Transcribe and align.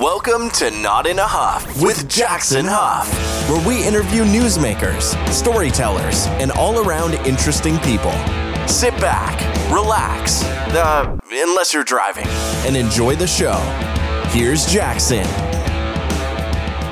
Welcome 0.00 0.50
to 0.50 0.70
Not 0.70 1.08
in 1.08 1.18
a 1.18 1.26
Huff 1.26 1.82
with 1.82 2.08
Jackson 2.08 2.64
Huff, 2.68 3.12
where 3.50 3.66
we 3.66 3.84
interview 3.84 4.22
newsmakers, 4.22 5.16
storytellers, 5.32 6.26
and 6.38 6.52
all 6.52 6.86
around 6.86 7.14
interesting 7.26 7.78
people. 7.80 8.12
Sit 8.68 8.92
back, 9.00 9.40
relax, 9.72 10.44
uh, 10.44 11.18
unless 11.32 11.74
you're 11.74 11.82
driving, 11.82 12.28
and 12.64 12.76
enjoy 12.76 13.16
the 13.16 13.26
show. 13.26 13.56
Here's 14.28 14.66
Jackson. 14.66 15.24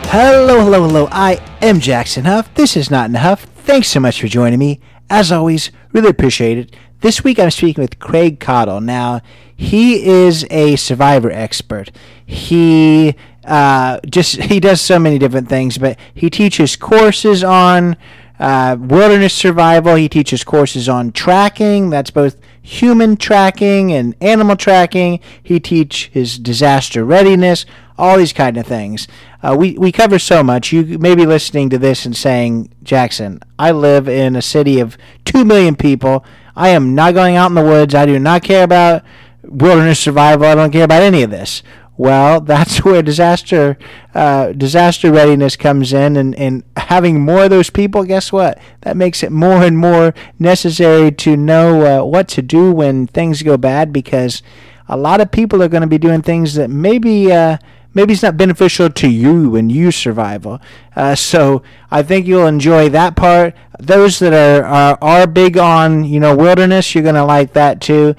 Hello, 0.09 0.65
hello, 0.65 0.89
hello. 0.89 1.09
I 1.13 1.41
am 1.63 1.79
Jackson 1.79 2.25
Huff. 2.25 2.53
This 2.55 2.77
is 2.77 2.91
Not 2.91 3.09
in 3.09 3.15
a 3.15 3.21
Huff. 3.21 3.45
Thanks 3.45 3.87
so 3.87 4.01
much 4.01 4.21
for 4.21 4.27
joining 4.27 4.59
me. 4.59 4.81
As 5.09 5.31
always, 5.31 5.71
really 5.93 6.09
appreciate 6.09 6.59
it. 6.59 6.77
This 7.03 7.23
week 7.23 7.39
I'm 7.39 7.53
speaking 7.53 7.83
with 7.83 8.01
Craig 8.01 8.41
Caudill. 8.41 8.83
Now, 8.83 9.21
he 9.57 10.05
is 10.05 10.47
a 10.51 10.77
survivor 10.77 11.31
expert. 11.31 11.91
He 12.25 13.15
uh, 13.45 14.01
just 14.09 14.37
he 14.43 14.61
does 14.61 14.81
so 14.81 14.99
many 14.99 15.19
different 15.19 15.49
things, 15.49 15.79
but 15.79 15.99
he 16.15 16.29
teaches 16.29 16.77
courses 16.77 17.43
on 17.43 17.97
uh, 18.39 18.77
wilderness 18.79 19.33
survival. 19.33 19.95
He 19.95 20.09
teaches 20.09 20.45
courses 20.45 20.89
on 20.89 21.13
tracking. 21.13 21.89
That's 21.89 22.11
both 22.11 22.39
human 22.61 23.17
tracking 23.17 23.93
and 23.93 24.15
animal 24.21 24.57
tracking. 24.57 25.21
He 25.43 25.59
teaches 25.59 26.39
disaster 26.39 27.05
readiness. 27.05 27.65
All 27.99 28.19
these 28.19 28.35
kind 28.35 28.59
of 28.59 28.67
things. 28.67 29.09
Uh, 29.43 29.57
we 29.59 29.79
we 29.79 29.91
cover 29.91 30.19
so 30.19 30.43
much. 30.43 30.71
You 30.71 30.99
may 30.99 31.15
be 31.15 31.25
listening 31.25 31.71
to 31.71 31.79
this 31.79 32.05
and 32.05 32.15
saying, 32.15 32.75
Jackson, 32.83 33.41
I 33.59 33.71
live 33.71 34.07
in 34.07 34.37
a 34.37 34.43
city 34.43 34.81
of 34.81 34.99
two 35.25 35.47
million 35.47 35.77
people. 35.77 36.25
I 36.55 36.71
am 36.71 36.95
not 36.95 37.15
going 37.15 37.37
out 37.37 37.51
in 37.51 37.55
the 37.55 37.63
woods. 37.63 37.95
I 37.95 38.05
do 38.05 38.19
not 38.19 38.43
care 38.43 38.65
about 38.65 39.03
wilderness 39.49 39.99
survival. 40.01 40.47
I 40.47 40.55
don't 40.55 40.71
care 40.71 40.85
about 40.85 41.03
any 41.03 41.23
of 41.23 41.31
this. 41.31 41.63
Well, 41.97 42.41
that's 42.53 42.85
where 42.85 43.03
disaster 43.03 43.79
uh, 44.15 44.53
disaster 44.53 45.13
readiness 45.13 45.57
comes 45.57 45.93
in, 45.93 46.17
and, 46.17 46.35
and 46.37 46.65
having 46.77 47.21
more 47.21 47.45
of 47.45 47.51
those 47.51 47.71
people, 47.71 48.05
guess 48.05 48.33
what? 48.33 48.59
That 48.83 48.97
makes 48.97 49.23
it 49.23 49.33
more 49.33 49.63
and 49.63 49.79
more 49.79 50.15
necessary 50.39 51.13
to 51.13 51.37
know 51.37 52.03
uh, 52.03 52.05
what 52.05 52.29
to 52.29 52.43
do 52.43 52.73
when 52.73 53.07
things 53.07 53.43
go 53.43 53.57
bad, 53.57 53.93
because 53.93 54.43
a 54.89 54.97
lot 54.97 55.21
of 55.21 55.33
people 55.33 55.63
are 55.63 55.69
going 55.69 55.83
to 55.83 55.87
be 55.89 55.99
doing 55.99 56.23
things 56.23 56.55
that 56.55 56.71
maybe 56.71 57.33
uh, 57.33 57.59
maybe 57.95 58.13
it's 58.13 58.23
not 58.23 58.37
beneficial 58.37 58.91
to 58.91 59.09
you 59.09 59.57
and 59.57 59.73
your 59.73 59.91
survival. 59.91 60.61
Uh, 60.95 61.15
so 61.15 61.63
I 61.91 62.03
think 62.03 62.27
you'll 62.27 62.47
enjoy 62.47 62.91
that 62.91 63.17
part. 63.17 63.55
Those 63.81 64.19
that 64.21 64.33
are 64.33 64.65
are, 64.65 64.99
are 65.01 65.27
big 65.27 65.57
on 65.57 66.05
you 66.05 66.21
know 66.21 66.37
wilderness, 66.37 66.95
you're 66.95 67.05
gonna 67.05 67.25
like 67.27 67.55
that 67.55 67.81
too. 67.81 68.15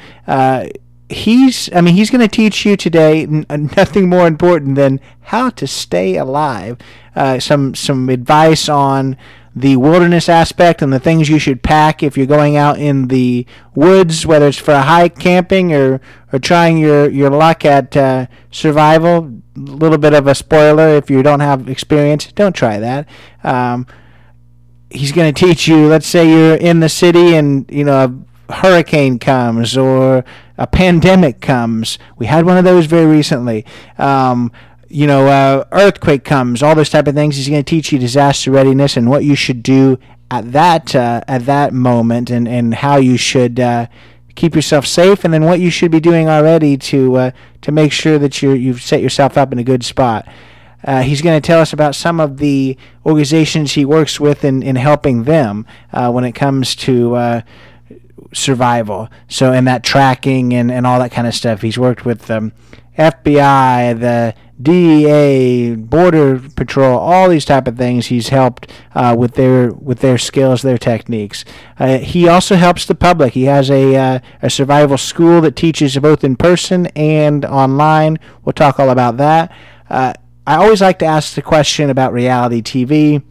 Uh, 1.09 1.13
he's 1.13 1.69
I 1.73 1.81
mean 1.81 1.95
he's 1.95 2.09
going 2.09 2.21
to 2.21 2.27
teach 2.27 2.65
you 2.65 2.75
today 2.75 3.23
n- 3.23 3.45
nothing 3.77 4.09
more 4.09 4.27
important 4.27 4.75
than 4.75 4.99
how 5.21 5.49
to 5.51 5.67
stay 5.67 6.17
alive. 6.17 6.77
Uh, 7.15 7.39
some 7.39 7.75
some 7.75 8.09
advice 8.09 8.69
on 8.69 9.17
the 9.55 9.75
wilderness 9.75 10.29
aspect 10.29 10.83
and 10.83 10.93
the 10.93 10.99
things 10.99 11.29
you 11.29 11.39
should 11.39 11.63
pack 11.63 12.03
if 12.03 12.15
you're 12.15 12.27
going 12.27 12.55
out 12.55 12.77
in 12.77 13.07
the 13.07 13.43
woods, 13.73 14.23
whether 14.23 14.47
it's 14.47 14.57
for 14.59 14.73
a 14.73 14.83
hike, 14.83 15.17
camping, 15.17 15.73
or 15.73 15.99
or 16.31 16.39
trying 16.39 16.77
your 16.77 17.09
your 17.09 17.29
luck 17.29 17.65
at 17.65 17.97
uh, 17.97 18.27
survival. 18.51 19.33
A 19.55 19.59
little 19.59 19.97
bit 19.97 20.13
of 20.13 20.27
a 20.27 20.35
spoiler 20.35 20.89
if 20.89 21.09
you 21.09 21.23
don't 21.23 21.39
have 21.39 21.67
experience, 21.67 22.31
don't 22.33 22.55
try 22.55 22.77
that. 22.77 23.09
Um, 23.43 23.87
he's 24.91 25.11
going 25.11 25.33
to 25.33 25.45
teach 25.45 25.67
you. 25.67 25.87
Let's 25.87 26.05
say 26.05 26.29
you're 26.29 26.55
in 26.55 26.79
the 26.79 26.89
city 26.89 27.35
and 27.35 27.65
you 27.71 27.83
know 27.83 28.23
hurricane 28.49 29.19
comes 29.19 29.77
or 29.77 30.23
a 30.57 30.67
pandemic 30.67 31.41
comes. 31.41 31.99
We 32.17 32.25
had 32.25 32.45
one 32.45 32.57
of 32.57 32.63
those 32.63 32.85
very 32.85 33.05
recently. 33.05 33.65
Um, 33.97 34.51
you 34.89 35.05
know, 35.05 35.27
uh, 35.27 35.65
earthquake 35.71 36.23
comes, 36.23 36.63
all 36.63 36.75
those 36.75 36.89
type 36.89 37.07
of 37.07 37.15
things. 37.15 37.35
He's 37.35 37.49
going 37.49 37.63
to 37.63 37.69
teach 37.69 37.91
you 37.91 37.99
disaster 37.99 38.51
readiness 38.51 38.95
and 38.95 39.09
what 39.09 39.23
you 39.23 39.35
should 39.35 39.61
do 39.61 39.99
at 40.31 40.51
that 40.53 40.95
uh, 40.95 41.21
at 41.27 41.45
that 41.45 41.73
moment, 41.73 42.29
and 42.29 42.47
and 42.47 42.73
how 42.73 42.97
you 42.97 43.17
should 43.17 43.59
uh, 43.59 43.87
keep 44.35 44.55
yourself 44.55 44.85
safe, 44.85 45.25
and 45.25 45.33
then 45.33 45.43
what 45.43 45.59
you 45.59 45.69
should 45.69 45.91
be 45.91 45.99
doing 45.99 46.29
already 46.29 46.77
to 46.77 47.15
uh, 47.15 47.31
to 47.61 47.71
make 47.71 47.91
sure 47.91 48.17
that 48.17 48.41
you 48.41 48.51
you've 48.51 48.81
set 48.81 49.01
yourself 49.01 49.37
up 49.37 49.51
in 49.51 49.59
a 49.59 49.63
good 49.63 49.83
spot. 49.83 50.27
Uh, 50.83 51.01
he's 51.01 51.21
going 51.21 51.39
to 51.39 51.45
tell 51.45 51.59
us 51.59 51.73
about 51.73 51.95
some 51.95 52.19
of 52.19 52.37
the 52.37 52.77
organizations 53.05 53.73
he 53.73 53.83
works 53.83 54.19
with 54.19 54.45
in, 54.45 54.61
in 54.61 54.75
helping 54.75 55.23
them 55.23 55.65
uh, 55.91 56.09
when 56.11 56.23
it 56.23 56.33
comes 56.33 56.75
to 56.75 57.15
uh, 57.15 57.41
survival. 58.33 59.09
So, 59.27 59.51
in 59.53 59.65
that 59.65 59.83
tracking 59.83 60.53
and, 60.53 60.71
and 60.71 60.85
all 60.85 60.99
that 60.99 61.11
kind 61.11 61.27
of 61.27 61.33
stuff. 61.33 61.61
He's 61.61 61.77
worked 61.77 62.05
with 62.05 62.29
um, 62.29 62.53
FBI, 62.97 63.99
the 63.99 64.33
DEA, 64.59 65.75
Border 65.75 66.39
Patrol, 66.55 66.97
all 66.97 67.29
these 67.29 67.45
type 67.45 67.67
of 67.67 67.77
things. 67.77 68.07
He's 68.07 68.29
helped 68.29 68.71
uh, 68.95 69.15
with 69.17 69.35
their 69.35 69.71
with 69.71 69.99
their 69.99 70.17
skills, 70.17 70.63
their 70.63 70.79
techniques. 70.79 71.45
Uh, 71.79 71.99
he 71.99 72.27
also 72.27 72.55
helps 72.55 72.85
the 72.85 72.95
public. 72.95 73.33
He 73.33 73.43
has 73.43 73.69
a 73.69 73.95
uh, 73.95 74.19
a 74.41 74.49
survival 74.49 74.97
school 74.97 75.41
that 75.41 75.55
teaches 75.55 75.97
both 75.99 76.23
in 76.23 76.35
person 76.35 76.87
and 76.87 77.45
online. 77.45 78.17
We'll 78.43 78.53
talk 78.53 78.79
all 78.79 78.89
about 78.89 79.17
that. 79.17 79.51
Uh, 79.89 80.13
I 80.47 80.55
always 80.55 80.81
like 80.81 80.99
to 80.99 81.05
ask 81.05 81.35
the 81.35 81.41
question 81.43 81.89
about 81.89 82.13
reality 82.13 82.61
TV. 82.61 83.21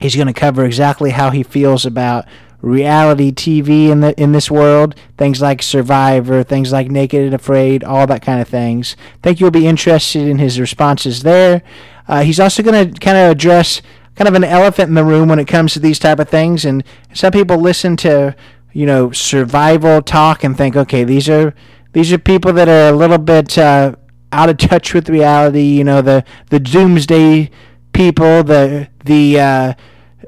He's 0.00 0.16
going 0.16 0.28
to 0.28 0.32
cover 0.32 0.64
exactly 0.64 1.10
how 1.10 1.30
he 1.30 1.42
feels 1.42 1.86
about 1.86 2.24
reality 2.60 3.30
TV 3.32 3.88
in 3.88 4.00
the 4.00 4.20
in 4.20 4.32
this 4.32 4.50
world, 4.50 4.94
things 5.16 5.40
like 5.40 5.62
Survivor, 5.62 6.42
things 6.42 6.72
like 6.72 6.90
Naked 6.90 7.22
and 7.22 7.34
Afraid, 7.34 7.84
all 7.84 8.06
that 8.06 8.22
kind 8.22 8.40
of 8.40 8.48
things. 8.48 8.96
I 8.98 9.18
think 9.22 9.40
you'll 9.40 9.50
be 9.50 9.66
interested 9.66 10.26
in 10.26 10.38
his 10.38 10.58
responses 10.58 11.22
there. 11.22 11.62
Uh, 12.06 12.22
he's 12.22 12.40
also 12.40 12.62
going 12.62 12.92
to 12.92 13.00
kind 13.00 13.16
of 13.16 13.30
address 13.30 13.82
kind 14.16 14.28
of 14.28 14.34
an 14.34 14.44
elephant 14.44 14.88
in 14.88 14.94
the 14.94 15.04
room 15.04 15.28
when 15.28 15.38
it 15.38 15.46
comes 15.46 15.72
to 15.74 15.78
these 15.78 15.98
type 15.98 16.18
of 16.18 16.28
things, 16.28 16.64
and 16.64 16.82
some 17.14 17.32
people 17.32 17.58
listen 17.58 17.96
to 17.98 18.34
you 18.72 18.86
know 18.86 19.12
survival 19.12 20.02
talk 20.02 20.42
and 20.42 20.56
think, 20.56 20.76
okay, 20.76 21.04
these 21.04 21.28
are 21.28 21.54
these 21.92 22.12
are 22.12 22.18
people 22.18 22.52
that 22.52 22.68
are 22.68 22.92
a 22.92 22.96
little 22.96 23.18
bit 23.18 23.56
uh, 23.56 23.94
out 24.32 24.48
of 24.48 24.56
touch 24.56 24.94
with 24.94 25.08
reality. 25.08 25.62
You 25.62 25.84
know, 25.84 26.02
the 26.02 26.24
the 26.50 26.60
doomsday 26.60 27.50
people, 27.92 28.42
the 28.42 28.88
the 29.04 29.40
uh, 29.40 29.74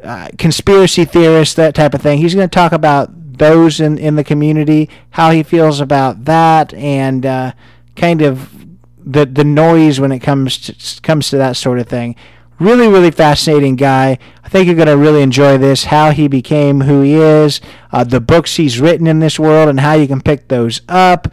uh, 0.03 0.29
conspiracy 0.39 1.05
theorists, 1.05 1.55
that 1.55 1.75
type 1.75 1.95
of 1.95 2.03
thing. 2.03 2.19
He's 2.19 2.35
going 2.35 2.49
to 2.49 2.55
talk 2.55 2.73
about 2.73 3.39
those 3.39 3.81
in, 3.81 3.99
in 3.99 4.17
the 4.17 4.25
community, 4.25 4.89
how 5.11 5.31
he 5.31 5.43
feels 5.43 5.81
about 5.81 6.25
that, 6.27 6.73
and 6.75 7.25
uh, 7.25 7.53
kind 7.97 8.23
of 8.23 8.55
the 9.03 9.25
the 9.27 9.45
noise 9.45 9.99
when 9.99 10.13
it 10.13 10.21
comes 10.21 10.59
to, 10.59 11.03
comes 11.03 11.31
to 11.31 11.37
that 11.39 11.57
sort 11.57 11.79
of 11.79 11.89
thing. 11.89 12.17
Really, 12.59 12.89
really 12.89 13.11
fascinating 13.11 13.77
guy. 13.77 14.19
I 14.45 14.49
think 14.51 14.67
you're 14.67 14.77
going 14.77 14.87
to 14.89 14.97
really 14.97 15.23
enjoy 15.23 15.57
this. 15.57 15.85
How 15.85 16.11
he 16.11 16.29
became 16.29 16.83
who 16.83 17.01
he 17.01 17.15
is, 17.15 17.61
uh, 17.91 18.05
the 18.05 18.21
books 18.21 18.57
he's 18.57 18.79
written 18.79 19.07
in 19.07 19.19
this 19.19 19.39
world, 19.39 19.71
and 19.71 19.81
how 19.81 19.95
you 19.95 20.07
can 20.07 20.21
pick 20.21 20.49
those 20.49 20.83
up 20.89 21.29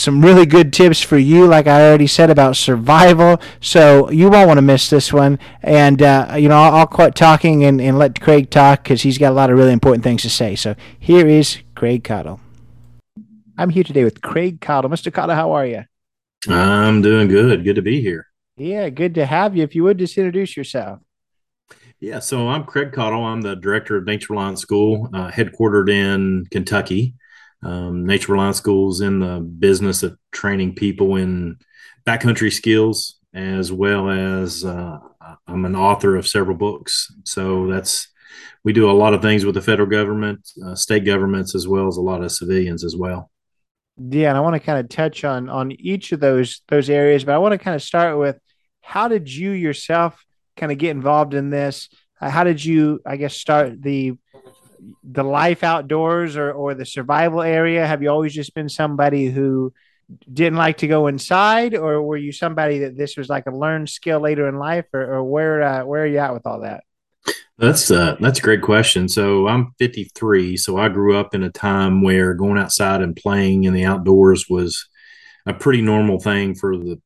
some 0.00 0.24
really 0.24 0.46
good 0.46 0.72
tips 0.72 1.02
for 1.02 1.18
you, 1.18 1.46
like 1.46 1.66
I 1.66 1.86
already 1.86 2.06
said 2.06 2.30
about 2.30 2.56
survival. 2.56 3.40
So 3.60 4.10
you 4.10 4.30
won't 4.30 4.48
want 4.48 4.56
to 4.58 4.62
miss 4.62 4.88
this 4.88 5.12
one. 5.12 5.38
And, 5.62 6.00
uh, 6.00 6.36
you 6.38 6.48
know, 6.48 6.56
I'll, 6.56 6.76
I'll, 6.76 6.86
quit 6.86 7.14
talking 7.14 7.64
and, 7.64 7.80
and 7.80 7.98
let 7.98 8.20
Craig 8.20 8.50
talk 8.50 8.82
because 8.82 9.02
he's 9.02 9.18
got 9.18 9.30
a 9.30 9.34
lot 9.34 9.50
of 9.50 9.58
really 9.58 9.72
important 9.72 10.02
things 10.02 10.22
to 10.22 10.30
say. 10.30 10.56
So 10.56 10.74
here 10.98 11.26
is 11.26 11.58
Craig 11.74 12.02
Caudill. 12.02 12.40
I'm 13.58 13.70
here 13.70 13.84
today 13.84 14.04
with 14.04 14.22
Craig 14.22 14.60
Caudill. 14.60 14.90
Mr. 14.90 15.12
Caudill, 15.12 15.34
how 15.34 15.52
are 15.52 15.66
you? 15.66 15.84
I'm 16.48 17.02
doing 17.02 17.28
good. 17.28 17.62
Good 17.62 17.76
to 17.76 17.82
be 17.82 18.00
here. 18.00 18.26
Yeah, 18.56 18.88
good 18.88 19.14
to 19.16 19.26
have 19.26 19.54
you. 19.54 19.62
If 19.62 19.74
you 19.74 19.84
would 19.84 19.98
just 19.98 20.16
introduce 20.16 20.56
yourself. 20.56 21.00
Yeah, 22.00 22.20
so 22.20 22.48
I'm 22.48 22.64
Craig 22.64 22.92
Caudill. 22.92 23.26
I'm 23.26 23.42
the 23.42 23.56
director 23.56 23.96
of 23.96 24.06
Nature 24.06 24.32
Reliance 24.32 24.62
School, 24.62 25.10
uh, 25.12 25.30
headquartered 25.30 25.90
in 25.90 26.46
Kentucky. 26.50 27.14
Um, 27.62 28.06
Nature 28.06 28.32
Reliance 28.32 28.56
School 28.56 28.90
is 28.90 29.00
in 29.00 29.20
the 29.20 29.40
business 29.40 30.02
of 30.02 30.16
training 30.32 30.74
people 30.74 31.16
in 31.16 31.58
backcountry 32.06 32.52
skills, 32.52 33.18
as 33.34 33.70
well 33.70 34.10
as 34.10 34.64
uh, 34.64 34.98
I'm 35.46 35.64
an 35.64 35.76
author 35.76 36.16
of 36.16 36.26
several 36.26 36.56
books. 36.56 37.12
So 37.24 37.66
that's 37.66 38.08
we 38.64 38.72
do 38.72 38.90
a 38.90 38.92
lot 38.92 39.14
of 39.14 39.22
things 39.22 39.44
with 39.44 39.54
the 39.54 39.62
federal 39.62 39.88
government, 39.88 40.48
uh, 40.64 40.74
state 40.74 41.04
governments, 41.04 41.54
as 41.54 41.66
well 41.66 41.88
as 41.88 41.96
a 41.96 42.02
lot 42.02 42.22
of 42.22 42.32
civilians 42.32 42.84
as 42.84 42.96
well. 42.96 43.30
Yeah, 43.98 44.30
and 44.30 44.38
I 44.38 44.40
want 44.40 44.54
to 44.54 44.60
kind 44.60 44.78
of 44.78 44.88
touch 44.88 45.24
on 45.24 45.48
on 45.48 45.72
each 45.72 46.12
of 46.12 46.20
those 46.20 46.62
those 46.68 46.88
areas, 46.88 47.24
but 47.24 47.34
I 47.34 47.38
want 47.38 47.52
to 47.52 47.58
kind 47.58 47.74
of 47.74 47.82
start 47.82 48.18
with 48.18 48.38
how 48.80 49.08
did 49.08 49.32
you 49.32 49.50
yourself 49.50 50.24
kind 50.56 50.72
of 50.72 50.78
get 50.78 50.90
involved 50.90 51.34
in 51.34 51.50
this? 51.50 51.88
Uh, 52.20 52.30
how 52.30 52.44
did 52.44 52.64
you, 52.64 53.00
I 53.04 53.16
guess, 53.16 53.36
start 53.36 53.80
the 53.82 54.14
the 55.02 55.24
life 55.24 55.62
outdoors 55.62 56.36
or, 56.36 56.52
or 56.52 56.74
the 56.74 56.86
survival 56.86 57.42
area? 57.42 57.86
Have 57.86 58.02
you 58.02 58.10
always 58.10 58.34
just 58.34 58.54
been 58.54 58.68
somebody 58.68 59.30
who 59.30 59.72
didn't 60.32 60.58
like 60.58 60.78
to 60.78 60.88
go 60.88 61.06
inside, 61.06 61.74
or 61.74 62.02
were 62.02 62.16
you 62.16 62.32
somebody 62.32 62.80
that 62.80 62.96
this 62.96 63.16
was 63.16 63.28
like 63.28 63.46
a 63.46 63.54
learned 63.54 63.88
skill 63.88 64.20
later 64.20 64.48
in 64.48 64.58
life, 64.58 64.86
or, 64.92 65.02
or 65.02 65.24
where 65.24 65.62
uh, 65.62 65.84
where 65.84 66.02
are 66.02 66.06
you 66.06 66.18
at 66.18 66.34
with 66.34 66.46
all 66.46 66.60
that? 66.60 66.84
That's 67.58 67.90
uh, 67.90 68.16
that's 68.20 68.38
a 68.38 68.42
great 68.42 68.62
question. 68.62 69.08
So 69.08 69.46
I'm 69.46 69.74
53, 69.78 70.56
so 70.56 70.78
I 70.78 70.88
grew 70.88 71.16
up 71.16 71.34
in 71.34 71.42
a 71.42 71.50
time 71.50 72.02
where 72.02 72.34
going 72.34 72.58
outside 72.58 73.02
and 73.02 73.14
playing 73.14 73.64
in 73.64 73.74
the 73.74 73.84
outdoors 73.84 74.48
was 74.48 74.88
a 75.46 75.54
pretty 75.54 75.82
normal 75.82 76.18
thing 76.18 76.54
for 76.54 76.76
the 76.76 77.00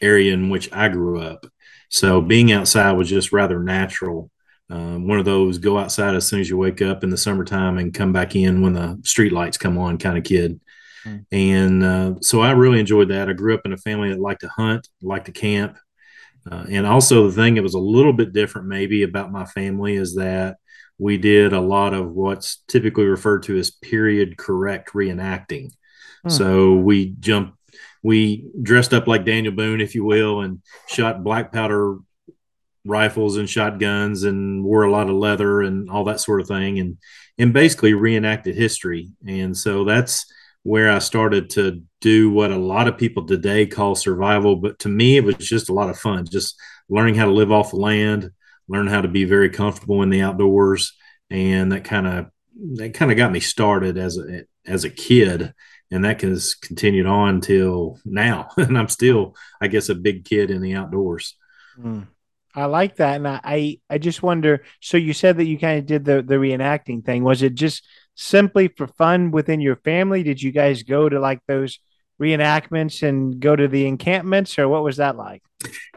area 0.00 0.32
in 0.32 0.50
which 0.50 0.72
I 0.72 0.88
grew 0.88 1.20
up. 1.20 1.46
So 1.90 2.20
being 2.20 2.52
outside 2.52 2.92
was 2.92 3.08
just 3.08 3.32
rather 3.32 3.62
natural. 3.62 4.30
Um, 4.70 5.08
one 5.08 5.18
of 5.18 5.24
those 5.24 5.58
go 5.58 5.78
outside 5.78 6.14
as 6.14 6.26
soon 6.26 6.40
as 6.40 6.50
you 6.50 6.58
wake 6.58 6.82
up 6.82 7.02
in 7.02 7.10
the 7.10 7.16
summertime 7.16 7.78
and 7.78 7.94
come 7.94 8.12
back 8.12 8.36
in 8.36 8.60
when 8.60 8.74
the 8.74 9.00
street 9.02 9.32
lights 9.32 9.56
come 9.56 9.78
on 9.78 9.98
kind 9.98 10.18
of 10.18 10.24
kid. 10.24 10.60
Mm. 11.06 11.26
And 11.32 11.84
uh, 11.84 12.14
so 12.20 12.40
I 12.40 12.50
really 12.50 12.80
enjoyed 12.80 13.08
that. 13.08 13.28
I 13.28 13.32
grew 13.32 13.54
up 13.54 13.62
in 13.64 13.72
a 13.72 13.78
family 13.78 14.10
that 14.10 14.20
liked 14.20 14.42
to 14.42 14.48
hunt, 14.48 14.88
liked 15.00 15.26
to 15.26 15.32
camp. 15.32 15.78
Uh, 16.50 16.64
and 16.70 16.86
also, 16.86 17.26
the 17.26 17.34
thing 17.34 17.54
that 17.54 17.62
was 17.62 17.74
a 17.74 17.78
little 17.78 18.12
bit 18.12 18.32
different, 18.32 18.68
maybe, 18.68 19.02
about 19.02 19.32
my 19.32 19.44
family 19.44 19.96
is 19.96 20.14
that 20.14 20.56
we 20.98 21.18
did 21.18 21.52
a 21.52 21.60
lot 21.60 21.94
of 21.94 22.10
what's 22.10 22.62
typically 22.68 23.04
referred 23.04 23.42
to 23.44 23.56
as 23.58 23.70
period 23.70 24.36
correct 24.36 24.92
reenacting. 24.92 25.70
Hmm. 26.22 26.30
So 26.30 26.74
we 26.74 27.14
jumped, 27.20 27.56
we 28.02 28.46
dressed 28.62 28.94
up 28.94 29.06
like 29.06 29.24
Daniel 29.24 29.52
Boone, 29.52 29.80
if 29.80 29.94
you 29.94 30.04
will, 30.04 30.40
and 30.40 30.62
shot 30.86 31.22
black 31.22 31.52
powder 31.52 31.98
rifles 32.88 33.36
and 33.36 33.48
shotguns 33.48 34.24
and 34.24 34.64
wore 34.64 34.82
a 34.82 34.90
lot 34.90 35.08
of 35.08 35.16
leather 35.16 35.60
and 35.60 35.90
all 35.90 36.04
that 36.04 36.20
sort 36.20 36.40
of 36.40 36.48
thing 36.48 36.78
and 36.78 36.98
and 37.38 37.52
basically 37.52 37.94
reenacted 37.94 38.56
history. 38.56 39.10
And 39.26 39.56
so 39.56 39.84
that's 39.84 40.26
where 40.64 40.90
I 40.90 40.98
started 40.98 41.50
to 41.50 41.82
do 42.00 42.30
what 42.30 42.50
a 42.50 42.56
lot 42.56 42.88
of 42.88 42.98
people 42.98 43.26
today 43.26 43.66
call 43.66 43.94
survival. 43.94 44.56
But 44.56 44.80
to 44.80 44.88
me, 44.88 45.16
it 45.16 45.24
was 45.24 45.36
just 45.36 45.68
a 45.68 45.74
lot 45.74 45.88
of 45.88 45.98
fun, 45.98 46.26
just 46.26 46.60
learning 46.88 47.14
how 47.14 47.26
to 47.26 47.30
live 47.30 47.52
off 47.52 47.70
the 47.70 47.76
land, 47.76 48.30
learn 48.68 48.88
how 48.88 49.00
to 49.00 49.08
be 49.08 49.24
very 49.24 49.50
comfortable 49.50 50.02
in 50.02 50.10
the 50.10 50.22
outdoors, 50.22 50.96
and 51.30 51.72
that 51.72 51.84
kind 51.84 52.06
of 52.06 52.26
that 52.74 52.94
kind 52.94 53.10
of 53.10 53.16
got 53.16 53.30
me 53.30 53.40
started 53.40 53.98
as 53.98 54.18
a 54.18 54.42
as 54.66 54.84
a 54.84 54.90
kid, 54.90 55.54
and 55.90 56.04
that 56.04 56.20
has 56.22 56.54
continued 56.54 57.06
on 57.06 57.40
till 57.40 57.98
now. 58.04 58.48
and 58.56 58.76
I'm 58.76 58.88
still, 58.88 59.36
I 59.60 59.68
guess, 59.68 59.88
a 59.88 59.94
big 59.94 60.24
kid 60.24 60.50
in 60.50 60.60
the 60.60 60.74
outdoors. 60.74 61.36
Mm. 61.78 62.08
I 62.58 62.66
like 62.66 62.96
that, 62.96 63.16
and 63.16 63.28
I 63.28 63.78
I 63.88 63.98
just 63.98 64.22
wonder. 64.22 64.64
So 64.80 64.96
you 64.96 65.12
said 65.12 65.36
that 65.38 65.46
you 65.46 65.58
kind 65.58 65.78
of 65.78 65.86
did 65.86 66.04
the 66.04 66.22
the 66.22 66.34
reenacting 66.34 67.04
thing. 67.04 67.24
Was 67.24 67.42
it 67.42 67.54
just 67.54 67.86
simply 68.14 68.68
for 68.68 68.86
fun 68.86 69.30
within 69.30 69.60
your 69.60 69.76
family? 69.76 70.22
Did 70.22 70.42
you 70.42 70.50
guys 70.50 70.82
go 70.82 71.08
to 71.08 71.20
like 71.20 71.40
those 71.46 71.78
reenactments 72.20 73.06
and 73.06 73.38
go 73.38 73.54
to 73.54 73.68
the 73.68 73.86
encampments, 73.86 74.58
or 74.58 74.68
what 74.68 74.82
was 74.82 74.96
that 74.96 75.16
like? 75.16 75.42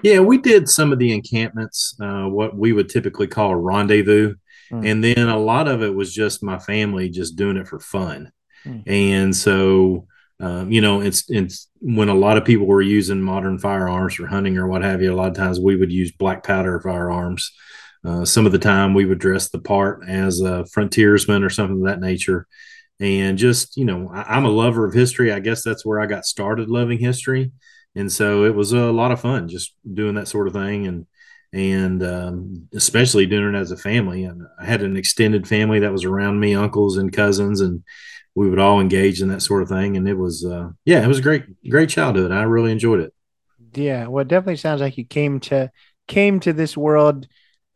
Yeah, 0.04 0.20
we 0.20 0.38
did 0.38 0.70
some 0.70 0.92
of 0.92 1.00
the 1.00 1.14
encampments, 1.14 1.96
uh, 2.02 2.26
what 2.26 2.56
we 2.56 2.74
would 2.74 2.90
typically 2.90 3.28
call 3.28 3.52
a 3.52 3.58
rendezvous. 3.58 4.36
Mm. 4.72 4.90
And 4.90 5.04
then 5.04 5.28
a 5.30 5.38
lot 5.38 5.68
of 5.68 5.84
it 5.84 5.94
was 5.94 6.14
just 6.14 6.44
my 6.44 6.58
family 6.58 7.10
just 7.10 7.36
doing 7.36 7.58
it 7.58 7.68
for 7.68 7.80
fun. 7.80 8.32
Mm. 8.66 8.84
And 8.88 9.36
so, 9.36 10.08
um, 10.42 10.72
you 10.72 10.82
know, 10.82 11.02
it's, 11.02 11.30
it's 11.30 11.70
when 11.80 12.10
a 12.10 12.16
lot 12.16 12.38
of 12.38 12.46
people 12.46 12.66
were 12.66 12.82
using 12.82 13.22
modern 13.22 13.60
firearms 13.60 14.16
for 14.16 14.26
hunting 14.26 14.58
or 14.58 14.68
what 14.68 14.82
have 14.82 15.02
you, 15.02 15.14
a 15.14 15.16
lot 15.16 15.30
of 15.30 15.38
times 15.38 15.60
we 15.60 15.76
would 15.76 15.92
use 15.92 16.12
black 16.12 16.44
powder 16.44 16.80
firearms. 16.80 17.52
Uh, 18.04 18.26
some 18.26 18.48
of 18.48 18.52
the 18.52 18.58
time 18.58 18.96
we 18.96 19.06
would 19.06 19.20
dress 19.20 19.50
the 19.50 19.60
part 19.60 20.02
as 20.08 20.42
a 20.42 20.66
frontiersman 20.66 21.44
or 21.44 21.50
something 21.50 21.78
of 21.78 21.86
that 21.86 22.00
nature. 22.00 22.48
And 23.00 23.38
just 23.38 23.78
you 23.78 23.86
know 23.86 24.10
I, 24.14 24.38
am 24.38 24.46
a 24.46 24.50
lover 24.50 24.86
of 24.86 24.94
history. 24.94 25.32
I 25.32 25.40
guess 25.40 25.64
that's 25.64 25.86
where 25.86 26.00
i 26.00 26.06
got 26.06 26.26
started 26.26 26.70
loving 26.70 27.00
history. 27.00 27.52
And 27.96 28.12
so 28.12 28.46
it 28.46 28.56
was 28.56 28.74
a 28.74 28.92
lot 28.92 29.12
of 29.12 29.22
fun 29.22 29.48
just 29.48 29.76
doing 29.92 30.16
that 30.16 30.28
sort 30.28 30.48
of 30.48 30.54
thing. 30.54 30.88
And 30.88 31.06
and 31.54 32.02
um, 32.02 32.68
especially 32.74 33.26
doing 33.26 33.54
it 33.54 33.58
as 33.58 33.72
a 33.72 33.78
family. 33.78 34.24
And 34.24 34.44
i 34.60 34.66
had 34.66 34.82
an 34.82 34.98
extended 34.98 35.48
family 35.48 35.80
that 35.80 35.92
was 35.92 36.06
around 36.06 36.40
me 36.40 36.56
uncles 36.56 36.98
and 36.98 37.14
cousins 37.14 37.62
and 37.62 37.84
we 38.36 38.50
would 38.50 38.60
all 38.60 38.80
engage 38.80 39.22
in 39.22 39.28
that 39.30 39.42
sort 39.42 39.62
of 39.62 39.70
thing 39.70 39.98
and 39.98 40.08
it 40.08 40.18
was 40.18 40.46
uh, 40.46 40.70
yeah 40.86 41.04
it 41.04 41.08
was 41.08 41.20
a 41.20 41.24
great 41.24 41.44
great 41.70 41.90
childhood 41.90 42.32
i 42.32 42.44
really 42.44 42.72
enjoyed 42.72 43.00
it 43.00 43.14
yeah 43.74 44.08
well 44.08 44.22
it 44.22 44.28
definitely 44.28 44.56
sounds 44.56 44.82
like 44.82 44.98
you 44.98 45.06
came 45.06 45.40
to 45.40 45.70
came 46.08 46.40
to 46.40 46.54
this 46.54 46.76
world 46.76 47.28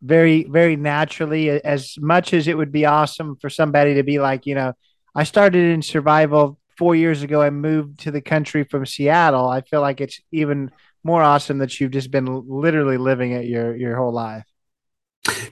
very 0.01 0.43
very 0.43 0.75
naturally 0.75 1.49
as 1.49 1.95
much 1.99 2.33
as 2.33 2.47
it 2.47 2.57
would 2.57 2.71
be 2.71 2.85
awesome 2.85 3.35
for 3.37 3.49
somebody 3.49 3.95
to 3.95 4.03
be 4.03 4.19
like 4.19 4.45
you 4.45 4.55
know 4.55 4.73
I 5.15 5.23
started 5.23 5.73
in 5.73 5.81
survival 5.81 6.59
four 6.77 6.93
years 6.93 7.23
ago. 7.23 7.41
I 7.41 7.49
moved 7.49 8.01
to 8.01 8.11
the 8.11 8.21
country 8.21 8.65
from 8.65 8.85
Seattle. 8.85 9.47
I 9.47 9.61
feel 9.61 9.79
like 9.79 10.01
it's 10.01 10.19
even 10.31 10.71
more 11.03 11.23
awesome 11.23 11.59
that 11.59 11.79
you've 11.79 11.91
just 11.91 12.11
been 12.11 12.25
literally 12.47 12.97
living 12.97 13.31
it 13.31 13.45
your 13.45 13.75
your 13.75 13.95
whole 13.95 14.11
life. 14.11 14.43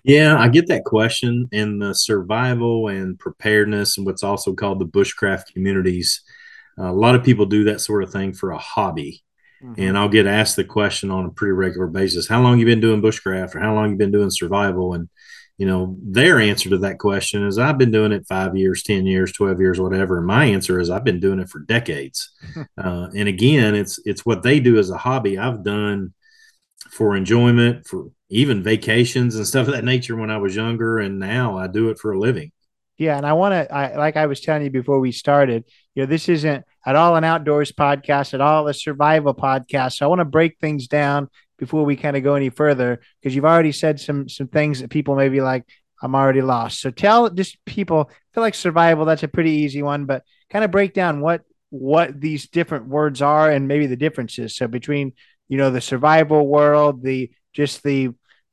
Yeah, 0.03 0.37
I 0.37 0.49
get 0.49 0.67
that 0.67 0.83
question 0.83 1.47
in 1.51 1.79
the 1.79 1.93
survival 1.95 2.89
and 2.89 3.17
preparedness 3.17 3.97
and 3.97 4.05
what's 4.05 4.23
also 4.23 4.53
called 4.53 4.79
the 4.79 4.85
bushcraft 4.85 5.53
communities. 5.53 6.21
Uh, 6.77 6.89
a 6.89 6.93
lot 6.93 7.15
of 7.15 7.23
people 7.23 7.45
do 7.45 7.65
that 7.65 7.81
sort 7.81 8.03
of 8.03 8.11
thing 8.11 8.33
for 8.33 8.51
a 8.51 8.57
hobby. 8.57 9.23
Mm-hmm. 9.63 9.81
And 9.81 9.97
I'll 9.97 10.09
get 10.09 10.27
asked 10.27 10.57
the 10.57 10.63
question 10.63 11.09
on 11.09 11.25
a 11.25 11.31
pretty 11.31 11.53
regular 11.53 11.87
basis, 11.87 12.27
how 12.27 12.41
long 12.41 12.59
you 12.59 12.65
been 12.65 12.81
doing 12.81 13.01
bushcraft 13.01 13.55
or 13.55 13.59
how 13.59 13.73
long 13.73 13.91
you 13.91 13.95
been 13.95 14.11
doing 14.11 14.29
survival? 14.29 14.93
And 14.93 15.09
you 15.57 15.67
know, 15.67 15.95
their 16.01 16.39
answer 16.39 16.69
to 16.69 16.79
that 16.79 16.97
question 16.97 17.45
is 17.45 17.57
I've 17.57 17.77
been 17.77 17.91
doing 17.91 18.11
it 18.11 18.27
five 18.27 18.55
years, 18.55 18.83
10 18.83 19.05
years, 19.05 19.31
12 19.31 19.59
years, 19.61 19.79
whatever. 19.79 20.17
And 20.17 20.27
my 20.27 20.45
answer 20.45 20.79
is 20.79 20.89
I've 20.89 21.03
been 21.03 21.19
doing 21.19 21.39
it 21.39 21.49
for 21.49 21.59
decades. 21.59 22.31
uh, 22.77 23.07
and 23.15 23.29
again, 23.29 23.75
it's, 23.75 23.99
it's 24.05 24.25
what 24.25 24.43
they 24.43 24.59
do 24.59 24.77
as 24.77 24.89
a 24.89 24.97
hobby. 24.97 25.37
I've 25.37 25.63
done 25.63 26.13
for 26.95 27.15
enjoyment, 27.15 27.87
for 27.87 28.11
even 28.29 28.63
vacations 28.63 29.35
and 29.35 29.47
stuff 29.47 29.67
of 29.67 29.73
that 29.73 29.83
nature 29.83 30.15
when 30.15 30.29
I 30.29 30.37
was 30.37 30.55
younger. 30.55 30.99
And 30.99 31.19
now 31.19 31.57
I 31.57 31.67
do 31.67 31.89
it 31.89 31.99
for 31.99 32.11
a 32.11 32.19
living. 32.19 32.51
Yeah. 32.97 33.17
And 33.17 33.25
I 33.25 33.33
want 33.33 33.53
to, 33.53 33.73
I, 33.73 33.97
like 33.97 34.15
I 34.15 34.27
was 34.27 34.41
telling 34.41 34.63
you 34.63 34.69
before 34.69 34.99
we 34.99 35.11
started, 35.11 35.65
you 35.95 36.03
know, 36.03 36.05
this 36.05 36.29
isn't 36.29 36.63
at 36.85 36.95
all 36.95 37.15
an 37.15 37.23
outdoors 37.23 37.71
podcast, 37.71 38.33
at 38.33 38.41
all 38.41 38.67
a 38.67 38.73
survival 38.73 39.33
podcast. 39.33 39.93
So 39.93 40.05
I 40.05 40.09
want 40.09 40.19
to 40.19 40.25
break 40.25 40.59
things 40.59 40.87
down 40.87 41.29
before 41.63 41.85
we 41.85 41.95
kind 41.95 42.17
of 42.17 42.23
go 42.23 42.35
any 42.35 42.49
further 42.49 42.99
because 43.21 43.33
you've 43.33 43.45
already 43.45 43.71
said 43.71 43.99
some 43.99 44.27
some 44.27 44.47
things 44.47 44.81
that 44.81 44.89
people 44.89 45.15
may 45.15 45.29
be 45.29 45.39
like 45.39 45.63
i'm 46.01 46.15
already 46.15 46.41
lost 46.41 46.81
so 46.81 46.89
tell 46.89 47.29
just 47.29 47.63
people 47.65 48.09
feel 48.33 48.43
like 48.43 48.53
survival 48.53 49.05
that's 49.05 49.23
a 49.23 49.27
pretty 49.29 49.51
easy 49.51 49.81
one 49.81 50.05
but 50.05 50.23
kind 50.49 50.65
of 50.65 50.71
break 50.71 50.93
down 50.93 51.21
what 51.21 51.41
what 51.69 52.19
these 52.19 52.49
different 52.49 52.87
words 52.87 53.21
are 53.21 53.49
and 53.49 53.67
maybe 53.67 53.87
the 53.87 53.95
differences 53.95 54.55
so 54.55 54.67
between 54.67 55.13
you 55.47 55.57
know 55.57 55.69
the 55.69 55.81
survival 55.81 56.47
world 56.47 57.03
the 57.03 57.31
just 57.53 57.83
the 57.83 58.09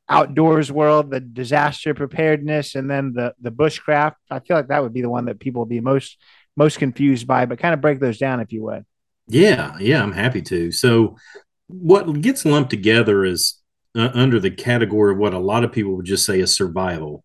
outdoors 0.08 0.72
world 0.72 1.10
the 1.10 1.20
disaster 1.20 1.94
preparedness 1.94 2.74
and 2.74 2.90
then 2.90 3.12
the 3.12 3.32
the 3.40 3.52
bushcraft 3.52 4.14
i 4.30 4.40
feel 4.40 4.56
like 4.56 4.68
that 4.68 4.82
would 4.82 4.92
be 4.92 5.02
the 5.02 5.10
one 5.10 5.26
that 5.26 5.38
people 5.38 5.62
would 5.62 5.68
be 5.68 5.80
most 5.80 6.18
most 6.56 6.78
confused 6.78 7.26
by 7.26 7.46
but 7.46 7.58
kind 7.58 7.74
of 7.74 7.80
break 7.80 8.00
those 8.00 8.18
down 8.18 8.40
if 8.40 8.52
you 8.52 8.62
would 8.64 8.84
yeah 9.28 9.76
yeah 9.78 10.02
i'm 10.02 10.12
happy 10.12 10.42
to 10.42 10.72
so 10.72 11.16
what 11.68 12.20
gets 12.20 12.44
lumped 12.44 12.70
together 12.70 13.24
is 13.24 13.60
uh, 13.96 14.10
under 14.14 14.40
the 14.40 14.50
category 14.50 15.12
of 15.12 15.18
what 15.18 15.34
a 15.34 15.38
lot 15.38 15.64
of 15.64 15.72
people 15.72 15.96
would 15.96 16.06
just 16.06 16.26
say 16.26 16.40
is 16.40 16.54
survival 16.54 17.24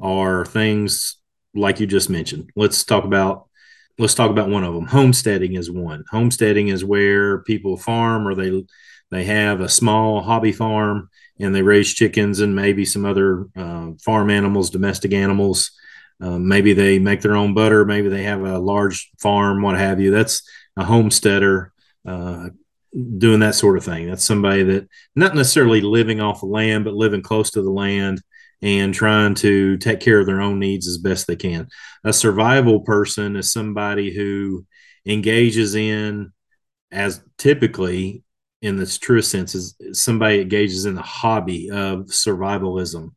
are 0.00 0.44
things 0.44 1.16
like 1.54 1.80
you 1.80 1.86
just 1.86 2.10
mentioned. 2.10 2.50
Let's 2.54 2.84
talk 2.84 3.04
about 3.04 3.48
let's 3.98 4.14
talk 4.14 4.30
about 4.30 4.48
one 4.48 4.64
of 4.64 4.74
them. 4.74 4.86
Homesteading 4.86 5.54
is 5.54 5.70
one. 5.70 6.04
Homesteading 6.10 6.68
is 6.68 6.84
where 6.84 7.42
people 7.42 7.76
farm 7.76 8.28
or 8.28 8.34
they 8.34 8.64
they 9.10 9.24
have 9.24 9.60
a 9.60 9.68
small 9.68 10.22
hobby 10.22 10.52
farm 10.52 11.08
and 11.40 11.54
they 11.54 11.62
raise 11.62 11.92
chickens 11.94 12.40
and 12.40 12.54
maybe 12.54 12.84
some 12.84 13.04
other 13.04 13.48
uh, 13.56 13.90
farm 14.04 14.30
animals, 14.30 14.70
domestic 14.70 15.12
animals. 15.12 15.70
Uh, 16.20 16.38
maybe 16.38 16.72
they 16.72 16.98
make 16.98 17.20
their 17.20 17.36
own 17.36 17.54
butter. 17.54 17.84
Maybe 17.84 18.08
they 18.08 18.24
have 18.24 18.42
a 18.42 18.58
large 18.58 19.10
farm, 19.18 19.62
what 19.62 19.78
have 19.78 20.00
you. 20.00 20.10
That's 20.10 20.42
a 20.76 20.84
homesteader. 20.84 21.72
Uh, 22.06 22.48
doing 23.18 23.40
that 23.40 23.54
sort 23.54 23.76
of 23.76 23.84
thing. 23.84 24.08
That's 24.08 24.24
somebody 24.24 24.62
that 24.64 24.88
not 25.14 25.34
necessarily 25.34 25.80
living 25.80 26.20
off 26.20 26.40
the 26.40 26.46
land, 26.46 26.84
but 26.84 26.94
living 26.94 27.22
close 27.22 27.50
to 27.50 27.62
the 27.62 27.70
land 27.70 28.22
and 28.62 28.92
trying 28.92 29.34
to 29.36 29.76
take 29.76 30.00
care 30.00 30.18
of 30.18 30.26
their 30.26 30.40
own 30.40 30.58
needs 30.58 30.88
as 30.88 30.98
best 30.98 31.26
they 31.26 31.36
can. 31.36 31.68
A 32.04 32.12
survival 32.12 32.80
person 32.80 33.36
is 33.36 33.52
somebody 33.52 34.12
who 34.12 34.66
engages 35.06 35.74
in, 35.74 36.32
as 36.90 37.22
typically 37.36 38.24
in 38.62 38.76
this 38.76 38.98
truest 38.98 39.30
sense, 39.30 39.54
is 39.54 39.76
somebody 39.92 40.40
engages 40.40 40.84
in 40.84 40.94
the 40.94 41.02
hobby 41.02 41.70
of 41.70 42.06
survivalism, 42.06 43.12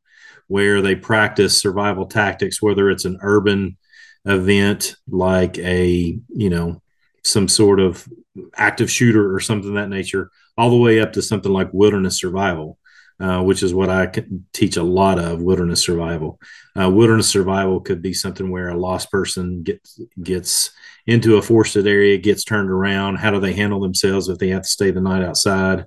where 0.48 0.82
they 0.82 0.96
practice 0.96 1.58
survival 1.58 2.06
tactics, 2.06 2.62
whether 2.62 2.90
it's 2.90 3.06
an 3.06 3.18
urban 3.22 3.78
event 4.26 4.96
like 5.08 5.58
a, 5.58 6.20
you 6.30 6.50
know, 6.50 6.82
some 7.24 7.48
sort 7.48 7.80
of 7.80 8.08
active 8.56 8.90
shooter 8.90 9.34
or 9.34 9.40
something 9.40 9.74
that 9.76 9.90
nature, 9.90 10.30
all 10.58 10.70
the 10.70 10.78
way 10.78 11.00
up 11.00 11.14
to 11.14 11.22
something 11.22 11.52
like 11.52 11.70
wilderness 11.74 12.20
survival, 12.20 12.78
uh, 13.20 13.42
which 13.42 13.64
is 13.64 13.74
what 13.74 13.90
I 13.90 14.12
teach 14.54 14.78
a 14.78 14.84
lot 14.84 15.20
of 15.20 15.42
wilderness 15.42 15.84
survival. 15.84 16.40
Uh, 16.80 16.90
wilderness 16.90 17.30
survival 17.30 17.80
could 17.80 18.02
be 18.02 18.14
something 18.14 18.50
where 18.50 18.70
a 18.70 18.78
lost 18.78 19.12
person 19.12 19.64
gets 19.64 20.00
gets 20.22 20.72
into 21.08 21.38
a 21.38 21.41
forested 21.41 21.88
area, 21.88 22.17
gets 22.17 22.43
turned 22.43 22.70
around. 22.70 23.17
How 23.17 23.31
do 23.31 23.39
they 23.39 23.53
handle 23.53 23.79
themselves 23.79 24.29
if 24.29 24.38
they 24.38 24.50
have 24.50 24.63
to 24.63 24.67
stay 24.67 24.91
the 24.91 25.01
night 25.01 25.24
outside? 25.24 25.86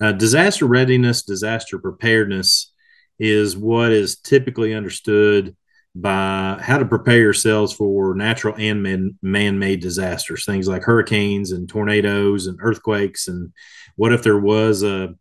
Uh, 0.00 0.12
disaster 0.12 0.66
readiness, 0.66 1.22
disaster 1.22 1.78
preparedness 1.78 2.72
is 3.18 3.56
what 3.56 3.92
is 3.92 4.18
typically 4.18 4.74
understood 4.74 5.56
by 5.94 6.58
how 6.60 6.78
to 6.78 6.86
prepare 6.86 7.18
yourselves 7.18 7.72
for 7.72 8.14
natural 8.14 8.54
and 8.58 8.82
man, 8.82 9.18
man-made 9.22 9.80
disasters, 9.80 10.44
things 10.44 10.66
like 10.66 10.82
hurricanes 10.82 11.52
and 11.52 11.68
tornadoes 11.68 12.46
and 12.46 12.58
earthquakes. 12.62 13.28
And 13.28 13.52
what 13.96 14.12
if 14.12 14.22
there 14.22 14.38
was 14.38 14.82
a, 14.82 15.14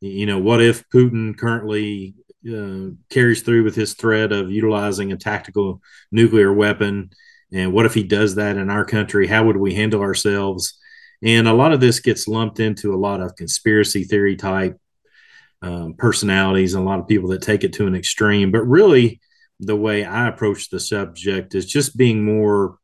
you 0.00 0.26
know, 0.26 0.38
what 0.38 0.62
if 0.62 0.88
Putin 0.90 1.36
currently 1.36 2.14
uh, 2.46 2.94
carries 3.10 3.42
through 3.42 3.64
with 3.64 3.74
his 3.74 3.94
threat 3.94 4.30
of 4.30 4.52
utilizing 4.52 5.12
a 5.12 5.16
tactical 5.16 5.82
nuclear 6.12 6.52
weapon? 6.52 7.10
And 7.52 7.72
what 7.72 7.86
if 7.86 7.94
he 7.94 8.02
does 8.02 8.34
that 8.34 8.56
in 8.56 8.70
our 8.70 8.84
country? 8.84 9.26
How 9.26 9.44
would 9.44 9.56
we 9.56 9.74
handle 9.74 10.02
ourselves? 10.02 10.78
And 11.22 11.48
a 11.48 11.52
lot 11.52 11.72
of 11.72 11.80
this 11.80 12.00
gets 12.00 12.28
lumped 12.28 12.60
into 12.60 12.94
a 12.94 12.96
lot 12.96 13.20
of 13.20 13.36
conspiracy 13.36 14.04
theory 14.04 14.36
type 14.36 14.78
um, 15.62 15.94
personalities 15.94 16.74
and 16.74 16.84
a 16.84 16.88
lot 16.88 17.00
of 17.00 17.08
people 17.08 17.30
that 17.30 17.42
take 17.42 17.64
it 17.64 17.72
to 17.74 17.86
an 17.86 17.94
extreme. 17.94 18.52
But 18.52 18.62
really, 18.62 19.20
the 19.60 19.76
way 19.76 20.04
I 20.04 20.28
approach 20.28 20.70
the 20.70 20.78
subject 20.78 21.54
is 21.54 21.66
just 21.66 21.96
being 21.96 22.24
more 22.24 22.78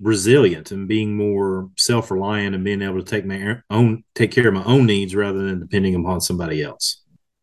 resilient 0.00 0.72
and 0.72 0.88
being 0.88 1.16
more 1.16 1.70
self-reliant 1.78 2.54
and 2.54 2.64
being 2.64 2.82
able 2.82 2.98
to 2.98 3.04
take 3.04 3.24
my 3.24 3.58
own 3.70 4.02
take 4.14 4.32
care 4.32 4.48
of 4.48 4.54
my 4.54 4.64
own 4.64 4.84
needs 4.84 5.14
rather 5.14 5.46
than 5.46 5.60
depending 5.60 5.94
upon 5.94 6.20
somebody 6.20 6.62
else. 6.62 7.02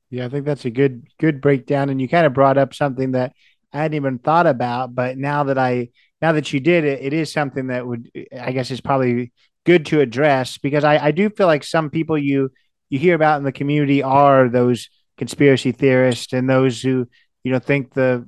Yeah, 0.09 0.25
I 0.25 0.29
think 0.29 0.45
that's 0.45 0.65
a 0.65 0.69
good 0.69 1.07
good 1.19 1.39
breakdown 1.39 1.89
and 1.89 2.01
you 2.01 2.09
kind 2.09 2.25
of 2.25 2.33
brought 2.33 2.57
up 2.57 2.73
something 2.73 3.13
that 3.13 3.33
I 3.71 3.77
hadn't 3.77 3.95
even 3.95 4.19
thought 4.19 4.47
about, 4.47 4.93
but 4.93 5.17
now 5.17 5.45
that 5.45 5.57
I 5.57 5.89
now 6.21 6.33
that 6.33 6.51
you 6.51 6.59
did 6.59 6.83
it, 6.83 7.01
it 7.01 7.13
is 7.13 7.31
something 7.31 7.67
that 7.67 7.85
would 7.85 8.09
I 8.38 8.51
guess 8.51 8.71
is 8.71 8.81
probably 8.81 9.31
good 9.65 9.85
to 9.88 10.01
address 10.01 10.57
because 10.57 10.83
I, 10.83 10.97
I 10.97 11.11
do 11.11 11.29
feel 11.29 11.47
like 11.47 11.63
some 11.63 11.89
people 11.89 12.17
you 12.17 12.51
you 12.89 12.99
hear 12.99 13.15
about 13.15 13.38
in 13.38 13.43
the 13.43 13.51
community 13.51 14.01
are 14.01 14.49
those 14.49 14.89
conspiracy 15.17 15.71
theorists 15.71 16.33
and 16.33 16.49
those 16.49 16.81
who 16.81 17.07
you 17.43 17.51
know 17.51 17.59
think 17.59 17.93
the 17.93 18.27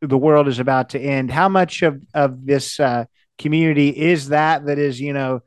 the 0.00 0.18
world 0.18 0.48
is 0.48 0.58
about 0.58 0.90
to 0.90 1.00
end. 1.00 1.30
How 1.30 1.48
much 1.48 1.82
of 1.82 2.02
of 2.14 2.46
this 2.46 2.78
uh, 2.78 3.06
community 3.38 3.88
is 3.88 4.28
that 4.28 4.66
that 4.66 4.78
is 4.78 5.00
you 5.00 5.12
know 5.12 5.40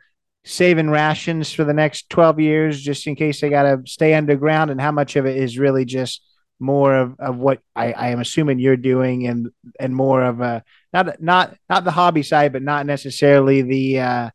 saving 0.46 0.89
rations 0.89 1.51
for 1.51 1.63
the 1.63 1.74
next 1.74 2.10
12 2.10 2.39
years 2.39 2.81
just 2.81 3.05
in 3.08 3.15
case 3.15 3.41
they 3.41 3.50
got 3.50 3.63
to 3.63 3.81
stay 3.86 4.13
underground 4.13 4.72
and 4.72 4.79
how 4.79 4.91
much 4.91 5.15
of 5.15 5.25
it 5.25 5.36
is 5.36 5.60
really 5.60 5.86
just 5.86 6.24
more 6.60 6.96
of, 6.96 7.15
of 7.19 7.38
what 7.38 7.60
I, 7.75 7.91
I 7.91 8.10
am 8.10 8.19
assuming 8.19 8.58
you're 8.60 8.77
doing 8.77 9.27
and 9.27 9.50
and 9.79 9.96
more 9.96 10.24
of 10.24 10.41
a 10.41 10.63
not 10.93 11.22
not 11.22 11.55
not 11.69 11.84
the 11.84 11.91
hobby 11.91 12.24
side 12.24 12.53
but 12.53 12.63
not 12.63 12.86
necessarily 12.86 13.62
the 13.62 14.00
uh, 14.00 14.29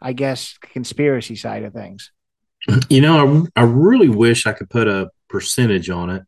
I 0.00 0.12
guess 0.12 0.56
conspiracy 0.60 1.36
side 1.36 1.64
of 1.64 1.72
things. 1.72 2.12
You 2.88 3.00
know, 3.00 3.46
I, 3.56 3.60
I 3.60 3.64
really 3.64 4.08
wish 4.08 4.46
I 4.46 4.52
could 4.52 4.70
put 4.70 4.88
a 4.88 5.10
percentage 5.28 5.90
on 5.90 6.10
it, 6.10 6.22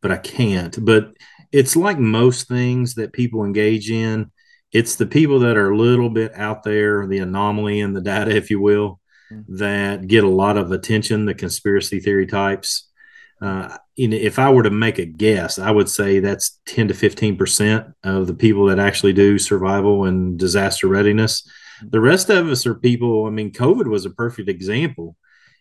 but 0.00 0.10
I 0.10 0.16
can't. 0.16 0.76
But 0.84 1.12
it's 1.52 1.76
like 1.76 1.98
most 1.98 2.48
things 2.48 2.94
that 2.94 3.12
people 3.12 3.44
engage 3.44 3.90
in. 3.90 4.30
It's 4.72 4.96
the 4.96 5.06
people 5.06 5.40
that 5.40 5.56
are 5.56 5.70
a 5.70 5.76
little 5.76 6.10
bit 6.10 6.34
out 6.34 6.62
there, 6.62 7.06
the 7.06 7.18
anomaly 7.18 7.80
in 7.80 7.92
the 7.92 8.00
data, 8.00 8.34
if 8.34 8.50
you 8.50 8.60
will, 8.60 9.00
mm-hmm. 9.32 9.56
that 9.56 10.06
get 10.06 10.24
a 10.24 10.28
lot 10.28 10.56
of 10.56 10.72
attention, 10.72 11.24
the 11.24 11.34
conspiracy 11.34 12.00
theory 12.00 12.26
types. 12.26 12.87
Uh, 13.40 13.76
if 13.96 14.38
I 14.38 14.50
were 14.50 14.64
to 14.64 14.70
make 14.70 14.98
a 14.98 15.04
guess, 15.04 15.58
I 15.58 15.70
would 15.70 15.88
say 15.88 16.18
that's 16.18 16.60
10 16.66 16.88
to 16.88 16.94
15% 16.94 17.94
of 18.02 18.26
the 18.26 18.34
people 18.34 18.66
that 18.66 18.78
actually 18.78 19.12
do 19.12 19.38
survival 19.38 20.04
and 20.04 20.38
disaster 20.38 20.88
readiness. 20.88 21.48
Hmm. 21.80 21.88
The 21.90 22.00
rest 22.00 22.30
of 22.30 22.48
us 22.48 22.66
are 22.66 22.74
people, 22.74 23.26
I 23.26 23.30
mean, 23.30 23.52
COVID 23.52 23.86
was 23.86 24.04
a 24.04 24.10
perfect 24.10 24.48
example 24.48 25.16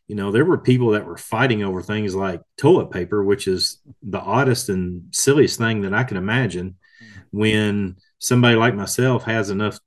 you 0.08 0.16
know, 0.16 0.32
there 0.32 0.46
were 0.46 0.58
people 0.58 0.92
that 0.92 1.06
were 1.06 1.18
fighting 1.18 1.64
over 1.64 1.82
things 1.82 2.16
like 2.16 2.42
toilet 2.58 2.92
paper, 2.92 3.24
which 3.24 3.48
is 3.48 3.82
the 4.02 4.20
oddest 4.20 4.70
and 4.70 5.14
silliest 5.14 5.58
thing 5.58 5.82
that 5.82 5.94
I 5.94 6.04
can 6.04 6.18
imagine. 6.18 6.78
When 7.32 7.98
somebody 8.20 8.56
like 8.56 8.74
myself 8.74 9.26
has 9.26 9.50
enough 9.50 9.78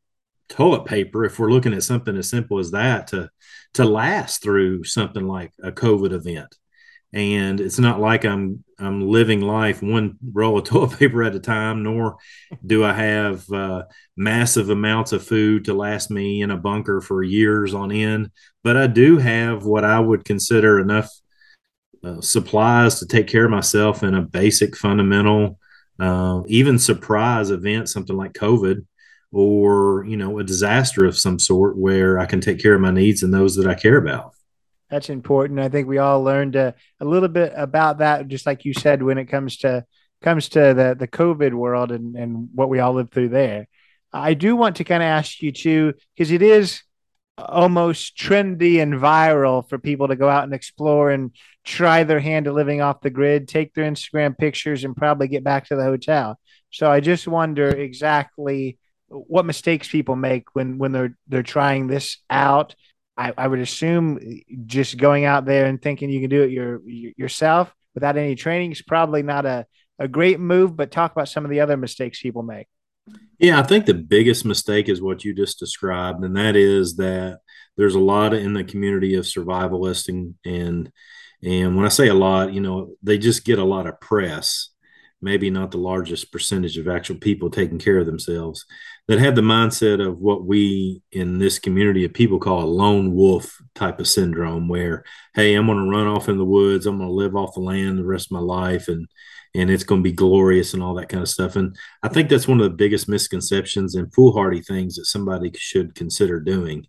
toilet 0.50 0.84
paper, 0.84 1.24
if 1.24 1.38
we're 1.38 1.50
looking 1.50 1.72
at 1.72 1.84
something 1.84 2.16
as 2.16 2.28
simple 2.28 2.58
as 2.58 2.72
that, 2.72 3.08
to 3.08 3.30
to 3.74 3.84
last 3.84 4.42
through 4.42 4.84
something 4.84 5.26
like 5.26 5.52
a 5.62 5.72
COVID 5.72 6.12
event 6.12 6.54
and 7.12 7.60
it's 7.60 7.78
not 7.78 8.00
like 8.00 8.24
I'm 8.24 8.64
I'm 8.78 9.08
living 9.08 9.40
life 9.42 9.82
one 9.82 10.16
roll 10.32 10.58
of 10.58 10.64
toilet 10.64 10.92
paper 10.98 11.22
at 11.22 11.34
a 11.34 11.40
time, 11.40 11.82
nor 11.82 12.16
do 12.64 12.84
I 12.84 12.92
have 12.92 13.50
uh, 13.52 13.84
massive 14.16 14.70
amounts 14.70 15.12
of 15.12 15.26
food 15.26 15.64
to 15.64 15.74
last 15.74 16.10
me 16.10 16.42
in 16.42 16.50
a 16.50 16.56
bunker 16.56 17.00
for 17.00 17.22
years 17.22 17.74
on 17.74 17.92
end. 17.92 18.30
But 18.62 18.76
I 18.76 18.86
do 18.86 19.18
have 19.18 19.64
what 19.64 19.84
I 19.84 19.98
would 19.98 20.24
consider 20.24 20.78
enough 20.78 21.10
uh, 22.02 22.20
supplies 22.20 23.00
to 23.00 23.06
take 23.06 23.26
care 23.26 23.44
of 23.44 23.50
myself 23.50 24.02
in 24.02 24.14
a 24.14 24.22
basic, 24.22 24.76
fundamental, 24.76 25.58
uh, 25.98 26.42
even 26.46 26.78
surprise 26.78 27.50
event, 27.50 27.88
something 27.90 28.16
like 28.16 28.32
COVID, 28.32 28.86
or 29.32 30.04
you 30.06 30.16
know 30.16 30.38
a 30.38 30.44
disaster 30.44 31.04
of 31.04 31.18
some 31.18 31.38
sort, 31.38 31.76
where 31.76 32.18
I 32.18 32.26
can 32.26 32.40
take 32.40 32.60
care 32.60 32.74
of 32.74 32.80
my 32.80 32.90
needs 32.92 33.22
and 33.22 33.34
those 33.34 33.56
that 33.56 33.66
I 33.66 33.74
care 33.74 33.96
about 33.96 34.34
that's 34.90 35.08
important. 35.08 35.60
I 35.60 35.68
think 35.68 35.86
we 35.88 35.98
all 35.98 36.22
learned 36.22 36.56
a, 36.56 36.74
a 37.00 37.04
little 37.04 37.28
bit 37.28 37.52
about 37.56 37.98
that, 37.98 38.28
just 38.28 38.46
like 38.46 38.64
you 38.64 38.74
said, 38.74 39.02
when 39.02 39.18
it 39.18 39.26
comes 39.26 39.58
to 39.58 39.84
comes 40.22 40.50
to 40.50 40.74
the 40.74 40.96
the 40.98 41.08
COVID 41.08 41.54
world 41.54 41.92
and 41.92 42.16
and 42.16 42.48
what 42.52 42.68
we 42.68 42.80
all 42.80 42.94
lived 42.94 43.12
through 43.12 43.30
there. 43.30 43.68
I 44.12 44.34
do 44.34 44.56
want 44.56 44.76
to 44.76 44.84
kind 44.84 45.02
of 45.02 45.06
ask 45.06 45.40
you 45.40 45.52
too, 45.52 45.94
because 46.14 46.32
it 46.32 46.42
is 46.42 46.82
almost 47.38 48.18
trendy 48.18 48.82
and 48.82 48.94
viral 48.94 49.66
for 49.66 49.78
people 49.78 50.08
to 50.08 50.16
go 50.16 50.28
out 50.28 50.44
and 50.44 50.52
explore 50.52 51.10
and 51.10 51.30
try 51.64 52.04
their 52.04 52.20
hand 52.20 52.46
at 52.46 52.54
living 52.54 52.80
off 52.80 53.00
the 53.00 53.10
grid, 53.10 53.48
take 53.48 53.72
their 53.72 53.90
Instagram 53.90 54.36
pictures, 54.36 54.84
and 54.84 54.96
probably 54.96 55.28
get 55.28 55.44
back 55.44 55.66
to 55.66 55.76
the 55.76 55.84
hotel. 55.84 56.38
So 56.70 56.90
I 56.90 57.00
just 57.00 57.26
wonder 57.26 57.68
exactly 57.68 58.78
what 59.08 59.46
mistakes 59.46 59.88
people 59.88 60.16
make 60.16 60.54
when 60.54 60.78
when 60.78 60.92
they're 60.92 61.16
they're 61.28 61.42
trying 61.42 61.86
this 61.86 62.18
out 62.28 62.74
I, 63.20 63.34
I 63.36 63.48
would 63.48 63.58
assume 63.58 64.16
uh, 64.16 64.54
just 64.64 64.96
going 64.96 65.26
out 65.26 65.44
there 65.44 65.66
and 65.66 65.80
thinking 65.80 66.08
you 66.08 66.20
can 66.20 66.30
do 66.30 66.42
it 66.42 66.50
your, 66.50 66.80
yourself 66.86 67.72
without 67.94 68.16
any 68.16 68.34
training 68.34 68.72
is 68.72 68.80
probably 68.80 69.22
not 69.22 69.44
a, 69.44 69.66
a 69.98 70.08
great 70.08 70.40
move. 70.40 70.74
But 70.74 70.90
talk 70.90 71.12
about 71.12 71.28
some 71.28 71.44
of 71.44 71.50
the 71.50 71.60
other 71.60 71.76
mistakes 71.76 72.22
people 72.22 72.42
make. 72.42 72.66
Yeah, 73.38 73.60
I 73.60 73.62
think 73.62 73.84
the 73.84 73.94
biggest 73.94 74.44
mistake 74.44 74.88
is 74.88 75.02
what 75.02 75.24
you 75.24 75.34
just 75.34 75.58
described, 75.58 76.24
and 76.24 76.36
that 76.36 76.56
is 76.56 76.96
that 76.96 77.40
there's 77.76 77.94
a 77.94 78.00
lot 78.00 78.34
in 78.34 78.54
the 78.54 78.64
community 78.64 79.14
of 79.14 79.24
survivalists 79.24 80.08
and 80.08 80.34
and 80.44 80.90
and 81.42 81.76
when 81.76 81.86
I 81.86 81.88
say 81.88 82.08
a 82.08 82.14
lot, 82.14 82.52
you 82.52 82.60
know, 82.60 82.94
they 83.02 83.18
just 83.18 83.44
get 83.44 83.58
a 83.58 83.64
lot 83.64 83.86
of 83.86 84.00
press 84.00 84.70
maybe 85.22 85.50
not 85.50 85.70
the 85.70 85.78
largest 85.78 86.32
percentage 86.32 86.78
of 86.78 86.88
actual 86.88 87.16
people 87.16 87.50
taking 87.50 87.78
care 87.78 87.98
of 87.98 88.06
themselves 88.06 88.64
that 89.10 89.18
have 89.18 89.34
the 89.34 89.40
mindset 89.40 90.06
of 90.06 90.20
what 90.20 90.44
we 90.44 91.02
in 91.10 91.40
this 91.40 91.58
community 91.58 92.04
of 92.04 92.14
people 92.14 92.38
call 92.38 92.62
a 92.62 92.64
lone 92.64 93.12
wolf 93.12 93.60
type 93.74 93.98
of 93.98 94.06
syndrome 94.06 94.68
where 94.68 95.02
hey 95.34 95.56
i'm 95.56 95.66
going 95.66 95.76
to 95.76 95.90
run 95.90 96.06
off 96.06 96.28
in 96.28 96.38
the 96.38 96.44
woods 96.44 96.86
i'm 96.86 96.96
going 96.96 97.08
to 97.08 97.12
live 97.12 97.34
off 97.34 97.54
the 97.54 97.60
land 97.60 97.98
the 97.98 98.04
rest 98.04 98.28
of 98.28 98.30
my 98.30 98.38
life 98.38 98.86
and 98.86 99.08
and 99.52 99.68
it's 99.68 99.82
going 99.82 100.00
to 100.00 100.08
be 100.08 100.14
glorious 100.14 100.74
and 100.74 100.82
all 100.82 100.94
that 100.94 101.08
kind 101.08 101.24
of 101.24 101.28
stuff 101.28 101.56
and 101.56 101.76
i 102.04 102.08
think 102.08 102.28
that's 102.28 102.46
one 102.46 102.60
of 102.60 102.70
the 102.70 102.76
biggest 102.76 103.08
misconceptions 103.08 103.96
and 103.96 104.14
foolhardy 104.14 104.60
things 104.62 104.94
that 104.94 105.06
somebody 105.06 105.50
should 105.56 105.92
consider 105.96 106.38
doing 106.38 106.86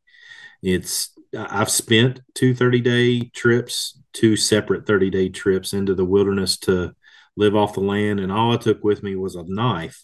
it's 0.61 1.17
i've 1.35 1.71
spent 1.71 2.19
two 2.35 2.53
30 2.53 2.81
day 2.81 3.19
trips 3.33 3.99
two 4.13 4.35
separate 4.35 4.85
30 4.85 5.09
day 5.09 5.27
trips 5.27 5.73
into 5.73 5.95
the 5.95 6.05
wilderness 6.05 6.55
to 6.55 6.93
live 7.35 7.55
off 7.55 7.73
the 7.73 7.81
land. 7.81 8.19
And 8.19 8.31
all 8.31 8.53
I 8.53 8.57
took 8.57 8.83
with 8.83 9.03
me 9.03 9.15
was 9.15 9.35
a 9.35 9.43
knife. 9.43 10.03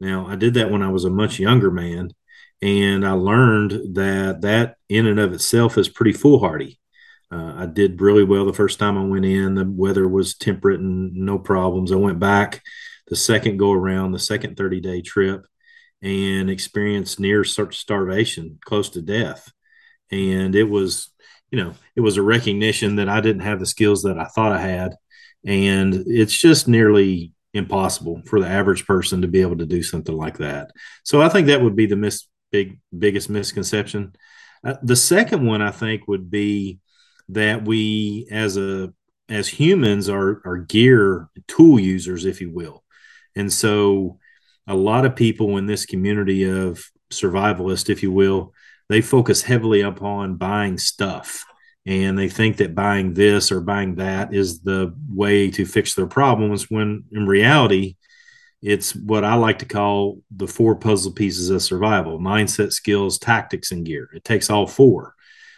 Now, 0.00 0.26
I 0.26 0.36
did 0.36 0.54
that 0.54 0.70
when 0.70 0.82
I 0.82 0.88
was 0.88 1.04
a 1.04 1.10
much 1.10 1.38
younger 1.38 1.70
man. 1.70 2.10
And 2.62 3.06
I 3.06 3.12
learned 3.12 3.94
that 3.96 4.42
that 4.42 4.76
in 4.88 5.06
and 5.06 5.18
of 5.18 5.32
itself 5.32 5.76
is 5.76 5.88
pretty 5.88 6.12
foolhardy. 6.12 6.80
Uh, 7.30 7.54
I 7.56 7.66
did 7.66 8.00
really 8.00 8.24
well 8.24 8.46
the 8.46 8.52
first 8.52 8.78
time 8.78 8.96
I 8.96 9.04
went 9.04 9.24
in. 9.24 9.54
The 9.54 9.64
weather 9.64 10.08
was 10.08 10.36
temperate 10.36 10.80
and 10.80 11.14
no 11.14 11.38
problems. 11.38 11.92
I 11.92 11.96
went 11.96 12.18
back 12.18 12.62
the 13.08 13.16
second 13.16 13.58
go 13.58 13.72
around, 13.72 14.12
the 14.12 14.18
second 14.18 14.56
30 14.56 14.80
day 14.80 15.02
trip, 15.02 15.46
and 16.00 16.48
experienced 16.48 17.20
near 17.20 17.44
starvation, 17.44 18.58
close 18.64 18.88
to 18.90 19.02
death. 19.02 19.50
And 20.10 20.54
it 20.54 20.64
was, 20.64 21.10
you 21.50 21.62
know, 21.62 21.74
it 21.96 22.00
was 22.00 22.16
a 22.16 22.22
recognition 22.22 22.96
that 22.96 23.08
I 23.08 23.20
didn't 23.20 23.42
have 23.42 23.58
the 23.58 23.66
skills 23.66 24.02
that 24.04 24.18
I 24.18 24.24
thought 24.26 24.52
I 24.52 24.60
had 24.60 24.94
and 25.44 26.04
it's 26.06 26.36
just 26.36 26.68
nearly 26.68 27.32
impossible 27.54 28.20
for 28.26 28.40
the 28.40 28.48
average 28.48 28.84
person 28.84 29.22
to 29.22 29.28
be 29.28 29.40
able 29.40 29.56
to 29.56 29.66
do 29.66 29.82
something 29.82 30.14
like 30.14 30.38
that. 30.38 30.72
So 31.04 31.22
I 31.22 31.28
think 31.28 31.46
that 31.46 31.62
would 31.62 31.76
be 31.76 31.86
the 31.86 31.96
mis- 31.96 32.26
big 32.50 32.78
biggest 32.96 33.30
misconception. 33.30 34.14
Uh, 34.66 34.74
the 34.82 34.96
second 34.96 35.46
one 35.46 35.62
I 35.62 35.70
think 35.70 36.06
would 36.08 36.30
be 36.30 36.80
that 37.30 37.64
we 37.64 38.26
as 38.30 38.56
a 38.56 38.92
as 39.28 39.48
humans 39.48 40.08
are 40.08 40.42
are 40.44 40.58
gear 40.58 41.28
tool 41.46 41.78
users 41.78 42.26
if 42.26 42.40
you 42.40 42.50
will. 42.50 42.82
And 43.36 43.52
so 43.52 44.18
a 44.66 44.74
lot 44.74 45.06
of 45.06 45.16
people 45.16 45.56
in 45.56 45.66
this 45.66 45.86
community 45.86 46.44
of 46.44 46.84
survivalist 47.10 47.88
if 47.88 48.02
you 48.02 48.10
will, 48.10 48.52
they 48.88 49.00
focus 49.00 49.42
heavily 49.42 49.80
upon 49.80 50.36
buying 50.36 50.76
stuff 50.76 51.44
and 51.86 52.18
they 52.18 52.28
think 52.28 52.56
that 52.56 52.74
buying 52.74 53.12
this 53.12 53.52
or 53.52 53.60
buying 53.60 53.96
that 53.96 54.34
is 54.34 54.60
the 54.60 54.94
way 55.08 55.50
to 55.50 55.66
fix 55.66 55.94
their 55.94 56.06
problems 56.06 56.70
when 56.70 57.04
in 57.12 57.26
reality 57.26 57.96
it's 58.62 58.94
what 58.94 59.24
I 59.24 59.34
like 59.34 59.58
to 59.58 59.66
call 59.66 60.22
the 60.34 60.48
four 60.48 60.74
puzzle 60.74 61.12
pieces 61.12 61.50
of 61.50 61.62
survival 61.62 62.18
mindset, 62.18 62.72
skills, 62.72 63.18
tactics, 63.18 63.72
and 63.72 63.84
gear. 63.84 64.08
It 64.14 64.24
takes 64.24 64.48
all 64.48 64.66
four. 64.66 65.14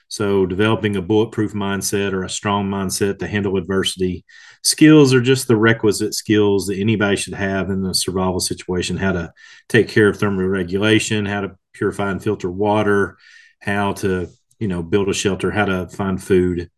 So, 0.08 0.44
developing 0.44 0.96
a 0.96 1.02
bulletproof 1.02 1.52
mindset 1.52 2.12
or 2.12 2.24
a 2.24 2.30
strong 2.30 2.68
mindset 2.68 3.18
to 3.20 3.26
handle 3.28 3.56
adversity. 3.56 4.24
Skills 4.62 5.14
are 5.14 5.20
just 5.20 5.46
the 5.46 5.56
requisite 5.56 6.14
skills 6.14 6.66
that 6.66 6.78
anybody 6.78 7.16
should 7.16 7.34
have 7.34 7.70
in 7.70 7.84
a 7.84 7.94
survival 7.94 8.40
situation 8.40 8.96
how 8.96 9.12
to 9.12 9.32
take 9.68 9.88
care 9.88 10.08
of 10.08 10.16
thermal 10.16 10.46
regulation, 10.46 11.26
how 11.26 11.42
to 11.42 11.56
purify 11.74 12.10
and 12.10 12.22
filter 12.22 12.50
water, 12.50 13.18
how 13.60 13.92
to 13.94 14.28
you 14.58 14.68
know 14.68 14.82
build 14.82 15.08
a 15.08 15.14
shelter, 15.14 15.50
how 15.50 15.64
to 15.64 15.88
find 15.88 16.22
food. 16.22 16.70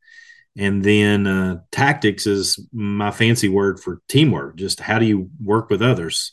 And 0.56 0.82
then 0.84 1.26
uh, 1.26 1.60
tactics 1.70 2.26
is 2.26 2.58
my 2.72 3.12
fancy 3.12 3.48
word 3.48 3.78
for 3.78 4.00
teamwork. 4.08 4.56
Just 4.56 4.80
how 4.80 4.98
do 4.98 5.06
you 5.06 5.30
work 5.42 5.70
with 5.70 5.82
others? 5.82 6.32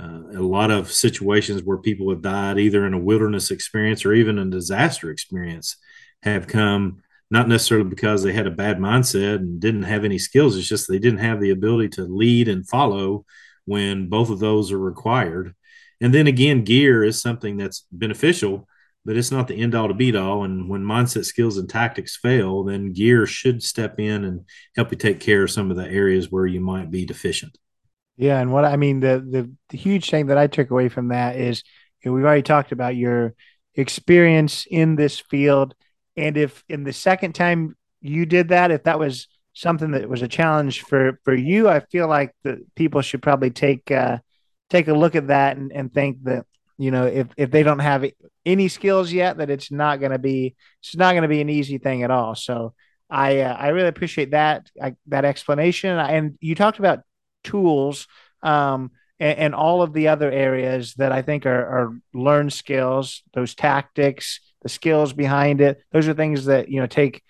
Uh, 0.00 0.22
a 0.34 0.42
lot 0.42 0.70
of 0.70 0.92
situations 0.92 1.62
where 1.62 1.78
people 1.78 2.10
have 2.10 2.22
died 2.22 2.58
either 2.58 2.86
in 2.86 2.94
a 2.94 2.98
wilderness 2.98 3.50
experience 3.50 4.04
or 4.04 4.12
even 4.12 4.38
a 4.38 4.44
disaster 4.44 5.10
experience 5.10 5.76
have 6.22 6.46
come 6.46 7.02
not 7.30 7.48
necessarily 7.48 7.88
because 7.88 8.22
they 8.22 8.32
had 8.32 8.46
a 8.46 8.50
bad 8.50 8.78
mindset 8.78 9.36
and 9.36 9.58
didn't 9.58 9.84
have 9.84 10.04
any 10.04 10.18
skills. 10.18 10.56
It's 10.56 10.68
just 10.68 10.86
they 10.86 10.98
didn't 10.98 11.20
have 11.20 11.40
the 11.40 11.50
ability 11.50 11.88
to 11.90 12.02
lead 12.02 12.48
and 12.48 12.68
follow 12.68 13.24
when 13.64 14.08
both 14.08 14.28
of 14.28 14.38
those 14.38 14.70
are 14.70 14.78
required. 14.78 15.54
And 16.00 16.12
then 16.12 16.26
again, 16.26 16.64
gear 16.64 17.02
is 17.02 17.22
something 17.22 17.56
that's 17.56 17.86
beneficial, 17.90 18.68
but 19.04 19.16
it's 19.16 19.30
not 19.30 19.48
the 19.48 19.60
end 19.60 19.74
all 19.74 19.88
to 19.88 19.94
beat 19.94 20.16
all. 20.16 20.44
And 20.44 20.68
when 20.68 20.82
mindset 20.82 21.24
skills 21.24 21.58
and 21.58 21.68
tactics 21.68 22.16
fail, 22.16 22.64
then 22.64 22.92
gear 22.92 23.26
should 23.26 23.62
step 23.62 23.98
in 23.98 24.24
and 24.24 24.44
help 24.76 24.92
you 24.92 24.98
take 24.98 25.20
care 25.20 25.42
of 25.42 25.50
some 25.50 25.70
of 25.70 25.76
the 25.76 25.88
areas 25.88 26.30
where 26.30 26.46
you 26.46 26.60
might 26.60 26.90
be 26.90 27.04
deficient. 27.04 27.58
Yeah, 28.16 28.40
and 28.40 28.52
what 28.52 28.64
I 28.64 28.76
mean 28.76 29.00
the 29.00 29.24
the, 29.28 29.50
the 29.70 29.78
huge 29.78 30.10
thing 30.10 30.26
that 30.26 30.38
I 30.38 30.46
took 30.46 30.70
away 30.70 30.88
from 30.88 31.08
that 31.08 31.36
is 31.36 31.62
you 32.02 32.10
know, 32.10 32.14
we've 32.14 32.24
already 32.24 32.42
talked 32.42 32.72
about 32.72 32.94
your 32.94 33.34
experience 33.74 34.66
in 34.70 34.96
this 34.96 35.18
field, 35.18 35.74
and 36.16 36.36
if 36.36 36.62
in 36.68 36.84
the 36.84 36.92
second 36.92 37.34
time 37.34 37.76
you 38.00 38.26
did 38.26 38.48
that, 38.48 38.70
if 38.70 38.84
that 38.84 38.98
was 38.98 39.28
something 39.54 39.92
that 39.92 40.08
was 40.08 40.22
a 40.22 40.28
challenge 40.28 40.82
for 40.82 41.18
for 41.24 41.34
you, 41.34 41.68
I 41.68 41.80
feel 41.80 42.06
like 42.06 42.34
the 42.42 42.64
people 42.76 43.00
should 43.00 43.22
probably 43.22 43.50
take 43.50 43.90
uh, 43.90 44.18
take 44.70 44.88
a 44.88 44.94
look 44.94 45.16
at 45.16 45.28
that 45.28 45.56
and, 45.56 45.72
and 45.72 45.92
think 45.92 46.22
that 46.24 46.46
you 46.78 46.90
know 46.90 47.06
if 47.06 47.28
if 47.36 47.50
they 47.50 47.62
don't 47.62 47.78
have 47.78 48.04
any 48.44 48.68
skills 48.68 49.12
yet 49.12 49.38
that 49.38 49.50
it's 49.50 49.70
not 49.70 50.00
going 50.00 50.12
to 50.12 50.18
be 50.18 50.54
it's 50.82 50.96
not 50.96 51.12
going 51.12 51.22
to 51.22 51.28
be 51.28 51.40
an 51.40 51.50
easy 51.50 51.78
thing 51.78 52.02
at 52.02 52.10
all. 52.10 52.34
So 52.34 52.74
i 53.10 53.40
uh, 53.40 53.54
i 53.54 53.68
really 53.68 53.88
appreciate 53.88 54.30
that 54.32 54.70
I, 54.80 54.96
that 55.08 55.24
explanation. 55.24 55.98
And 55.98 56.38
you 56.40 56.54
talked 56.54 56.78
about 56.78 57.00
tools 57.44 58.06
um, 58.42 58.90
and, 59.18 59.38
and, 59.38 59.54
all 59.54 59.82
of 59.82 59.92
the 59.92 60.08
other 60.08 60.30
areas 60.30 60.94
that 60.94 61.12
i 61.12 61.22
think 61.22 61.44
are, 61.44 61.50
are 61.66 61.92
learned 62.14 62.52
skills 62.52 63.22
those 63.34 63.54
tactics 63.54 64.40
the 64.62 64.68
skills 64.68 65.12
behind 65.12 65.60
it. 65.60 65.82
Those 65.92 66.08
are 66.08 66.14
things 66.14 66.46
that 66.46 66.68
you 66.68 66.80
know 66.80 66.86
take 66.86 67.22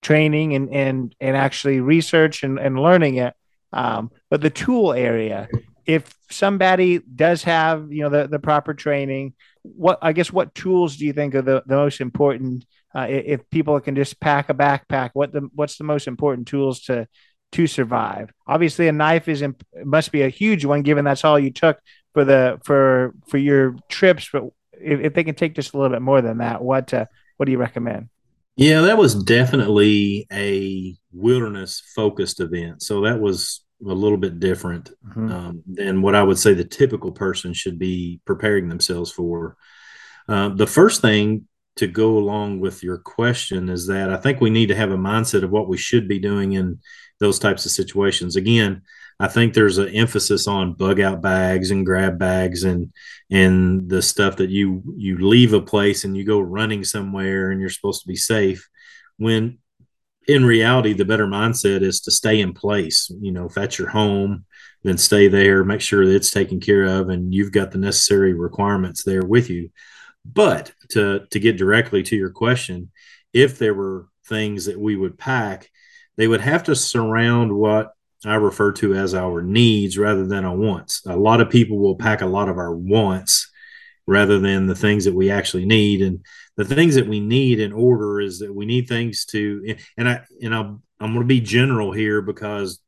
training 0.00 0.54
and 0.54 0.72
and 0.72 1.14
and 1.20 1.36
actually 1.36 1.80
research 1.80 2.42
and, 2.42 2.58
and 2.58 2.78
learning 2.78 3.16
it. 3.16 3.34
Um, 3.72 4.10
but 4.30 4.40
the 4.40 4.50
tool 4.50 4.92
area 4.92 5.48
if 5.86 6.14
somebody 6.30 6.98
does 6.98 7.42
have 7.42 7.92
you 7.92 8.02
know 8.02 8.08
the, 8.08 8.28
the 8.28 8.38
proper 8.38 8.74
training 8.74 9.34
what 9.62 9.98
i 10.02 10.12
guess 10.12 10.32
what 10.32 10.54
tools 10.54 10.96
do 10.96 11.04
you 11.04 11.12
think 11.12 11.34
are 11.34 11.42
the, 11.42 11.62
the 11.66 11.76
most 11.76 12.00
important 12.00 12.64
uh, 12.94 13.06
if 13.08 13.48
people 13.50 13.78
can 13.80 13.94
just 13.94 14.20
pack 14.20 14.48
a 14.50 14.54
backpack 14.54 15.10
what 15.14 15.32
the 15.32 15.48
what's 15.54 15.76
the 15.76 15.84
most 15.84 16.06
important 16.06 16.46
tools 16.46 16.80
to 16.80 17.06
to 17.52 17.66
survive? 17.66 18.32
Obviously 18.46 18.88
a 18.88 18.92
knife 18.92 19.28
is 19.28 19.42
imp- 19.42 19.64
must 19.84 20.10
be 20.10 20.22
a 20.22 20.28
huge 20.28 20.64
one 20.64 20.82
given 20.82 21.04
that's 21.04 21.24
all 21.24 21.38
you 21.38 21.52
took 21.52 21.78
for 22.12 22.24
the 22.24 22.58
for 22.64 23.14
for 23.28 23.38
your 23.38 23.76
trips 23.88 24.28
but 24.32 24.44
if, 24.72 25.00
if 25.00 25.14
they 25.14 25.24
can 25.24 25.34
take 25.34 25.54
just 25.54 25.72
a 25.72 25.76
little 25.76 25.94
bit 25.94 26.02
more 26.02 26.20
than 26.20 26.38
that 26.38 26.62
what 26.62 26.92
uh, 26.92 27.06
what 27.36 27.46
do 27.46 27.52
you 27.52 27.58
recommend? 27.58 28.08
Yeah 28.56 28.80
that 28.82 28.98
was 28.98 29.22
definitely 29.22 30.26
a 30.32 30.96
wilderness 31.12 31.82
focused 31.94 32.40
event. 32.40 32.82
So 32.82 33.02
that 33.02 33.20
was 33.20 33.61
a 33.86 33.92
little 33.94 34.18
bit 34.18 34.40
different 34.40 34.90
mm-hmm. 35.06 35.32
um, 35.32 35.62
than 35.66 36.02
what 36.02 36.14
I 36.14 36.22
would 36.22 36.38
say 36.38 36.54
the 36.54 36.64
typical 36.64 37.12
person 37.12 37.52
should 37.52 37.78
be 37.78 38.20
preparing 38.24 38.68
themselves 38.68 39.10
for. 39.10 39.56
Uh, 40.28 40.50
the 40.50 40.66
first 40.66 41.00
thing 41.00 41.46
to 41.76 41.86
go 41.86 42.18
along 42.18 42.60
with 42.60 42.82
your 42.82 42.98
question 42.98 43.68
is 43.68 43.86
that 43.86 44.10
I 44.10 44.16
think 44.16 44.40
we 44.40 44.50
need 44.50 44.66
to 44.66 44.74
have 44.74 44.90
a 44.90 44.96
mindset 44.96 45.42
of 45.42 45.50
what 45.50 45.68
we 45.68 45.78
should 45.78 46.06
be 46.06 46.18
doing 46.18 46.52
in 46.52 46.80
those 47.18 47.38
types 47.38 47.64
of 47.64 47.72
situations. 47.72 48.36
Again, 48.36 48.82
I 49.18 49.28
think 49.28 49.54
there's 49.54 49.78
an 49.78 49.88
emphasis 49.88 50.46
on 50.46 50.74
bug 50.74 51.00
out 51.00 51.22
bags 51.22 51.70
and 51.70 51.86
grab 51.86 52.18
bags 52.18 52.64
and 52.64 52.92
and 53.30 53.88
the 53.88 54.02
stuff 54.02 54.36
that 54.36 54.50
you 54.50 54.82
you 54.96 55.18
leave 55.18 55.52
a 55.52 55.60
place 55.60 56.04
and 56.04 56.16
you 56.16 56.24
go 56.24 56.40
running 56.40 56.84
somewhere 56.84 57.50
and 57.50 57.60
you're 57.60 57.70
supposed 57.70 58.02
to 58.02 58.08
be 58.08 58.16
safe 58.16 58.68
when 59.18 59.58
in 60.26 60.44
reality, 60.44 60.92
the 60.92 61.04
better 61.04 61.26
mindset 61.26 61.82
is 61.82 62.00
to 62.00 62.10
stay 62.10 62.40
in 62.40 62.52
place. 62.52 63.10
You 63.20 63.32
know, 63.32 63.46
if 63.46 63.54
that's 63.54 63.78
your 63.78 63.88
home, 63.88 64.44
then 64.82 64.98
stay 64.98 65.28
there, 65.28 65.64
make 65.64 65.80
sure 65.80 66.06
that 66.06 66.14
it's 66.14 66.30
taken 66.30 66.60
care 66.60 66.84
of, 66.84 67.08
and 67.08 67.32
you've 67.32 67.52
got 67.52 67.70
the 67.70 67.78
necessary 67.78 68.32
requirements 68.34 69.04
there 69.04 69.24
with 69.24 69.50
you. 69.50 69.70
But 70.24 70.72
to 70.90 71.26
to 71.30 71.40
get 71.40 71.56
directly 71.56 72.02
to 72.04 72.16
your 72.16 72.30
question, 72.30 72.90
if 73.32 73.58
there 73.58 73.74
were 73.74 74.08
things 74.26 74.66
that 74.66 74.78
we 74.78 74.96
would 74.96 75.18
pack, 75.18 75.70
they 76.16 76.28
would 76.28 76.40
have 76.40 76.64
to 76.64 76.76
surround 76.76 77.52
what 77.52 77.92
I 78.24 78.34
refer 78.36 78.72
to 78.72 78.94
as 78.94 79.14
our 79.14 79.42
needs 79.42 79.98
rather 79.98 80.26
than 80.26 80.44
our 80.44 80.56
wants. 80.56 81.04
A 81.06 81.16
lot 81.16 81.40
of 81.40 81.50
people 81.50 81.78
will 81.78 81.96
pack 81.96 82.20
a 82.20 82.26
lot 82.26 82.48
of 82.48 82.58
our 82.58 82.74
wants 82.74 83.50
rather 84.06 84.38
than 84.38 84.66
the 84.66 84.74
things 84.74 85.04
that 85.04 85.14
we 85.14 85.30
actually 85.30 85.64
need. 85.64 86.02
And 86.02 86.24
the 86.56 86.64
things 86.64 86.94
that 86.94 87.08
we 87.08 87.20
need 87.20 87.60
in 87.60 87.72
order 87.72 88.20
is 88.20 88.38
that 88.40 88.54
we 88.54 88.66
need 88.66 88.88
things 88.88 89.24
to 89.26 89.76
and 89.96 90.08
I 90.08 90.20
and 90.42 90.54
I'll, 90.54 90.82
I'm 91.00 91.12
going 91.12 91.20
to 91.20 91.26
be 91.26 91.40
general 91.40 91.92
here 91.92 92.22
because 92.22 92.80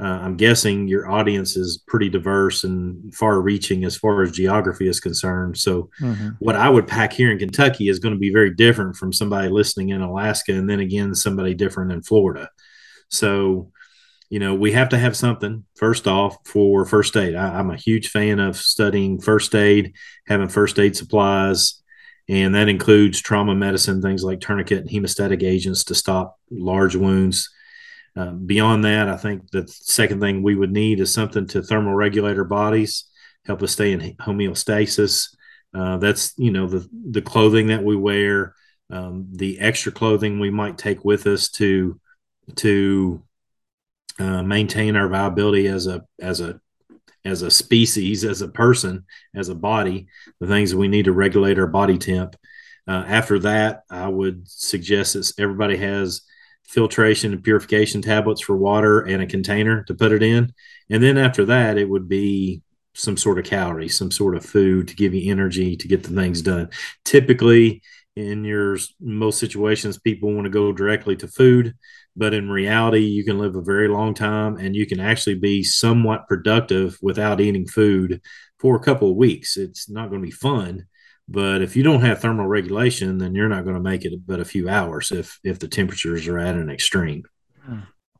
uh, 0.00 0.18
I'm 0.22 0.36
guessing 0.36 0.88
your 0.88 1.10
audience 1.10 1.56
is 1.56 1.82
pretty 1.86 2.08
diverse 2.08 2.64
and 2.64 3.14
far 3.14 3.38
reaching 3.42 3.84
as 3.84 3.98
far 3.98 4.22
as 4.22 4.32
geography 4.32 4.88
is 4.88 4.98
concerned. 4.98 5.58
So, 5.58 5.90
mm-hmm. 6.00 6.30
what 6.38 6.56
I 6.56 6.70
would 6.70 6.86
pack 6.86 7.12
here 7.12 7.30
in 7.30 7.38
Kentucky 7.38 7.88
is 7.88 7.98
going 7.98 8.14
to 8.14 8.18
be 8.18 8.32
very 8.32 8.54
different 8.54 8.96
from 8.96 9.12
somebody 9.12 9.50
listening 9.50 9.90
in 9.90 10.00
Alaska, 10.00 10.54
and 10.54 10.70
then 10.70 10.80
again, 10.80 11.14
somebody 11.14 11.52
different 11.52 11.92
in 11.92 12.02
Florida. 12.02 12.48
So, 13.10 13.72
you 14.30 14.38
know, 14.38 14.54
we 14.54 14.72
have 14.72 14.88
to 14.90 14.98
have 14.98 15.16
something 15.16 15.64
first 15.76 16.06
off 16.08 16.38
for 16.46 16.86
first 16.86 17.14
aid. 17.14 17.34
I, 17.34 17.60
am 17.60 17.70
a 17.70 17.76
huge 17.76 18.08
fan 18.08 18.38
of 18.38 18.56
studying 18.56 19.20
first 19.20 19.54
aid, 19.54 19.94
having 20.26 20.48
first 20.48 20.78
aid 20.78 20.96
supplies, 20.96 21.82
and 22.30 22.54
that 22.54 22.68
includes 22.68 23.20
trauma 23.20 23.56
medicine, 23.56 24.00
things 24.00 24.22
like 24.22 24.40
tourniquet 24.40 24.78
and 24.78 24.88
hemostatic 24.88 25.42
agents 25.42 25.82
to 25.82 25.96
stop 25.96 26.38
large 26.48 26.94
wounds. 26.94 27.50
Uh, 28.16 28.30
beyond 28.30 28.84
that, 28.84 29.08
I 29.08 29.16
think 29.16 29.50
the 29.50 29.66
second 29.66 30.20
thing 30.20 30.40
we 30.40 30.54
would 30.54 30.70
need 30.70 31.00
is 31.00 31.12
something 31.12 31.48
to 31.48 31.60
thermal 31.60 31.92
regulate 31.92 32.38
our 32.38 32.44
bodies, 32.44 33.10
help 33.46 33.64
us 33.64 33.72
stay 33.72 33.90
in 33.90 34.14
homeostasis. 34.14 35.34
Uh, 35.74 35.96
that's 35.96 36.32
you 36.36 36.52
know 36.52 36.68
the 36.68 36.88
the 37.10 37.22
clothing 37.22 37.66
that 37.66 37.82
we 37.82 37.96
wear, 37.96 38.54
um, 38.90 39.26
the 39.32 39.58
extra 39.58 39.90
clothing 39.90 40.38
we 40.38 40.50
might 40.50 40.78
take 40.78 41.04
with 41.04 41.26
us 41.26 41.48
to 41.48 41.98
to 42.56 43.24
uh, 44.20 44.42
maintain 44.44 44.94
our 44.94 45.08
viability 45.08 45.66
as 45.66 45.88
a 45.88 46.04
as 46.20 46.40
a 46.40 46.60
as 47.24 47.42
a 47.42 47.50
species, 47.50 48.24
as 48.24 48.42
a 48.42 48.48
person, 48.48 49.04
as 49.34 49.48
a 49.48 49.54
body, 49.54 50.06
the 50.40 50.46
things 50.46 50.74
we 50.74 50.88
need 50.88 51.04
to 51.04 51.12
regulate 51.12 51.58
our 51.58 51.66
body 51.66 51.98
temp. 51.98 52.36
Uh, 52.88 53.04
after 53.06 53.38
that, 53.40 53.82
I 53.90 54.08
would 54.08 54.48
suggest 54.48 55.14
that 55.14 55.32
everybody 55.38 55.76
has 55.76 56.22
filtration 56.64 57.32
and 57.32 57.42
purification 57.42 58.00
tablets 58.00 58.40
for 58.40 58.56
water 58.56 59.00
and 59.00 59.22
a 59.22 59.26
container 59.26 59.82
to 59.84 59.94
put 59.94 60.12
it 60.12 60.22
in. 60.22 60.52
And 60.88 61.02
then 61.02 61.18
after 61.18 61.44
that, 61.46 61.78
it 61.78 61.88
would 61.88 62.08
be 62.08 62.62
some 62.94 63.16
sort 63.16 63.38
of 63.38 63.44
calorie, 63.44 63.88
some 63.88 64.10
sort 64.10 64.36
of 64.36 64.44
food 64.44 64.88
to 64.88 64.94
give 64.94 65.14
you 65.14 65.30
energy 65.30 65.76
to 65.76 65.88
get 65.88 66.02
the 66.02 66.14
things 66.14 66.42
done. 66.42 66.70
Typically, 67.04 67.82
in 68.16 68.44
your 68.44 68.78
most 69.00 69.38
situations, 69.38 69.98
people 69.98 70.32
want 70.32 70.44
to 70.44 70.50
go 70.50 70.72
directly 70.72 71.16
to 71.16 71.28
food 71.28 71.74
but 72.20 72.34
in 72.34 72.50
reality 72.50 73.00
you 73.00 73.24
can 73.24 73.38
live 73.38 73.56
a 73.56 73.62
very 73.62 73.88
long 73.88 74.12
time 74.14 74.56
and 74.58 74.76
you 74.76 74.86
can 74.86 75.00
actually 75.00 75.34
be 75.34 75.64
somewhat 75.64 76.28
productive 76.28 76.98
without 77.00 77.40
eating 77.40 77.66
food 77.66 78.20
for 78.58 78.76
a 78.76 78.80
couple 78.80 79.10
of 79.10 79.16
weeks. 79.16 79.56
It's 79.56 79.88
not 79.88 80.10
going 80.10 80.20
to 80.20 80.26
be 80.26 80.30
fun 80.48 80.86
but 81.30 81.62
if 81.62 81.76
you 81.76 81.82
don't 81.82 82.00
have 82.02 82.20
thermal 82.20 82.46
regulation 82.46 83.16
then 83.16 83.34
you're 83.34 83.48
not 83.48 83.64
going 83.64 83.76
to 83.76 83.80
make 83.80 84.04
it 84.04 84.26
but 84.26 84.40
a 84.40 84.44
few 84.44 84.68
hours 84.68 85.12
if 85.12 85.38
if 85.44 85.58
the 85.60 85.68
temperatures 85.68 86.26
are 86.26 86.38
at 86.38 86.56
an 86.56 86.68
extreme. 86.68 87.22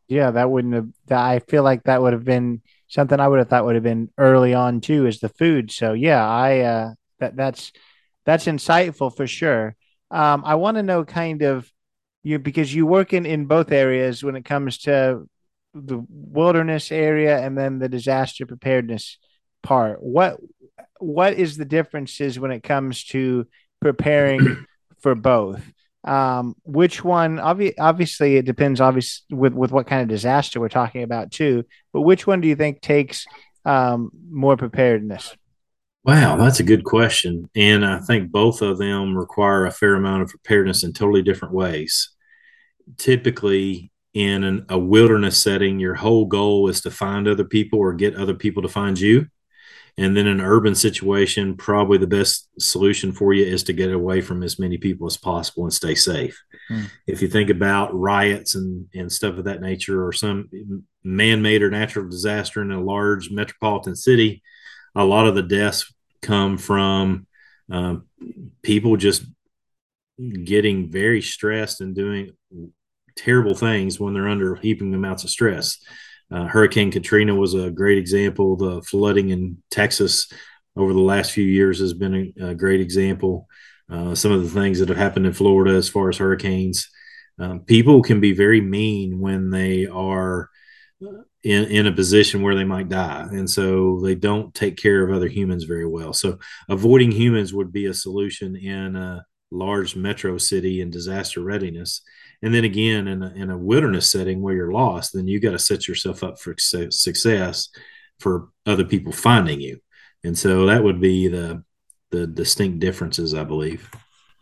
Yeah 0.09 0.31
that 0.31 0.51
wouldn't 0.51 0.75
have 0.75 0.89
i 1.11 1.41
feel 1.41 1.63
like 1.63 1.83
that 1.85 2.01
would 2.01 2.13
have 2.13 2.25
been 2.25 2.63
something 2.89 3.19
i 3.21 3.29
would 3.29 3.41
have 3.41 3.49
thought 3.49 3.65
would 3.65 3.75
have 3.75 3.85
been 3.85 4.11
early 4.17 4.55
on 4.55 4.81
too 4.81 5.07
is 5.07 5.21
the 5.21 5.29
food. 5.29 5.71
So 5.73 5.93
yeah 5.93 6.27
i 6.27 6.61
uh 6.61 6.95
that 7.19 7.37
that's 7.37 7.73
that's 8.25 8.47
insightful 8.47 9.15
for 9.15 9.27
sure. 9.27 9.77
Um 10.11 10.43
i 10.47 10.55
want 10.55 10.77
to 10.77 10.83
know 10.83 11.05
kind 11.05 11.43
of 11.43 11.71
you 12.23 12.39
because 12.39 12.75
you 12.75 12.87
work 12.87 13.13
in 13.13 13.27
in 13.27 13.47
both 13.47 13.73
areas 13.73 14.23
when 14.23 14.37
it 14.37 14.45
comes 14.45 14.79
to 14.79 15.29
the 15.75 16.05
wilderness 16.09 16.91
area 16.91 17.39
and 17.39 17.57
then 17.57 17.79
the 17.79 17.89
disaster 17.89 18.47
preparedness 18.47 19.19
part. 19.63 20.03
What 20.03 20.39
what 20.99 21.35
is 21.35 21.57
the 21.57 21.65
differences 21.65 22.39
when 22.39 22.51
it 22.51 22.63
comes 22.63 23.05
to 23.07 23.47
preparing 23.81 24.67
for 25.01 25.15
both? 25.15 25.63
Um, 26.05 26.55
which 26.63 27.05
one? 27.05 27.37
Obvi- 27.37 27.75
obviously, 27.79 28.37
it 28.37 28.47
depends. 28.47 28.81
Obviously, 28.81 29.37
with 29.37 29.55
with 29.55 29.71
what 29.71 29.87
kind 29.87 30.03
of 30.03 30.09
disaster 30.09 30.61
we're 30.61 30.69
talking 30.69 31.03
about 31.03 31.31
too. 31.31 31.65
But 31.93 32.03
which 32.03 32.27
one 32.27 32.41
do 32.41 32.49
you 32.49 32.57
think 32.57 32.81
takes 32.81 33.27
um, 33.65 34.11
more 34.31 34.57
preparedness? 34.57 35.35
Wow, 36.03 36.37
that's 36.37 36.61
a 36.61 36.65
good 36.65 36.85
question. 36.85 37.51
And 37.55 37.85
I 37.85 37.99
think 37.99 38.31
both 38.31 38.63
of 38.63 38.79
them 38.79 39.17
require 39.17 39.67
a 39.67 39.71
fair 39.71 39.95
amount 39.95 40.23
of 40.23 40.31
preparedness 40.31 40.83
in 40.83 40.93
totally 40.93 41.23
different 41.23 41.55
ways. 41.55 42.11
Typically, 42.97 43.93
in 44.15 44.43
an, 44.43 44.67
a 44.69 44.79
wilderness 44.79 45.41
setting, 45.41 45.79
your 45.79 45.95
whole 45.95 46.25
goal 46.25 46.69
is 46.69 46.81
to 46.83 46.91
find 46.91 47.29
other 47.29 47.45
people 47.45 47.79
or 47.79 47.93
get 47.93 48.17
other 48.17 48.35
people 48.35 48.63
to 48.63 48.69
find 48.69 48.99
you. 48.99 49.27
And 49.99 50.17
then 50.17 50.27
in 50.27 50.41
an 50.41 50.47
urban 50.47 50.75
situation, 50.75 51.57
probably 51.57 51.99
the 51.99 52.07
best 52.07 52.49
solution 52.59 53.13
for 53.13 53.35
you 53.35 53.45
is 53.45 53.63
to 53.65 53.73
get 53.75 53.93
away 53.93 54.23
from 54.23 54.43
as 54.43 54.59
many 54.59 54.79
people 54.79 55.07
as 55.07 55.19
possible 55.19 55.65
and 55.65 55.73
stay 55.73 55.95
safe. 55.95 56.41
Hmm. 56.69 56.85
If 57.07 57.21
you 57.21 57.29
think 57.29 57.51
about 57.51 57.95
riots 57.95 58.55
and, 58.55 58.87
and 58.95 59.13
stuff 59.13 59.37
of 59.37 59.45
that 59.45 59.61
nature 59.61 60.07
or 60.07 60.13
some 60.13 60.49
man 61.05 61.43
made 61.43 61.63
or 61.63 61.71
natural 61.71 62.09
disaster 62.09 62.63
in 62.63 62.71
a 62.71 62.83
large 62.83 63.31
metropolitan 63.31 63.95
city, 63.95 64.43
a 64.95 65.05
lot 65.05 65.27
of 65.27 65.35
the 65.35 65.43
deaths 65.43 65.93
come 66.23 66.59
from 66.59 67.27
um, 67.71 68.07
people 68.63 68.97
just 68.97 69.25
getting 70.45 70.91
very 70.91 71.23
stressed 71.23 71.81
and 71.81 71.95
doing 71.95 72.33
terrible 73.17 73.55
things 73.55 73.99
when 73.99 74.15
they're 74.15 74.29
under 74.29 74.57
heaping 74.57 74.95
amounts 74.95 75.25
of 75.25 75.31
stress. 75.31 75.79
Uh, 76.31 76.45
Hurricane 76.45 76.91
Katrina 76.91 77.35
was 77.35 77.55
a 77.55 77.71
great 77.71 77.99
example. 77.99 78.57
The 78.57 78.83
flooding 78.83 79.31
in 79.31 79.63
Texas 79.71 80.31
over 80.77 80.93
the 80.93 81.01
last 81.01 81.33
few 81.33 81.45
years 81.45 81.81
has 81.81 81.95
been 81.95 82.33
a, 82.41 82.51
a 82.51 82.55
great 82.55 82.81
example. 82.81 83.49
Uh, 83.91 84.15
some 84.15 84.31
of 84.31 84.43
the 84.43 84.61
things 84.61 84.79
that 84.79 84.89
have 84.89 84.99
happened 84.99 85.27
in 85.27 85.33
Florida 85.33 85.75
as 85.75 85.89
far 85.89 86.09
as 86.09 86.19
hurricanes. 86.19 86.89
Um, 87.39 87.61
people 87.61 88.03
can 88.03 88.21
be 88.21 88.33
very 88.33 88.61
mean 88.61 89.19
when 89.19 89.51
they 89.51 89.87
are 89.87 90.51
in, 91.43 91.65
in 91.65 91.87
a 91.87 91.93
position 91.93 92.43
where 92.43 92.55
they 92.55 92.65
might 92.65 92.89
die. 92.89 93.27
And 93.31 93.49
so 93.49 94.01
they 94.01 94.15
don't 94.15 94.55
take 94.55 94.77
care 94.77 95.03
of 95.03 95.15
other 95.15 95.29
humans 95.29 95.65
very 95.65 95.87
well. 95.87 96.13
So 96.13 96.39
avoiding 96.69 97.13
humans 97.13 97.55
would 97.55 97.73
be 97.73 97.87
a 97.87 97.95
solution 97.95 98.57
in 98.57 98.97
a 98.97 99.25
large 99.51 99.97
metro 99.97 100.39
city 100.39 100.81
and 100.81 100.93
disaster 100.93 101.41
readiness. 101.41 102.03
And 102.43 102.55
then 102.55 102.65
again, 102.65 103.09
in 103.09 103.23
a, 103.23 103.31
in 103.35 103.51
a 103.51 103.59
wilderness 103.59 104.11
setting 104.11 104.41
where 104.41 104.55
you're 104.55 104.73
lost, 104.73 105.13
then 105.13 105.27
you 105.27 105.41
got 105.41 105.53
to 105.53 105.59
set 105.59 105.89
yourself 105.89 106.23
up 106.23 106.39
for 106.39 106.55
success 106.59 107.69
for 108.19 108.49
other 108.67 108.85
people 108.85 109.13
finding 109.13 109.61
you. 109.61 109.81
And 110.23 110.39
so 110.39 110.67
that 110.67 110.83
would 110.83 111.01
be 111.01 111.29
the 111.29 111.65
the 112.11 112.27
distinct 112.27 112.81
differences, 112.81 113.35
I 113.35 113.45
believe. 113.45 113.89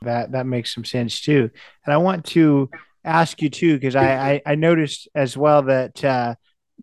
That 0.02 0.32
that 0.32 0.46
makes 0.46 0.74
some 0.74 0.84
sense 0.84 1.20
too. 1.20 1.50
And 1.84 1.92
I 1.92 1.98
want 1.98 2.24
to 2.26 2.70
ask 3.04 3.40
you 3.42 3.50
too, 3.50 3.74
because 3.74 3.94
I, 3.94 4.32
I, 4.32 4.42
I 4.46 4.54
noticed 4.54 5.08
as 5.14 5.36
well 5.36 5.62
that 5.62 6.04
uh, 6.04 6.34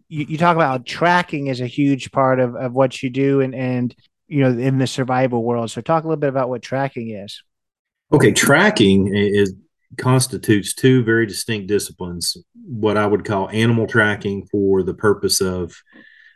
you, 0.08 0.26
you 0.30 0.38
talk 0.38 0.56
about 0.56 0.86
tracking 0.86 1.48
is 1.48 1.62
a 1.62 1.68
huge 1.68 2.12
part 2.12 2.40
of, 2.40 2.56
of 2.56 2.74
what 2.74 3.02
you 3.02 3.10
do 3.10 3.42
and, 3.42 3.56
and 3.56 3.96
you 4.28 4.42
know 4.42 4.50
in 4.50 4.78
the 4.78 4.88
survival 4.88 5.44
world. 5.44 5.72
So 5.72 5.82
talk 5.82 6.04
a 6.04 6.08
little 6.08 6.20
bit 6.20 6.30
about 6.30 6.50
what 6.50 6.62
tracking 6.62 7.12
is. 7.12 7.42
Okay, 8.12 8.32
tracking 8.32 9.14
is 9.16 9.54
constitutes 9.98 10.74
two 10.74 11.04
very 11.04 11.26
distinct 11.26 11.68
disciplines. 11.68 12.38
What 12.54 12.98
I 12.98 13.08
would 13.08 13.26
call 13.26 13.50
animal 13.50 13.88
tracking 13.88 14.46
for 14.48 14.84
the 14.84 14.94
purpose 14.94 15.42
of 15.42 15.76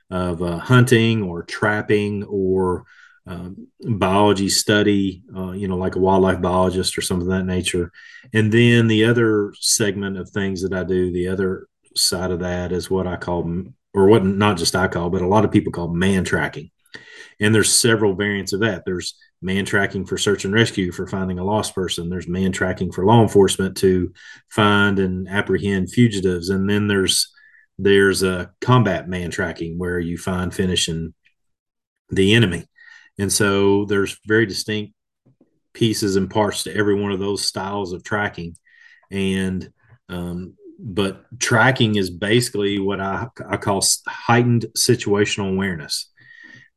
of 0.09 0.41
uh, 0.41 0.57
hunting 0.57 1.21
or 1.21 1.43
trapping 1.43 2.23
or 2.23 2.85
um, 3.27 3.67
biology 3.79 4.49
study, 4.49 5.21
uh, 5.37 5.51
you 5.51 5.67
know, 5.67 5.77
like 5.77 5.95
a 5.95 5.99
wildlife 5.99 6.41
biologist 6.41 6.97
or 6.97 7.01
something 7.01 7.27
of 7.27 7.37
that 7.37 7.45
nature. 7.45 7.91
And 8.33 8.51
then 8.51 8.87
the 8.87 9.05
other 9.05 9.53
segment 9.59 10.17
of 10.17 10.29
things 10.29 10.63
that 10.63 10.73
I 10.73 10.83
do, 10.83 11.11
the 11.11 11.27
other 11.27 11.67
side 12.01 12.31
of 12.31 12.39
that 12.39 12.71
is 12.71 12.89
what 12.89 13.07
I 13.07 13.15
call, 13.15 13.49
or 13.93 14.07
what 14.07 14.25
not 14.25 14.57
just 14.57 14.75
I 14.75 14.87
call, 14.87 15.09
but 15.09 15.21
a 15.21 15.27
lot 15.27 15.45
of 15.45 15.51
people 15.51 15.71
call 15.71 15.89
man 15.89 16.23
tracking. 16.23 16.71
And 17.39 17.55
there's 17.55 17.71
several 17.73 18.15
variants 18.15 18.53
of 18.53 18.61
that. 18.61 18.83
There's 18.85 19.15
man 19.41 19.63
tracking 19.65 20.05
for 20.05 20.17
search 20.17 20.43
and 20.43 20.53
rescue 20.53 20.91
for 20.91 21.07
finding 21.07 21.39
a 21.39 21.43
lost 21.43 21.73
person. 21.73 22.09
There's 22.09 22.27
man 22.27 22.51
tracking 22.51 22.91
for 22.91 23.05
law 23.05 23.21
enforcement 23.21 23.77
to 23.77 24.13
find 24.49 24.99
and 24.99 25.29
apprehend 25.29 25.91
fugitives. 25.91 26.49
And 26.49 26.69
then 26.69 26.87
there's 26.87 27.33
there's 27.77 28.23
a 28.23 28.51
combat 28.59 29.07
man 29.07 29.31
tracking 29.31 29.77
where 29.77 29.99
you 29.99 30.17
find, 30.17 30.53
finishing 30.53 31.13
the 32.09 32.33
enemy. 32.33 32.65
And 33.17 33.31
so 33.31 33.85
there's 33.85 34.19
very 34.27 34.45
distinct 34.45 34.93
pieces 35.73 36.17
and 36.17 36.29
parts 36.29 36.63
to 36.63 36.75
every 36.75 36.95
one 36.95 37.13
of 37.13 37.19
those 37.19 37.45
styles 37.45 37.93
of 37.93 38.03
tracking. 38.03 38.57
And 39.11 39.71
um, 40.09 40.55
but 40.81 41.25
tracking 41.39 41.95
is 41.95 42.09
basically 42.09 42.79
what 42.79 43.01
I, 43.01 43.27
I 43.47 43.57
call 43.57 43.83
heightened 44.07 44.65
situational 44.77 45.51
awareness. 45.51 46.09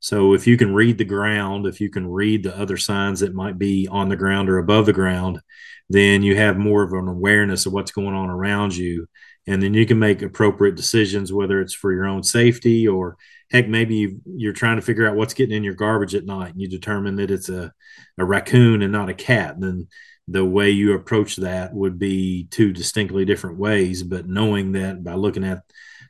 So 0.01 0.35
if 0.35 0.49
you 0.49 0.57
can 0.57 0.75
read 0.75 0.99
the 0.99 1.05
ground, 1.05 1.67
if 1.67 1.81
you 1.81 1.89
can 1.89 2.09
read 2.09 2.43
the 2.43 2.59
other 2.59 2.77
signs 2.77 3.21
that 3.21 3.35
might 3.35 3.59
be 3.59 3.87
on 3.87 4.09
the 4.09 4.17
ground 4.17 4.49
or 4.49 4.59
above 4.59 4.87
the 4.87 4.93
ground, 4.93 5.41
then 5.89 6.25
you 6.25 6.37
have 6.37 6.59
more 6.59 6.83
of 6.83 6.93
an 6.93 7.07
awareness 7.07 7.67
of 7.67 7.73
what's 7.73 7.93
going 7.93 8.15
on 8.15 8.29
around 8.29 8.75
you. 8.75 9.07
And 9.47 9.63
then 9.63 9.75
you 9.75 9.87
can 9.87 10.01
make 10.01 10.23
appropriate 10.23 10.75
decisions, 10.75 11.33
whether 11.33 11.61
it's 11.61 11.75
for 11.75 11.93
your 11.93 12.07
own 12.07 12.25
safety 12.25 12.89
or 12.89 13.17
heck, 13.51 13.69
maybe 13.69 14.17
you're 14.25 14.53
trying 14.53 14.77
to 14.77 14.83
figure 14.83 15.07
out 15.07 15.15
what's 15.15 15.35
getting 15.35 15.55
in 15.55 15.63
your 15.63 15.75
garbage 15.75 16.15
at 16.15 16.25
night 16.25 16.53
and 16.53 16.61
you 16.61 16.69
determine 16.69 17.17
that 17.17 17.31
it's 17.31 17.49
a, 17.49 17.73
a 18.19 18.25
raccoon 18.25 18.83
and 18.83 18.93
not 18.93 19.09
a 19.09 19.15
cat. 19.15 19.61
Then 19.61 19.87
the 20.29 20.45
way 20.45 20.71
you 20.71 20.95
approach 20.95 21.37
that 21.37 21.75
would 21.75 21.99
be 21.99 22.47
two 22.51 22.73
distinctly 22.73 23.25
different 23.25 23.59
ways. 23.59 24.03
But 24.03 24.29
knowing 24.29 24.73
that 24.73 25.03
by 25.03 25.15
looking 25.15 25.45
at 25.45 25.63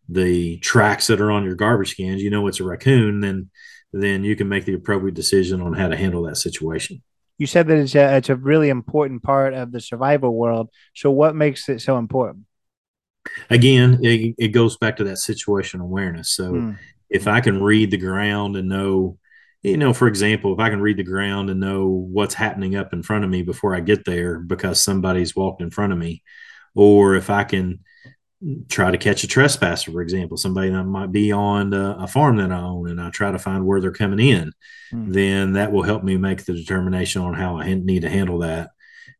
the 0.09 0.59
tracks 0.59 1.07
that 1.07 1.21
are 1.21 1.31
on 1.31 1.45
your 1.45 1.55
garbage 1.55 1.97
cans, 1.97 2.23
you 2.23 2.31
know 2.31 2.47
it's 2.47 2.61
a 2.61 2.65
raccoon, 2.65 3.21
then 3.21 3.51
then 3.93 4.25
you 4.25 4.37
can 4.37 4.49
make 4.49 4.65
the 4.65 4.75
appropriate 4.75 5.15
decision 5.15 5.61
on 5.61 5.75
how 5.75 5.89
to 5.89 5.97
handle 5.97 6.23
that 6.23 6.37
situation. 6.37 7.03
You 7.39 7.47
said 7.47 7.67
that 7.69 7.77
it's 7.77 7.95
a, 7.95 8.17
it's 8.17 8.29
a 8.29 8.37
really 8.37 8.69
important 8.69 9.23
part 9.23 9.53
of 9.53 9.73
the 9.73 9.81
survival 9.81 10.35
world. 10.35 10.71
So, 10.95 11.11
what 11.11 11.35
makes 11.35 11.69
it 11.69 11.81
so 11.81 11.99
important? 11.99 12.45
Again, 13.51 14.01
it, 14.03 14.35
it 14.39 14.49
goes 14.49 14.77
back 14.77 14.97
to 14.97 15.05
that 15.05 15.19
situation 15.19 15.81
awareness. 15.81 16.31
So, 16.31 16.53
mm. 16.53 16.79
if 17.11 17.27
I 17.27 17.41
can 17.41 17.63
read 17.63 17.91
the 17.91 17.97
ground 17.99 18.57
and 18.57 18.69
know 18.69 19.19
you 19.63 19.77
know, 19.77 19.93
for 19.93 20.09
example, 20.09 20.53
if 20.53 20.59
I 20.59 20.71
can 20.71 20.81
read 20.81 20.97
the 20.97 21.05
ground 21.05 21.49
and 21.49 21.61
know 21.61 21.87
what's 21.87 22.35
happening 22.35 22.75
up 22.75 22.93
in 22.93 23.03
front 23.03 23.25
of 23.25 23.31
me 23.31 23.43
before 23.43 23.77
I 23.77 23.81
get 23.81 24.05
there 24.05 24.39
because 24.39 24.83
somebody's 24.83 25.37
walked 25.37 25.63
in 25.63 25.71
front 25.71 25.93
of 25.93 25.99
me, 25.99 26.23
or 26.75 27.15
if 27.15 27.31
I 27.31 27.45
can 27.45 27.81
try 28.69 28.91
to 28.91 28.99
catch 28.99 29.23
a 29.23 29.29
trespasser, 29.29 29.93
for 29.93 30.03
example, 30.03 30.37
somebody 30.37 30.71
that 30.71 30.85
might 30.85 31.13
be 31.13 31.31
on 31.31 31.73
a 31.73 32.09
farm 32.09 32.39
that 32.39 32.51
I 32.51 32.61
own, 32.61 32.91
and 32.91 33.01
I 33.01 33.11
try 33.11 33.31
to 33.31 33.39
find 33.39 33.65
where 33.65 33.81
they're 33.81 33.93
coming 33.93 34.19
in, 34.19 34.53
mm. 34.93 35.13
then 35.13 35.53
that 35.53 35.71
will 35.71 35.85
help 35.85 36.03
me 36.03 36.17
make 36.17 36.45
the 36.45 36.55
determination 36.55 37.23
on 37.23 37.35
how 37.35 37.59
I 37.59 37.73
need 37.75 38.03
to 38.03 38.11
handle 38.11 38.41
that. 38.41 38.71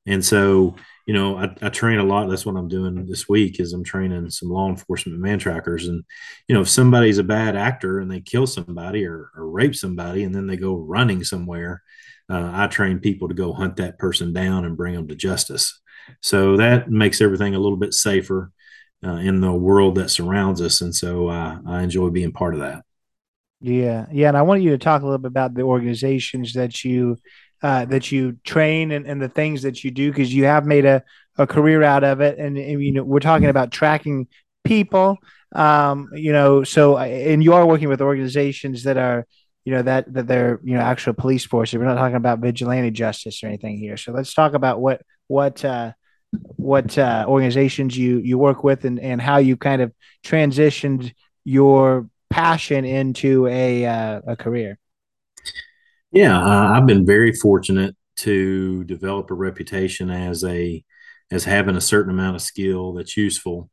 And 0.07 0.25
so, 0.25 0.75
you 1.07 1.15
know, 1.15 1.37
I, 1.37 1.55
I, 1.61 1.69
train 1.69 1.99
a 1.99 2.05
lot. 2.05 2.29
That's 2.29 2.47
what 2.47 2.57
I'm 2.57 2.69
doing 2.69 3.07
this 3.07 3.29
week 3.29 3.59
is 3.59 3.73
I'm 3.73 3.83
training 3.83 4.31
some 4.31 4.51
law 4.51 4.69
enforcement 4.69 5.19
man 5.19 5.39
trackers. 5.39 5.89
And, 5.89 6.05
you 6.49 6.55
know, 6.55 6.63
if 6.63 6.69
somebody's 6.69 7.19
a 7.19 7.25
bad 7.25 7.57
actor 7.57 7.99
and 7.99 8.11
they 8.11 8.21
kill 8.21 8.47
somebody 8.47 9.05
or, 9.05 9.31
or 9.37 9.49
rape 9.49 9.75
somebody 9.75 10.23
and 10.23 10.35
then 10.35 10.47
they 10.47 10.57
go 10.57 10.77
running 10.77 11.25
somewhere, 11.25 11.83
uh, 12.31 12.51
I 12.55 12.69
train 12.69 13.01
people 13.01 13.29
to 13.29 13.35
go 13.35 13.53
hunt 13.53 13.77
that 13.77 13.99
person 13.99 14.33
down 14.33 14.65
and 14.65 14.77
bring 14.77 14.95
them 14.95 15.09
to 15.09 15.15
justice. 15.15 15.81
So 16.21 16.57
that 16.57 16.91
makes 16.91 17.21
everything 17.21 17.55
a 17.55 17.59
little 17.59 17.77
bit 17.77 17.95
safer 17.95 18.53
uh, 19.05 19.17
in 19.17 19.41
the 19.41 19.53
world 19.53 19.97
that 19.97 20.11
surrounds 20.11 20.61
us. 20.61 20.81
And 20.81 20.95
so 20.95 21.29
uh, 21.29 21.59
I 21.67 21.83
enjoy 21.83 22.11
being 22.11 22.33
part 22.33 22.55
of 22.55 22.61
that. 22.61 22.85
Yeah. 23.61 24.07
Yeah. 24.11 24.29
And 24.29 24.37
I 24.37 24.43
want 24.43 24.63
you 24.63 24.71
to 24.71 24.79
talk 24.79 25.03
a 25.03 25.05
little 25.05 25.19
bit 25.19 25.29
about 25.29 25.55
the 25.55 25.63
organizations 25.63 26.55
that 26.55 26.85
you 26.85 27.17
uh, 27.63 27.85
that 27.87 28.11
you 28.11 28.39
train 28.45 28.91
and, 28.93 29.07
and 29.07 29.21
the 29.21 29.29
things 29.29 29.63
that 29.63 29.85
you 29.85 29.91
do 29.91 30.11
because 30.11 30.33
you 30.33 30.45
have 30.45 30.67
made 30.67 30.85
a, 30.85 31.03
a 31.39 31.47
career 31.47 31.83
out 31.83 32.05
of 32.05 32.21
it. 32.21 32.39
And, 32.39 32.57
and, 32.59 32.83
you 32.83 32.93
know 32.93 33.05
we're 33.05 33.21
talking 33.21 33.49
about 33.49 33.71
tracking 33.71 34.29
people 34.65 35.19
um, 35.55 36.09
you 36.15 36.33
know 36.33 36.65
so 36.65 36.97
and 36.97 37.43
you 37.43 37.53
are 37.53 37.67
working 37.67 37.89
with 37.89 38.01
organizations 38.01 38.85
that 38.85 38.97
are 38.97 39.27
you 39.65 39.73
know 39.73 39.83
that 39.83 40.13
that 40.13 40.27
they're 40.27 40.61
you 40.65 40.75
know 40.75 40.81
actual 40.81 41.13
police 41.13 41.45
forces. 41.45 41.79
We're 41.79 41.85
not 41.85 41.95
talking 41.95 42.17
about 42.17 42.41
vigilante 42.41 42.91
justice 42.91 43.43
or 43.43 43.47
anything 43.47 43.79
here. 43.79 43.97
So 43.97 44.13
let's 44.13 44.35
talk 44.35 44.55
about 44.55 44.81
what 44.81 45.03
what 45.29 45.65
uh, 45.65 45.93
what 46.33 46.99
uh, 46.99 47.25
organizations 47.29 47.97
you 47.97 48.19
you 48.19 48.39
work 48.39 48.65
with 48.65 48.85
and 48.85 48.99
and 48.99 49.21
how 49.21 49.39
you 49.39 49.57
kind 49.57 49.83
of 49.83 49.93
transitioned 50.25 51.13
your 51.45 52.09
passion 52.31 52.85
into 52.85 53.47
a 53.47 53.87
uh, 53.87 54.21
a 54.27 54.37
career 54.37 54.79
yeah, 56.13 56.39
uh, 56.39 56.73
I've 56.75 56.87
been 56.87 57.07
very 57.07 57.33
fortunate 57.33 57.97
to 58.17 58.85
develop 58.85 59.31
a 59.31 59.35
reputation 59.35 60.11
as 60.11 60.45
a 60.45 60.85
as 61.31 61.45
having 61.45 61.77
a 61.77 61.81
certain 61.81 62.13
amount 62.13 62.37
of 62.37 62.43
skill 62.43 62.93
that's 62.93 63.17
useful 63.17 63.71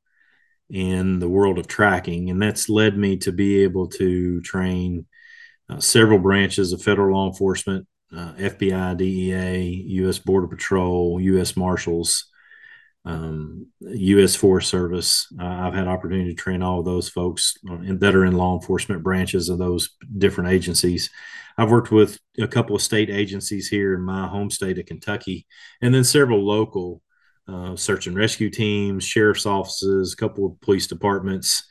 in 0.70 1.20
the 1.20 1.28
world 1.28 1.60
of 1.60 1.68
tracking, 1.68 2.30
and 2.30 2.42
that's 2.42 2.70
led 2.70 2.98
me 2.98 3.18
to 3.18 3.32
be 3.32 3.64
able 3.64 3.88
to 3.88 4.40
train 4.42 5.06
uh, 5.70 5.80
several 5.80 6.20
branches 6.20 6.72
of 6.72 6.82
federal 6.82 7.16
law 7.18 7.28
enforcement, 7.28 7.86
uh, 8.16 8.34
FBI, 8.34 8.96
DEA, 8.96 9.84
U.S. 9.88 10.20
Border 10.20 10.48
Patrol, 10.48 11.20
U.S. 11.20 11.58
Marshals, 11.58 12.28
um, 13.04 13.68
U.S. 13.82 14.36
Forest 14.36 14.70
Service. 14.70 15.28
Uh, 15.40 15.46
I've 15.46 15.74
had 15.74 15.88
opportunity 15.88 16.30
to 16.30 16.42
train 16.42 16.62
all 16.62 16.80
of 16.80 16.86
those 16.86 17.10
folks 17.10 17.56
that 17.64 18.16
are 18.16 18.26
in 18.26 18.38
law 18.38 18.56
enforcement 18.56 19.04
branches 19.04 19.50
of 19.50 19.58
those 19.58 19.90
different 20.18 20.52
agencies. 20.52 21.10
I've 21.60 21.70
worked 21.70 21.92
with 21.92 22.18
a 22.40 22.48
couple 22.48 22.74
of 22.74 22.82
state 22.82 23.10
agencies 23.10 23.68
here 23.68 23.94
in 23.94 24.02
my 24.02 24.28
home 24.28 24.50
state 24.50 24.80
of 24.80 24.86
Kentucky, 24.86 25.46
and 25.82 25.94
then 25.94 26.06
several 26.06 26.46
local 26.46 27.02
uh, 27.50 27.76
search 27.76 28.08
and 28.08 28.16
rescue 28.16 28.50
teams, 28.50 29.04
sheriff's 29.04 29.46
offices, 29.46 30.14
a 30.14 30.16
couple 30.16 30.46
of 30.46 30.62
police 30.62 30.88
departments, 30.88 31.68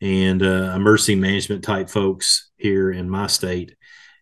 and 0.00 0.44
uh, 0.44 0.72
emergency 0.76 1.16
management 1.16 1.64
type 1.64 1.90
folks 1.90 2.52
here 2.56 2.92
in 2.92 3.10
my 3.10 3.26
state 3.26 3.74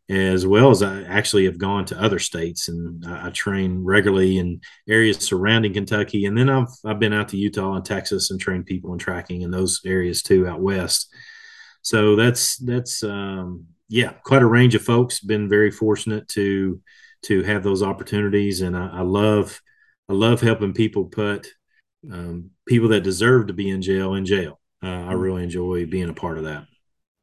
as 0.09 0.45
well 0.45 0.71
as 0.71 0.83
I 0.83 1.03
actually 1.03 1.45
have 1.45 1.59
gone 1.59 1.85
to 1.87 2.03
other 2.03 2.19
states 2.19 2.69
and 2.69 3.05
I, 3.07 3.29
I, 3.29 3.31
train 3.31 3.85
regularly 3.85 4.39
in 4.39 4.61
areas 4.89 5.19
surrounding 5.19 5.73
Kentucky. 5.73 6.25
And 6.25 6.37
then 6.37 6.49
I've, 6.49 6.67
I've 6.85 6.99
been 6.99 7.13
out 7.13 7.29
to 7.29 7.37
Utah 7.37 7.75
and 7.75 7.85
Texas 7.85 8.33
and 8.33 8.41
trained 8.41 8.67
people 8.67 8.93
in 8.93 8.99
tracking 8.99 9.43
in 9.43 9.53
those 9.53 9.81
areas 9.87 10.25
too 10.25 10.49
out 10.49 10.61
west. 10.61 11.15
So 11.83 12.17
that's, 12.17 12.57
that's, 12.57 13.05
um, 13.05 13.67
yeah, 13.91 14.13
quite 14.25 14.43
a 14.43 14.47
range 14.47 14.75
of 14.75 14.83
folks. 14.83 15.21
Been 15.21 15.49
very 15.49 15.71
fortunate 15.71 16.29
to, 16.29 16.81
to 17.25 17.43
have 17.43 17.63
those 17.63 17.83
opportunities. 17.83 18.63
And 18.63 18.77
I, 18.77 18.89
I 18.89 19.01
love, 19.03 19.61
I 20.09 20.15
love 20.15 20.41
helping 20.41 20.73
people 20.73 21.05
put 21.05 21.49
um, 22.11 22.51
people 22.67 22.89
that 22.89 23.03
deserve 23.03 23.49
to 23.49 23.53
be 23.53 23.69
in 23.69 23.83
jail 23.83 24.15
in 24.15 24.25
jail. 24.25 24.59
Uh, 24.83 24.87
I 24.87 25.13
mm. 25.13 25.21
really 25.21 25.43
enjoy 25.43 25.87
being 25.87 26.09
a 26.09 26.15
part 26.15 26.39
of 26.39 26.45
that. 26.45 26.65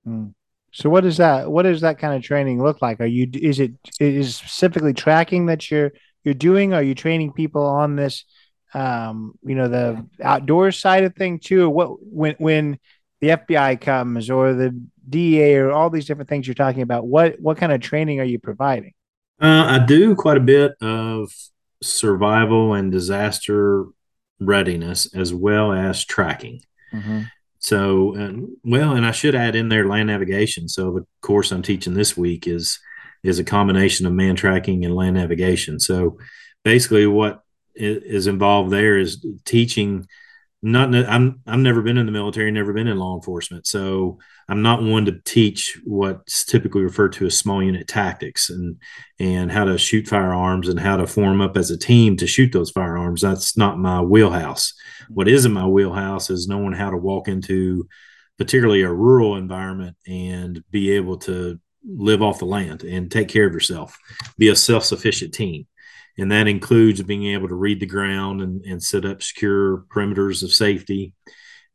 Mm. 0.06 0.34
So 0.72 0.90
what 0.90 1.02
does 1.02 1.18
that 1.18 1.50
what 1.50 1.64
does 1.64 1.82
that 1.82 1.98
kind 1.98 2.16
of 2.16 2.22
training 2.22 2.62
look 2.62 2.82
like? 2.82 3.00
Are 3.00 3.06
you 3.06 3.28
is 3.34 3.60
it 3.60 3.72
is 4.00 4.36
specifically 4.36 4.94
tracking 4.94 5.48
that 5.48 5.72
you're 5.72 5.94
you're 6.24 6.36
doing? 6.36 6.74
Are 6.74 6.84
you 6.84 6.94
training 6.94 7.34
people 7.34 7.66
on 7.66 7.96
this 7.96 8.26
um, 8.74 9.34
you 9.44 9.56
know, 9.56 9.68
the 9.68 10.06
outdoor 10.22 10.72
side 10.72 11.04
of 11.04 11.16
thing 11.16 11.40
too? 11.40 11.70
What 11.70 11.98
when 12.02 12.36
when 12.38 12.80
the 13.22 13.30
FBI 13.30 13.82
comes 13.82 14.30
or 14.30 14.54
the 14.54 14.80
DEA 15.10 15.56
or 15.56 15.72
all 15.72 15.90
these 15.90 16.06
different 16.06 16.30
things 16.30 16.48
you're 16.48 16.54
talking 16.54 16.82
about, 16.82 17.08
what 17.08 17.40
what 17.40 17.58
kind 17.58 17.72
of 17.72 17.82
training 17.82 18.20
are 18.20 18.26
you 18.26 18.40
providing? 18.40 18.94
Uh, 19.42 19.66
I 19.68 19.86
do 19.86 20.16
quite 20.16 20.38
a 20.38 20.42
bit 20.42 20.74
of 20.82 21.32
survival 21.82 22.74
and 22.74 22.92
disaster 22.92 23.86
readiness 24.40 25.14
as 25.14 25.34
well 25.34 25.72
as 25.72 26.06
tracking. 26.06 26.62
Mm-hmm. 26.94 27.24
So, 27.60 28.14
and, 28.16 28.50
well, 28.64 28.94
and 28.94 29.06
I 29.06 29.12
should 29.12 29.36
add 29.36 29.56
in 29.56 29.70
there 29.70 29.88
land 29.88 30.08
navigation. 30.08 30.70
So 30.70 30.92
the 30.92 31.06
course 31.22 31.52
I'm 31.52 31.62
teaching 31.62 31.94
this 31.94 32.16
week 32.16 32.48
is 32.48 32.80
is 33.24 33.40
a 33.40 33.44
combination 33.44 34.06
of 34.06 34.14
man 34.14 34.36
tracking 34.36 34.86
and 34.86 34.96
land 34.96 35.16
navigation. 35.16 35.80
So 35.80 36.18
basically, 36.64 37.08
what 37.08 37.42
is 37.76 38.28
involved 38.28 38.72
there 38.72 38.98
is 38.98 39.26
teaching. 39.46 40.08
Not, 40.68 40.94
I'm 40.94 41.42
I've 41.48 41.60
never 41.60 41.82
been 41.82 41.98
in 41.98 42.06
the 42.06 42.12
military, 42.12 42.52
never 42.52 42.74
been 42.74 42.88
in 42.88 42.98
law 42.98 43.16
enforcement, 43.16 43.66
so 43.66 44.20
I'm 44.50 44.62
not 44.62 44.84
one 44.84 45.06
to 45.06 45.14
teach 45.24 45.80
what's 45.86 46.44
typically 46.44 46.82
referred 46.82 47.14
to 47.14 47.26
as 47.26 47.38
small 47.38 47.64
unit 47.64 47.88
tactics 47.88 48.50
and 48.50 48.76
and 49.18 49.50
how 49.50 49.64
to 49.64 49.78
shoot 49.78 50.10
firearms 50.10 50.68
and 50.68 50.78
how 50.78 50.98
to 50.98 51.08
form 51.08 51.40
up 51.40 51.56
as 51.56 51.72
a 51.72 51.78
team 51.78 52.18
to 52.18 52.28
shoot 52.28 52.52
those 52.52 52.70
firearms. 52.72 53.22
That's 53.22 53.56
not 53.56 53.80
my 53.80 54.02
wheelhouse. 54.02 54.74
What 55.08 55.30
is 55.30 55.46
in 55.46 55.54
my 55.54 55.66
wheelhouse 55.66 56.30
is 56.30 56.50
knowing 56.50 56.74
how 56.74 56.90
to 56.90 56.98
walk 56.98 57.30
into 57.30 57.88
particularly 58.38 58.82
a 58.82 58.92
rural 58.92 59.38
environment 59.38 59.96
and 60.06 60.62
be 60.70 60.92
able 60.92 61.18
to 61.20 61.62
live 61.86 62.22
off 62.22 62.40
the 62.40 62.46
land 62.46 62.84
and 62.84 63.10
take 63.10 63.30
care 63.30 63.48
of 63.48 63.54
yourself, 63.54 63.98
be 64.38 64.50
a 64.50 64.56
self-sufficient 64.56 65.34
team. 65.34 65.66
And 66.18 66.32
that 66.32 66.48
includes 66.48 67.02
being 67.04 67.26
able 67.26 67.48
to 67.48 67.56
read 67.56 67.80
the 67.80 67.86
ground 67.86 68.42
and, 68.42 68.64
and 68.66 68.82
set 68.82 69.06
up 69.06 69.22
secure 69.22 69.86
perimeters 69.90 70.44
of 70.44 70.52
safety 70.52 71.14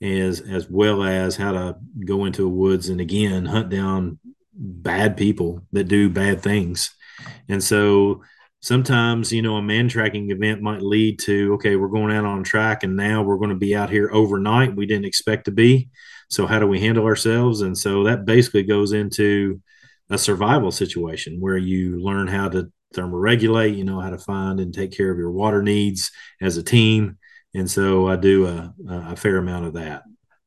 as 0.00 0.40
as 0.40 0.68
well 0.68 1.05
as 1.05 1.37
how 1.37 1.52
to 1.52 1.76
go 2.05 2.24
into 2.24 2.42
the 2.42 2.48
woods 2.48 2.88
and 2.88 3.00
again 3.00 3.46
hunt 3.46 3.68
down 3.68 4.18
bad 4.52 5.16
people 5.16 5.62
that 5.72 5.85
do 5.85 6.09
bad 6.09 6.42
things. 6.42 6.94
And 7.48 7.62
so 7.62 8.22
sometimes 8.61 9.33
you 9.33 9.42
know 9.42 9.57
a 9.57 9.62
man 9.62 9.88
tracking 9.88 10.31
event 10.31 10.62
might 10.62 10.83
lead 10.83 11.18
to 11.18 11.55
okay 11.55 11.74
we're 11.74 11.88
going 11.88 12.14
out 12.14 12.24
on 12.24 12.44
track 12.44 12.85
and 12.85 12.96
now 12.96 13.20
we're 13.20 13.37
going 13.37 13.50
to 13.50 13.57
be 13.57 13.76
out 13.76 13.90
here 13.90 14.11
overnight. 14.12 14.74
We 14.74 14.87
didn't 14.87 15.07
expect 15.07 15.44
to 15.44 15.52
be. 15.52 15.88
So 16.28 16.46
how 16.46 16.59
do 16.59 16.66
we 16.66 16.81
handle 16.81 17.05
ourselves? 17.05 17.61
And 17.61 17.76
so 17.76 18.05
that 18.05 18.24
basically 18.24 18.62
goes 18.62 18.92
into 18.92 19.61
a 20.11 20.18
survival 20.18 20.72
situation 20.72 21.40
where 21.40 21.57
you 21.57 22.00
learn 22.00 22.26
how 22.26 22.48
to 22.48 22.72
thermoregulate 22.92 23.76
you 23.76 23.85
know 23.85 24.00
how 24.00 24.11
to 24.11 24.18
find 24.18 24.61
and 24.61 24.74
take 24.74 24.92
care 24.92 25.11
of 25.11 25.18
your 25.18 25.31
water 25.31 25.62
needs 25.62 26.11
as 26.40 26.57
a 26.57 26.62
team 26.62 27.18
and 27.55 27.70
so 27.70 28.09
I 28.09 28.16
do 28.16 28.46
a, 28.46 28.74
a 28.88 29.16
fair 29.16 29.37
amount 29.37 29.66
of 29.66 29.74
that. 29.74 30.05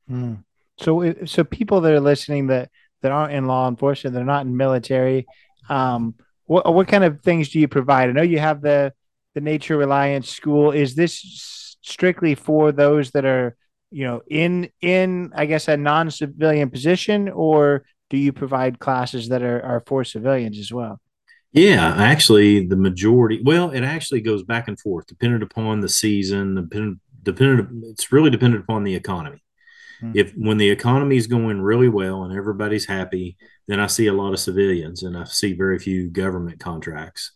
Hmm. 0.08 0.36
So, 0.80 1.14
so 1.26 1.44
people 1.44 1.82
that 1.82 1.94
are 1.94 2.00
listening 2.00 2.48
that 2.48 2.70
that 3.02 3.12
aren't 3.12 3.34
in 3.34 3.46
law 3.46 3.68
enforcement, 3.68 4.16
they're 4.16 4.26
not 4.26 4.46
in 4.46 4.58
military. 4.58 5.26
Um, 5.70 6.16
what 6.46 6.72
what 6.74 6.88
kind 6.88 7.04
of 7.04 7.22
things 7.22 7.50
do 7.50 7.60
you 7.60 7.68
provide? 7.68 8.10
I 8.10 8.14
know 8.14 8.22
you 8.22 8.40
have 8.40 8.62
the 8.62 8.94
the 9.36 9.42
Nature 9.42 9.78
Reliance 9.78 10.30
School. 10.30 10.72
Is 10.72 10.96
this 10.96 11.78
strictly 11.82 12.36
for 12.36 12.72
those 12.72 13.12
that 13.12 13.26
are 13.26 13.56
you 13.92 14.04
know 14.04 14.22
in 14.28 14.70
in 14.82 15.32
I 15.36 15.46
guess 15.46 15.68
a 15.68 15.78
non 15.78 16.12
civilian 16.12 16.70
position, 16.70 17.30
or 17.30 17.86
do 18.10 18.18
you 18.18 18.34
provide 18.34 18.80
classes 18.80 19.30
that 19.30 19.44
are 19.44 19.62
are 19.62 19.84
for 19.86 20.04
civilians 20.04 20.60
as 20.60 20.74
well? 20.74 21.00
Yeah, 21.56 21.96
actually, 21.98 22.68
the 22.68 22.76
majority. 22.76 23.42
Well, 23.42 23.72
it 23.72 23.82
actually 23.82 24.20
goes 24.20 24.44
back 24.44 24.68
and 24.68 24.78
forth, 24.78 25.08
depending 25.08 25.42
upon 25.42 25.80
the 25.80 25.88
season. 25.88 26.56
Dependent, 26.56 27.00
dependent. 27.24 27.86
It's 27.86 28.12
really 28.12 28.30
dependent 28.30 28.66
upon 28.66 28.84
the 28.84 28.94
economy. 28.94 29.42
Mm-hmm. 30.02 30.12
If 30.18 30.34
when 30.34 30.58
the 30.58 30.70
economy 30.70 31.16
is 31.16 31.28
going 31.28 31.62
really 31.62 31.88
well 31.88 32.26
and 32.26 32.38
everybody's 32.38 32.86
happy, 32.86 33.38
then 33.70 33.80
I 33.80 33.88
see 33.88 34.08
a 34.08 34.14
lot 34.14 34.34
of 34.34 34.40
civilians, 34.40 35.04
and 35.04 35.18
I 35.18 35.24
see 35.24 35.54
very 35.54 35.80
few 35.80 36.10
government 36.10 36.60
contracts. 36.60 37.32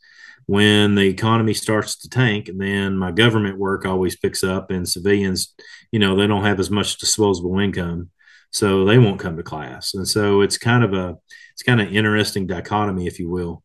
When 0.47 0.95
the 0.95 1.07
economy 1.07 1.53
starts 1.53 1.95
to 1.99 2.09
tank, 2.09 2.49
then 2.53 2.97
my 2.97 3.11
government 3.11 3.57
work 3.57 3.85
always 3.85 4.17
picks 4.17 4.43
up, 4.43 4.69
and 4.69 4.87
civilians, 4.87 5.55
you 5.93 5.99
know, 5.99 6.17
they 6.17 6.27
don't 6.27 6.43
have 6.43 6.59
as 6.59 6.69
much 6.69 6.97
disposable 6.97 7.57
income, 7.59 8.09
so 8.51 8.83
they 8.83 8.97
won't 8.97 9.21
come 9.21 9.37
to 9.37 9.43
class. 9.43 9.93
And 9.93 10.05
so 10.05 10.41
it's 10.41 10.57
kind 10.57 10.83
of 10.83 10.93
a, 10.93 11.15
it's 11.53 11.63
kind 11.63 11.79
of 11.79 11.93
interesting 11.93 12.47
dichotomy, 12.47 13.07
if 13.07 13.17
you 13.17 13.29
will 13.29 13.63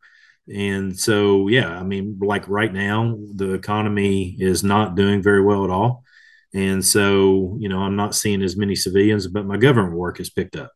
and 0.52 0.98
so, 0.98 1.48
yeah, 1.48 1.68
I 1.68 1.83
mean, 1.83 2.18
like 2.20 2.46
right 2.48 2.72
now, 2.72 3.18
the 3.35 3.54
economy 3.54 4.37
is 4.38 4.62
not 4.62 4.94
doing 4.94 5.22
very 5.22 5.42
well 5.42 5.64
at 5.64 5.70
all. 5.70 6.04
And 6.52 6.85
so, 6.85 7.57
you 7.59 7.68
know, 7.68 7.80
I'm 7.80 7.96
not 7.96 8.14
seeing 8.14 8.42
as 8.42 8.57
many 8.57 8.76
civilians, 8.76 9.26
but 9.26 9.46
my 9.46 9.57
government 9.57 9.96
work 9.96 10.18
has 10.18 10.30
picked 10.30 10.57
up. 10.57 10.70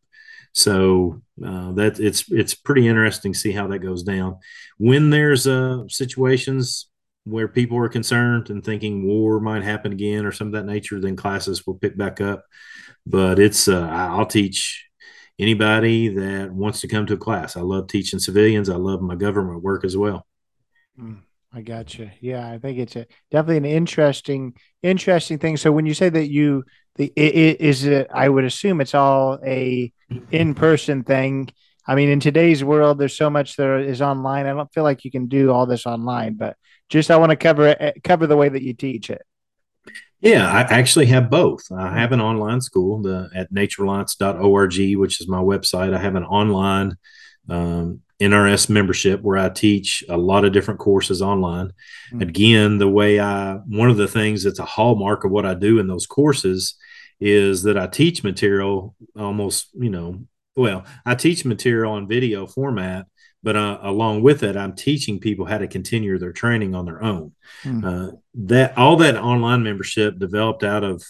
So 0.53 1.21
uh, 1.45 1.71
that 1.73 1.99
it's 1.99 2.25
it's 2.31 2.55
pretty 2.55 2.87
interesting 2.87 3.33
to 3.33 3.39
see 3.39 3.51
how 3.51 3.67
that 3.67 3.79
goes 3.79 4.03
down. 4.03 4.37
When 4.77 5.11
there's 5.11 5.45
uh, 5.45 5.87
situations 5.87 6.89
where 7.25 7.47
people 7.47 7.77
are 7.77 7.89
concerned 7.89 8.49
and 8.49 8.63
thinking 8.63 9.05
war 9.05 9.39
might 9.39 9.63
happen 9.63 9.91
again 9.91 10.25
or 10.25 10.31
some 10.31 10.47
of 10.47 10.53
that 10.53 10.65
nature, 10.65 10.99
then 10.99 11.15
classes 11.15 11.67
will 11.67 11.75
pick 11.75 11.95
back 11.95 12.19
up. 12.19 12.43
But 13.05 13.37
it's 13.39 13.67
uh, 13.67 13.87
I'll 13.87 14.25
teach 14.25 14.88
anybody 15.39 16.09
that 16.09 16.51
wants 16.51 16.81
to 16.81 16.87
come 16.87 17.05
to 17.05 17.13
a 17.13 17.17
class. 17.17 17.55
I 17.55 17.61
love 17.61 17.87
teaching 17.87 18.19
civilians. 18.19 18.69
I 18.69 18.75
love 18.75 19.01
my 19.01 19.15
government 19.15 19.63
work 19.63 19.85
as 19.85 19.95
well. 19.95 20.27
Mm, 20.99 21.19
I 21.53 21.61
got 21.61 21.97
you. 21.97 22.11
Yeah, 22.19 22.51
I 22.51 22.59
think 22.59 22.77
it's 22.77 22.95
a, 22.95 23.07
definitely 23.31 23.57
an 23.57 23.65
interesting, 23.77 24.53
interesting 24.83 25.39
thing. 25.39 25.57
So 25.57 25.71
when 25.71 25.85
you 25.85 25.93
say 25.93 26.09
that 26.09 26.29
you, 26.29 26.65
the 26.97 27.11
it, 27.15 27.35
it 27.35 27.61
is 27.61 27.85
it, 27.85 28.07
I 28.13 28.27
would 28.27 28.43
assume 28.43 28.81
it's 28.81 28.93
all 28.93 29.39
a 29.45 29.91
in 30.31 30.53
person 30.53 31.03
thing. 31.03 31.49
I 31.87 31.95
mean, 31.95 32.09
in 32.09 32.19
today's 32.19 32.63
world, 32.63 32.99
there's 32.99 33.17
so 33.17 33.29
much 33.29 33.55
that 33.55 33.79
is 33.81 34.01
online. 34.01 34.45
I 34.45 34.53
don't 34.53 34.71
feel 34.73 34.83
like 34.83 35.05
you 35.05 35.11
can 35.11 35.27
do 35.27 35.51
all 35.51 35.65
this 35.65 35.87
online, 35.87 36.35
but 36.35 36.55
just 36.89 37.09
I 37.09 37.17
want 37.17 37.31
to 37.31 37.35
cover 37.35 37.67
it, 37.69 38.03
cover 38.03 38.27
the 38.27 38.37
way 38.37 38.49
that 38.49 38.61
you 38.61 38.73
teach 38.73 39.09
it. 39.09 39.21
Yeah, 40.21 40.51
I 40.51 40.61
actually 40.61 41.05
have 41.07 41.29
both. 41.29 41.71
I 41.71 41.97
have 41.97 42.11
an 42.11 42.19
online 42.19 42.59
school 42.61 43.01
the, 43.01 43.29
at 43.33 43.53
naturereliance.org, 43.53 44.97
which 44.97 45.21
is 45.21 45.27
my 45.29 45.39
website. 45.39 45.93
I 45.93 45.99
have 45.99 46.15
an 46.15 46.25
online 46.25 46.97
um, 47.47 48.01
NRS 48.19 48.69
membership 48.69 49.21
where 49.21 49.37
I 49.37 49.49
teach 49.49 50.03
a 50.09 50.17
lot 50.17 50.43
of 50.43 50.51
different 50.51 50.79
courses 50.79 51.21
online. 51.21 51.67
Mm-hmm. 52.11 52.21
Again, 52.21 52.77
the 52.79 52.89
way 52.89 53.19
I, 53.19 53.55
one 53.67 53.89
of 53.89 53.97
the 53.97 54.09
things 54.09 54.43
that's 54.43 54.59
a 54.59 54.65
hallmark 54.65 55.23
of 55.23 55.31
what 55.31 55.45
I 55.45 55.53
do 55.53 55.79
in 55.79 55.87
those 55.87 56.05
courses 56.05 56.75
is 57.21 57.63
that 57.63 57.77
I 57.77 57.87
teach 57.87 58.23
material 58.23 58.95
almost, 59.17 59.69
you 59.73 59.89
know, 59.89 60.21
well, 60.55 60.83
I 61.05 61.15
teach 61.15 61.45
material 61.45 61.93
on 61.93 62.09
video 62.09 62.45
format 62.45 63.05
but 63.43 63.55
uh, 63.55 63.79
along 63.81 64.21
with 64.21 64.43
it 64.43 64.57
i'm 64.57 64.73
teaching 64.73 65.19
people 65.19 65.45
how 65.45 65.57
to 65.57 65.67
continue 65.67 66.17
their 66.17 66.33
training 66.33 66.75
on 66.75 66.85
their 66.85 67.03
own. 67.03 67.31
Mm. 67.63 67.83
uh, 67.83 68.15
that 68.35 68.77
all 68.77 68.95
that 68.97 69.17
online 69.17 69.63
membership 69.63 70.17
developed 70.19 70.63
out 70.63 70.83
of 70.83 71.03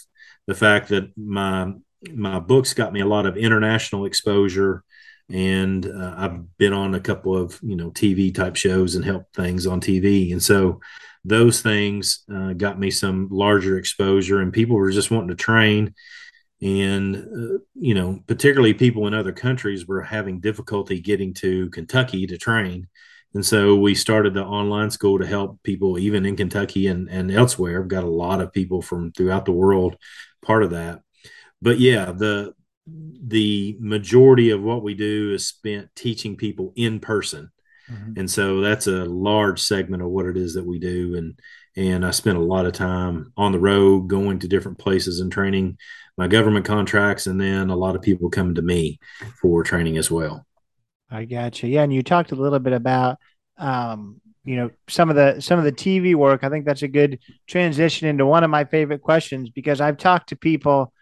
the 0.46 0.54
fact 0.54 0.88
that 0.88 1.16
my 1.16 1.72
my 2.12 2.40
books 2.40 2.74
got 2.74 2.92
me 2.92 3.00
a 3.00 3.06
lot 3.06 3.26
of 3.26 3.36
international 3.36 4.04
exposure. 4.04 4.84
And 5.28 5.86
uh, 5.86 6.14
I've 6.16 6.56
been 6.58 6.72
on 6.72 6.94
a 6.94 7.00
couple 7.00 7.36
of 7.36 7.58
you 7.62 7.76
know 7.76 7.90
TV 7.92 8.34
type 8.34 8.56
shows 8.56 8.96
and 8.96 9.04
helped 9.04 9.34
things 9.34 9.66
on 9.66 9.80
TV, 9.80 10.32
and 10.32 10.42
so 10.42 10.80
those 11.24 11.62
things 11.62 12.24
uh, 12.34 12.54
got 12.54 12.80
me 12.80 12.90
some 12.90 13.28
larger 13.30 13.78
exposure, 13.78 14.40
and 14.40 14.52
people 14.52 14.74
were 14.74 14.90
just 14.90 15.12
wanting 15.12 15.28
to 15.28 15.36
train, 15.36 15.94
and 16.62 17.16
uh, 17.16 17.58
you 17.74 17.94
know 17.94 18.20
particularly 18.26 18.74
people 18.74 19.06
in 19.06 19.14
other 19.14 19.32
countries 19.32 19.86
were 19.86 20.02
having 20.02 20.40
difficulty 20.40 21.00
getting 21.00 21.32
to 21.34 21.70
Kentucky 21.70 22.26
to 22.26 22.38
train, 22.38 22.88
and 23.34 23.44
so 23.44 23.76
we 23.76 23.94
started 23.94 24.34
the 24.34 24.44
online 24.44 24.90
school 24.90 25.18
to 25.18 25.26
help 25.26 25.62
people 25.62 25.98
even 25.98 26.26
in 26.26 26.36
Kentucky 26.36 26.86
and 26.86 27.08
and 27.08 27.30
elsewhere. 27.30 27.80
I've 27.82 27.88
got 27.88 28.04
a 28.04 28.10
lot 28.10 28.40
of 28.40 28.52
people 28.52 28.82
from 28.82 29.12
throughout 29.12 29.44
the 29.44 29.52
world 29.52 29.96
part 30.42 30.62
of 30.62 30.70
that, 30.70 31.00
but 31.62 31.78
yeah 31.78 32.12
the 32.12 32.54
the 33.26 33.76
majority 33.78 34.50
of 34.50 34.62
what 34.62 34.82
we 34.82 34.94
do 34.94 35.32
is 35.32 35.46
spent 35.46 35.94
teaching 35.94 36.36
people 36.36 36.72
in 36.76 37.00
person. 37.00 37.50
Mm-hmm. 37.90 38.18
And 38.18 38.30
so 38.30 38.60
that's 38.60 38.86
a 38.86 39.04
large 39.04 39.60
segment 39.60 40.02
of 40.02 40.08
what 40.08 40.26
it 40.26 40.36
is 40.36 40.54
that 40.54 40.66
we 40.66 40.78
do. 40.78 41.16
And 41.16 41.38
and 41.76 42.04
I 42.04 42.10
spent 42.10 42.38
a 42.38 42.42
lot 42.42 42.66
of 42.66 42.72
time 42.72 43.32
on 43.36 43.52
the 43.52 43.58
road 43.58 44.08
going 44.08 44.38
to 44.40 44.48
different 44.48 44.78
places 44.78 45.20
and 45.20 45.30
training 45.30 45.78
my 46.16 46.28
government 46.28 46.66
contracts 46.66 47.26
and 47.26 47.40
then 47.40 47.70
a 47.70 47.76
lot 47.76 47.96
of 47.96 48.02
people 48.02 48.28
coming 48.28 48.54
to 48.56 48.62
me 48.62 48.98
for 49.40 49.62
training 49.62 49.96
as 49.96 50.10
well. 50.10 50.46
I 51.10 51.24
got 51.24 51.62
you. 51.62 51.68
Yeah, 51.68 51.82
and 51.82 51.92
you 51.92 52.02
talked 52.02 52.32
a 52.32 52.36
little 52.36 52.58
bit 52.58 52.72
about 52.72 53.18
um, 53.58 54.20
you 54.44 54.56
know 54.56 54.70
some 54.88 55.10
of 55.10 55.16
the 55.16 55.40
some 55.40 55.58
of 55.58 55.64
the 55.64 55.72
TV 55.72 56.14
work. 56.14 56.44
I 56.44 56.48
think 56.48 56.64
that's 56.64 56.82
a 56.82 56.88
good 56.88 57.18
transition 57.46 58.08
into 58.08 58.26
one 58.26 58.44
of 58.44 58.50
my 58.50 58.64
favorite 58.64 59.02
questions 59.02 59.50
because 59.50 59.80
I've 59.80 59.96
talked 59.96 60.28
to 60.30 60.36
people, 60.36 60.92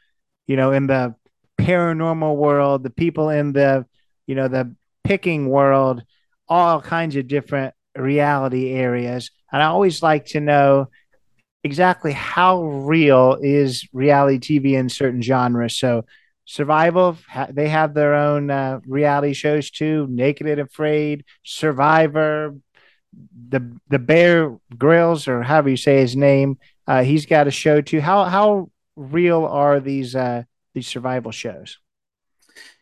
you 0.47 0.57
know, 0.57 0.73
in 0.73 0.87
the 0.87 1.15
paranormal 1.61 2.37
world, 2.37 2.83
the 2.83 2.91
people 2.91 3.29
in 3.31 3.53
the, 3.53 3.85
you 4.27 4.35
know, 4.35 4.49
the 4.49 4.75
picking 5.05 5.49
world, 5.49 6.03
all 6.49 6.81
kinds 6.81 7.17
of 7.17 7.29
different 7.29 7.75
reality 8.01 8.73
areas. 8.73 9.31
And 9.53 9.63
I 9.63 9.67
always 9.67 10.03
like 10.03 10.27
to 10.27 10.41
know 10.41 10.89
exactly 11.65 12.13
how 12.13 12.63
real 12.63 13.39
is 13.41 13.87
reality 13.93 14.39
TV 14.61 14.75
in 14.75 14.89
certain 14.89 15.23
genres. 15.23 15.77
So, 15.77 16.05
Survival, 16.45 17.19
they 17.51 17.69
have 17.69 17.93
their 17.93 18.15
own 18.15 18.51
uh, 18.51 18.81
reality 18.87 19.35
shows 19.35 19.71
too. 19.71 20.07
Naked 20.09 20.47
and 20.47 20.63
Afraid, 20.63 21.27
Survivor, 21.43 22.55
the 23.51 23.79
the 23.89 23.99
Bear 23.99 24.57
Grylls, 24.77 25.29
or 25.29 25.43
however 25.43 25.69
you 25.69 25.77
say 25.77 26.01
his 26.01 26.17
name. 26.17 26.59
Uh, 26.87 27.03
he's 27.03 27.27
got 27.27 27.49
a 27.49 27.51
show 27.51 27.83
too. 27.83 28.01
How 28.01 28.25
how 28.25 28.71
real 28.97 29.45
are 29.45 29.79
these 29.79 30.17
uh, 30.17 30.45
these 30.75 30.87
survival 30.87 31.33
shows? 31.33 31.79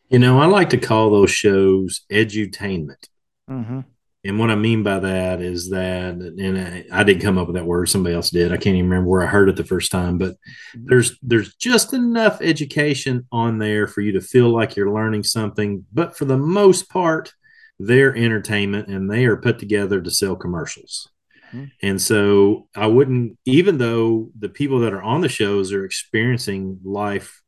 You 0.08 0.20
know, 0.20 0.38
I 0.38 0.46
like 0.46 0.70
to 0.70 0.78
call 0.78 1.10
those 1.10 1.32
shows 1.32 2.02
edutainment. 2.08 3.08
Mm-hmm. 3.50 3.80
And 4.26 4.38
what 4.38 4.50
I 4.50 4.56
mean 4.56 4.82
by 4.82 4.98
that 4.98 5.40
is 5.40 5.70
that, 5.70 6.14
and 6.14 6.58
I, 6.58 6.84
I, 6.92 7.04
didn't 7.04 7.22
come 7.22 7.38
up 7.38 7.46
with 7.46 7.56
that 7.56 7.66
word; 7.66 7.88
somebody 7.88 8.14
else 8.14 8.30
did. 8.30 8.52
I 8.52 8.56
can't 8.56 8.76
even 8.76 8.90
remember 8.90 9.08
where 9.08 9.22
I 9.22 9.26
heard 9.26 9.48
it 9.48 9.56
the 9.56 9.64
first 9.64 9.92
time. 9.92 10.18
But 10.18 10.32
mm-hmm. 10.32 10.86
there's 10.86 11.18
there's 11.22 11.54
just 11.54 11.92
enough 11.92 12.40
education 12.40 13.26
on 13.30 13.58
there 13.58 13.86
for 13.86 14.00
you 14.00 14.12
to 14.12 14.20
feel 14.20 14.48
like 14.48 14.76
you're 14.76 14.92
learning 14.92 15.22
something. 15.22 15.84
But 15.92 16.16
for 16.16 16.24
the 16.24 16.38
most 16.38 16.88
part, 16.88 17.32
they're 17.78 18.16
entertainment, 18.16 18.88
and 18.88 19.10
they 19.10 19.26
are 19.26 19.36
put 19.36 19.58
together 19.58 20.00
to 20.00 20.10
sell 20.10 20.36
commercials. 20.36 21.08
Mm-hmm. 21.52 21.64
And 21.82 22.02
so 22.02 22.68
I 22.74 22.86
wouldn't, 22.86 23.38
even 23.44 23.78
though 23.78 24.30
the 24.38 24.48
people 24.48 24.80
that 24.80 24.92
are 24.92 25.02
on 25.02 25.20
the 25.20 25.28
shows 25.28 25.72
are 25.72 25.84
experiencing 25.84 26.80
life 26.84 27.42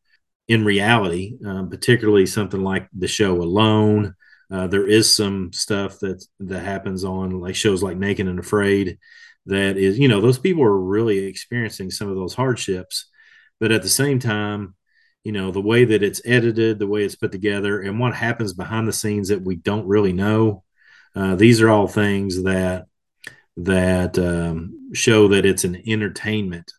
in 0.46 0.64
reality, 0.64 1.36
um, 1.44 1.68
particularly 1.68 2.26
something 2.26 2.62
like 2.62 2.88
the 2.96 3.08
show 3.08 3.42
Alone. 3.42 4.14
Uh, 4.50 4.66
there 4.66 4.86
is 4.86 5.14
some 5.14 5.52
stuff 5.52 5.98
that 6.00 6.24
that 6.40 6.60
happens 6.60 7.04
on 7.04 7.40
like 7.40 7.54
shows 7.54 7.82
like 7.82 7.96
Naked 7.96 8.26
and 8.26 8.38
Afraid 8.38 8.98
that 9.46 9.76
is, 9.76 9.98
you 9.98 10.08
know, 10.08 10.20
those 10.20 10.38
people 10.38 10.62
are 10.62 10.78
really 10.78 11.18
experiencing 11.18 11.90
some 11.90 12.08
of 12.08 12.16
those 12.16 12.34
hardships, 12.34 13.08
but 13.60 13.72
at 13.72 13.82
the 13.82 13.88
same 13.88 14.18
time, 14.18 14.74
you 15.24 15.32
know, 15.32 15.50
the 15.50 15.60
way 15.60 15.84
that 15.84 16.02
it's 16.02 16.22
edited, 16.24 16.78
the 16.78 16.86
way 16.86 17.04
it's 17.04 17.16
put 17.16 17.32
together, 17.32 17.80
and 17.80 17.98
what 17.98 18.14
happens 18.14 18.52
behind 18.52 18.86
the 18.88 18.92
scenes 18.92 19.28
that 19.28 19.42
we 19.42 19.56
don't 19.56 19.86
really 19.86 20.12
know. 20.12 20.64
Uh, 21.14 21.34
these 21.34 21.60
are 21.60 21.68
all 21.68 21.88
things 21.88 22.44
that 22.44 22.86
that 23.56 24.18
um, 24.18 24.90
show 24.94 25.28
that 25.28 25.44
it's 25.44 25.64
an 25.64 25.82
entertainment 25.86 26.70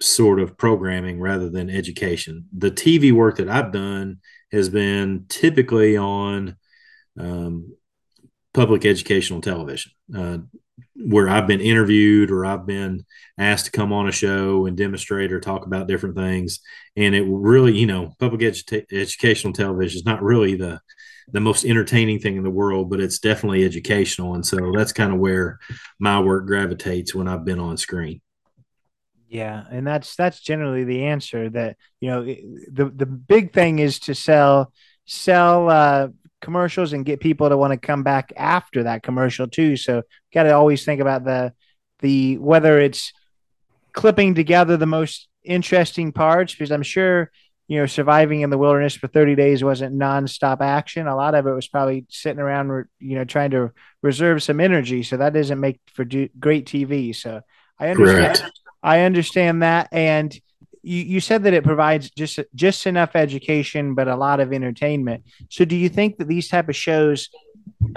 sort 0.00 0.40
of 0.40 0.56
programming 0.56 1.20
rather 1.20 1.48
than 1.48 1.70
education. 1.70 2.46
The 2.56 2.70
TV 2.70 3.12
work 3.12 3.36
that 3.36 3.48
I've 3.48 3.72
done 3.72 4.18
has 4.52 4.68
been 4.68 5.26
typically 5.28 5.96
on 5.96 6.56
um, 7.18 7.74
public 8.52 8.84
educational 8.84 9.40
television, 9.40 9.92
uh, 10.16 10.38
where 10.96 11.28
I've 11.28 11.46
been 11.46 11.60
interviewed 11.60 12.30
or 12.30 12.44
I've 12.44 12.66
been 12.66 13.04
asked 13.38 13.66
to 13.66 13.70
come 13.70 13.92
on 13.92 14.08
a 14.08 14.12
show 14.12 14.66
and 14.66 14.76
demonstrate 14.76 15.32
or 15.32 15.40
talk 15.40 15.66
about 15.66 15.86
different 15.86 16.16
things. 16.16 16.60
And 16.96 17.14
it 17.14 17.24
really, 17.26 17.76
you 17.76 17.86
know, 17.86 18.12
public 18.18 18.40
edu- 18.40 18.86
educational 18.92 19.52
television 19.52 19.98
is 19.98 20.06
not 20.06 20.22
really 20.22 20.56
the 20.56 20.80
the 21.32 21.40
most 21.40 21.64
entertaining 21.64 22.18
thing 22.18 22.36
in 22.36 22.42
the 22.42 22.50
world, 22.50 22.90
but 22.90 23.00
it's 23.00 23.20
definitely 23.20 23.64
educational. 23.64 24.34
And 24.34 24.44
so 24.44 24.72
that's 24.74 24.92
kind 24.92 25.12
of 25.12 25.20
where 25.20 25.60
my 26.00 26.18
work 26.18 26.46
gravitates 26.46 27.14
when 27.14 27.28
I've 27.28 27.44
been 27.44 27.60
on 27.60 27.76
screen. 27.76 28.20
Yeah, 29.30 29.62
and 29.70 29.86
that's 29.86 30.16
that's 30.16 30.40
generally 30.40 30.82
the 30.82 31.04
answer. 31.04 31.48
That 31.48 31.76
you 32.00 32.10
know, 32.10 32.24
the 32.24 32.92
the 32.92 33.06
big 33.06 33.52
thing 33.52 33.78
is 33.78 34.00
to 34.00 34.14
sell 34.14 34.72
sell 35.04 35.70
uh, 35.70 36.08
commercials 36.40 36.92
and 36.92 37.04
get 37.04 37.20
people 37.20 37.48
to 37.48 37.56
want 37.56 37.72
to 37.72 37.76
come 37.78 38.02
back 38.02 38.32
after 38.36 38.82
that 38.82 39.04
commercial 39.04 39.46
too. 39.46 39.76
So 39.76 40.02
got 40.34 40.42
to 40.44 40.50
always 40.50 40.84
think 40.84 41.00
about 41.00 41.24
the 41.24 41.52
the 42.00 42.38
whether 42.38 42.80
it's 42.80 43.12
clipping 43.92 44.34
together 44.34 44.76
the 44.76 44.84
most 44.86 45.28
interesting 45.44 46.10
parts 46.10 46.52
because 46.52 46.72
I'm 46.72 46.82
sure 46.82 47.30
you 47.68 47.78
know 47.78 47.86
surviving 47.86 48.40
in 48.40 48.50
the 48.50 48.58
wilderness 48.58 48.96
for 48.96 49.06
30 49.06 49.36
days 49.36 49.62
wasn't 49.62 49.96
nonstop 49.96 50.60
action. 50.60 51.06
A 51.06 51.14
lot 51.14 51.36
of 51.36 51.46
it 51.46 51.52
was 51.52 51.68
probably 51.68 52.04
sitting 52.08 52.40
around, 52.40 52.86
you 52.98 53.14
know, 53.14 53.24
trying 53.24 53.52
to 53.52 53.70
reserve 54.02 54.42
some 54.42 54.58
energy. 54.58 55.04
So 55.04 55.18
that 55.18 55.34
doesn't 55.34 55.60
make 55.60 55.80
for 55.94 56.04
do- 56.04 56.30
great 56.40 56.66
TV. 56.66 57.14
So 57.14 57.42
I 57.78 57.90
understand. 57.90 58.38
Correct. 58.38 58.60
I 58.82 59.00
understand 59.00 59.62
that, 59.62 59.88
and 59.92 60.32
you, 60.82 61.02
you 61.02 61.20
said 61.20 61.44
that 61.44 61.54
it 61.54 61.64
provides 61.64 62.10
just 62.10 62.40
just 62.54 62.86
enough 62.86 63.14
education, 63.14 63.94
but 63.94 64.08
a 64.08 64.16
lot 64.16 64.40
of 64.40 64.52
entertainment. 64.52 65.24
So, 65.50 65.64
do 65.64 65.76
you 65.76 65.88
think 65.88 66.18
that 66.18 66.28
these 66.28 66.48
type 66.48 66.68
of 66.68 66.76
shows 66.76 67.28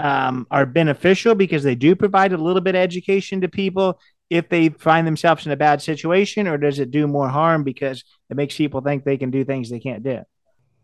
um, 0.00 0.46
are 0.50 0.66
beneficial 0.66 1.34
because 1.34 1.62
they 1.62 1.74
do 1.74 1.94
provide 1.94 2.32
a 2.32 2.38
little 2.38 2.60
bit 2.60 2.74
of 2.74 2.80
education 2.80 3.40
to 3.40 3.48
people 3.48 4.00
if 4.30 4.48
they 4.48 4.70
find 4.70 5.06
themselves 5.06 5.46
in 5.46 5.52
a 5.52 5.56
bad 5.56 5.82
situation, 5.82 6.48
or 6.48 6.58
does 6.58 6.78
it 6.78 6.90
do 6.90 7.06
more 7.06 7.28
harm 7.28 7.62
because 7.62 8.04
it 8.30 8.36
makes 8.36 8.56
people 8.56 8.80
think 8.80 9.04
they 9.04 9.16
can 9.16 9.30
do 9.30 9.44
things 9.44 9.70
they 9.70 9.80
can't 9.80 10.02
do? 10.02 10.20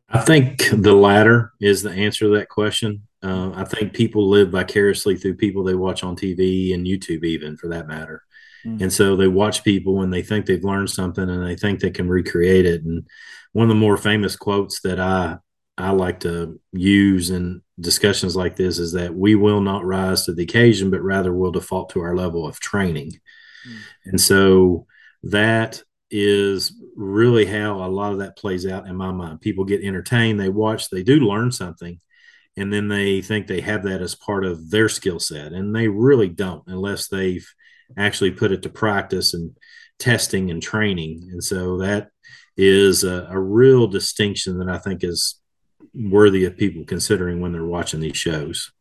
I 0.09 0.21
think 0.21 0.69
the 0.73 0.93
latter 0.93 1.53
is 1.61 1.83
the 1.83 1.91
answer 1.91 2.27
to 2.27 2.39
that 2.39 2.49
question. 2.49 3.07
Uh, 3.23 3.53
I 3.55 3.65
think 3.65 3.93
people 3.93 4.29
live 4.29 4.51
vicariously 4.51 5.17
through 5.17 5.37
people 5.37 5.63
they 5.63 5.75
watch 5.75 6.03
on 6.03 6.17
TV 6.17 6.75
and 6.75 6.87
YouTube, 6.87 7.25
even 7.25 7.57
for 7.57 7.69
that 7.69 7.87
matter. 7.87 8.25
Mm-hmm. 8.65 8.83
And 8.85 8.93
so 8.93 9.17
they 9.17 9.29
watch 9.29 9.65
people 9.65 10.03
and 10.03 10.13
they 10.13 10.23
think 10.23 10.47
they've 10.47 10.65
learned 10.65 10.91
something 10.91 11.29
and 11.29 11.47
they 11.47 11.57
think 11.57 11.81
they 11.81 11.91
can 11.91 12.09
recreate 12.09 12.67
it. 12.67 12.85
And 12.85 13.07
one 13.53 13.65
of 13.65 13.69
the 13.69 13.75
more 13.75 13.97
famous 13.97 14.37
quotes 14.37 14.81
that 14.83 15.01
I 15.01 15.39
I 15.81 15.91
like 15.91 16.21
to 16.21 16.61
use 16.73 17.31
in 17.31 17.63
discussions 17.81 18.37
like 18.37 18.57
this 18.57 18.79
is 18.79 18.93
that 18.93 19.15
we 19.15 19.35
will 19.35 19.61
not 19.61 19.85
rise 19.85 20.25
to 20.25 20.35
the 20.35 20.43
occasion, 20.43 20.91
but 20.91 21.03
rather 21.03 21.33
will 21.33 21.53
default 21.53 21.91
to 21.91 22.01
our 22.01 22.15
level 22.15 22.47
of 22.47 22.61
training. 22.61 23.13
Mm-hmm. 23.67 24.11
And 24.11 24.21
so 24.21 24.87
that 25.25 25.83
is 26.11 26.73
really 26.97 27.47
how 27.47 27.85
a 27.85 27.89
lot 27.89 28.13
of 28.13 28.19
that 28.19 28.37
plays 28.37 28.67
out 28.67 28.87
in 28.87 28.97
my 28.97 29.11
mind. 29.11 29.41
People 29.41 29.65
get 29.65 29.83
entertained, 29.83 30.39
they 30.39 30.49
watch, 30.49 30.91
they 30.91 31.03
do 31.03 31.21
learn 31.21 31.51
something, 31.51 31.99
and 32.57 32.73
then 32.73 32.89
they 32.89 33.23
think 33.23 33.47
they 33.47 33.61
have 33.61 33.85
that 33.85 34.03
as 34.03 34.15
part 34.15 34.45
of 34.45 34.71
their 34.71 34.89
skill 34.89 35.19
set. 35.19 35.53
And 35.53 35.75
they 35.75 35.89
really 35.89 36.29
don't 36.29 36.65
unless 36.67 37.09
they've 37.09 37.49
actually 37.97 38.31
put 38.33 38.53
it 38.53 38.63
to 38.63 38.69
practice 38.69 39.35
and 39.35 39.57
testing 39.99 40.51
and 40.51 40.63
training. 40.63 41.29
And 41.31 41.43
so 41.43 41.79
that 41.79 42.09
is 42.57 43.05
a, 43.05 43.29
a 43.31 43.39
real 43.39 43.87
distinction 43.87 44.59
that 44.59 44.69
I 44.69 44.79
think 44.79 45.05
is 45.05 45.41
worthy 45.95 46.45
of 46.45 46.57
people 46.57 46.85
considering 46.85 47.41
when 47.41 47.53
they're 47.53 47.65
watching 47.65 48.01
these 48.01 48.17
shows. 48.17 48.73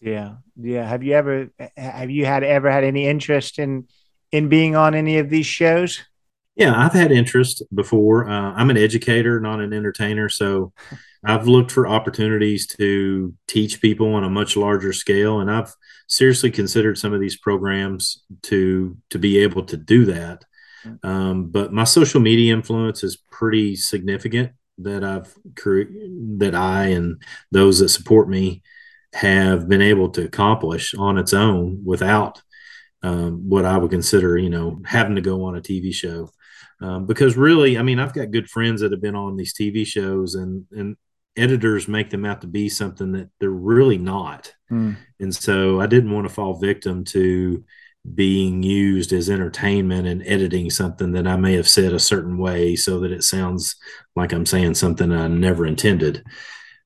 Yeah. 0.00 0.36
Yeah. 0.56 0.86
Have 0.86 1.02
you 1.02 1.14
ever 1.14 1.50
have 1.76 2.10
you 2.10 2.24
had 2.24 2.42
ever 2.42 2.70
had 2.70 2.84
any 2.84 3.06
interest 3.06 3.58
in 3.58 3.86
in 4.32 4.48
being 4.48 4.76
on 4.76 4.94
any 4.94 5.18
of 5.18 5.28
these 5.28 5.46
shows? 5.46 6.00
Yeah, 6.56 6.74
I've 6.76 6.92
had 6.92 7.12
interest 7.12 7.62
before. 7.74 8.28
Uh, 8.28 8.52
I'm 8.52 8.70
an 8.70 8.76
educator, 8.76 9.40
not 9.40 9.60
an 9.60 9.72
entertainer, 9.72 10.28
so 10.28 10.72
I've 11.24 11.46
looked 11.46 11.70
for 11.70 11.86
opportunities 11.86 12.66
to 12.78 13.34
teach 13.46 13.82
people 13.82 14.14
on 14.14 14.24
a 14.24 14.30
much 14.30 14.56
larger 14.56 14.92
scale, 14.92 15.40
and 15.40 15.50
I've 15.50 15.74
seriously 16.08 16.50
considered 16.50 16.98
some 16.98 17.12
of 17.12 17.20
these 17.20 17.36
programs 17.36 18.22
to 18.44 18.96
to 19.10 19.18
be 19.18 19.38
able 19.38 19.64
to 19.64 19.76
do 19.76 20.06
that. 20.06 20.44
Um, 21.02 21.50
but 21.50 21.72
my 21.72 21.84
social 21.84 22.20
media 22.20 22.54
influence 22.54 23.04
is 23.04 23.18
pretty 23.30 23.76
significant 23.76 24.52
that 24.78 25.04
I've 25.04 25.34
that 26.38 26.54
I 26.54 26.86
and 26.86 27.22
those 27.50 27.80
that 27.80 27.90
support 27.90 28.28
me 28.28 28.62
have 29.12 29.68
been 29.68 29.82
able 29.82 30.08
to 30.10 30.24
accomplish 30.24 30.94
on 30.94 31.18
its 31.18 31.34
own 31.34 31.82
without 31.84 32.40
um, 33.02 33.48
what 33.48 33.64
I 33.64 33.76
would 33.76 33.90
consider, 33.90 34.38
you 34.38 34.50
know, 34.50 34.80
having 34.84 35.16
to 35.16 35.20
go 35.20 35.44
on 35.44 35.56
a 35.56 35.60
TV 35.60 35.92
show. 35.92 36.30
Um, 36.80 37.06
because 37.06 37.36
really, 37.36 37.76
I 37.76 37.82
mean, 37.82 37.98
I've 37.98 38.14
got 38.14 38.30
good 38.30 38.48
friends 38.48 38.80
that 38.80 38.92
have 38.92 39.02
been 39.02 39.16
on 39.16 39.36
these 39.36 39.52
TV 39.54 39.86
shows, 39.86 40.34
and 40.34 40.64
and 40.72 40.96
editors 41.36 41.88
make 41.88 42.10
them 42.10 42.24
out 42.24 42.40
to 42.40 42.46
be 42.46 42.68
something 42.68 43.12
that 43.12 43.30
they're 43.38 43.50
really 43.50 43.98
not. 43.98 44.52
Mm. 44.70 44.96
And 45.18 45.34
so 45.34 45.80
I 45.80 45.86
didn't 45.86 46.12
want 46.12 46.28
to 46.28 46.34
fall 46.34 46.54
victim 46.54 47.04
to 47.06 47.64
being 48.14 48.62
used 48.62 49.12
as 49.12 49.28
entertainment 49.28 50.06
and 50.06 50.22
editing 50.26 50.70
something 50.70 51.12
that 51.12 51.26
I 51.26 51.36
may 51.36 51.54
have 51.54 51.68
said 51.68 51.92
a 51.92 51.98
certain 51.98 52.38
way 52.38 52.74
so 52.74 53.00
that 53.00 53.12
it 53.12 53.24
sounds 53.24 53.76
like 54.16 54.32
I'm 54.32 54.46
saying 54.46 54.74
something 54.74 55.12
I 55.12 55.28
never 55.28 55.66
intended. 55.66 56.24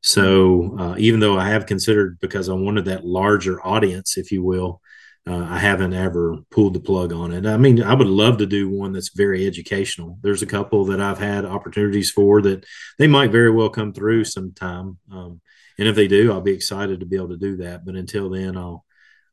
So 0.03 0.76
uh, 0.78 0.95
even 0.99 1.20
though 1.20 1.38
I 1.38 1.49
have 1.49 1.66
considered 1.66 2.18
because 2.20 2.49
I 2.49 2.55
wanted 2.55 2.86
that 2.86 3.07
larger 3.07 3.64
audience, 3.64 4.18
if 4.18 4.32
you 4.32 4.42
will, 4.42 4.80
uh, 5.27 5.47
I 5.49 5.59
haven't 5.59 5.95
ever 5.95 6.37
pulled 6.51 6.75
the 6.75 6.81
plug 6.81 7.12
on 7.12 7.33
it. 7.33 7.47
I 7.47 7.57
mean, 7.57 7.83
I 7.83 7.95
would 7.95 8.09
love 8.09 8.39
to 8.39 8.47
do 8.47 8.68
one 8.68 8.93
that's 8.93 9.09
very 9.09 9.47
educational. 9.47 10.18
There's 10.22 10.43
a 10.43 10.47
couple 10.47 10.85
that 10.87 11.01
I've 11.01 11.18
had 11.18 11.47
opportunities 11.47 12.11
for 12.11 12.43
that 12.43 12.66
they 12.99 13.07
might 13.07 13.33
very 13.33 13.51
well 13.51 13.70
come 13.70 13.95
through 13.95 14.25
sometime. 14.25 14.99
Um, 15.11 15.41
and 15.79 15.89
if 15.89 15.97
they 15.97 16.09
do, 16.09 16.31
I'll 16.31 16.43
be 16.43 16.53
excited 16.53 17.01
to 17.01 17.07
be 17.07 17.16
able 17.16 17.31
to 17.31 17.39
do 17.39 17.57
that. 17.59 17.87
But 17.87 17.97
until 17.97 18.29
then, 18.29 18.57
I'll 18.57 18.85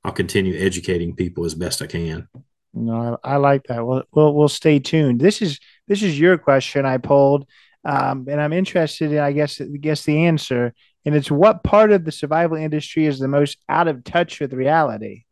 I'll 0.03 0.13
continue 0.13 0.57
educating 0.57 1.15
people 1.15 1.45
as 1.45 1.53
best 1.53 1.81
I 1.81 1.87
can. 1.87 2.27
No, 2.73 3.19
I, 3.23 3.33
I 3.33 3.35
like 3.35 3.63
that. 3.67 3.85
Well, 3.85 4.03
we'll 4.13 4.33
we'll 4.33 4.49
stay 4.49 4.79
tuned. 4.79 5.19
This 5.19 5.41
is 5.41 5.59
this 5.87 6.01
is 6.03 6.17
your 6.17 6.37
question 6.37 6.85
I 6.85 6.97
pulled, 6.99 7.47
um, 7.83 8.27
and 8.29 8.39
I'm 8.39 8.53
interested 8.53 9.11
in 9.11 9.19
I 9.19 9.33
guess 9.33 9.59
I 9.59 9.65
guess 9.65 10.05
the 10.05 10.25
answer. 10.25 10.73
And 11.03 11.15
it's 11.15 11.31
what 11.31 11.63
part 11.63 11.91
of 11.91 12.05
the 12.05 12.11
survival 12.11 12.55
industry 12.55 13.07
is 13.07 13.19
the 13.19 13.27
most 13.27 13.57
out 13.67 13.87
of 13.87 14.03
touch 14.03 14.39
with 14.39 14.53
reality? 14.53 15.25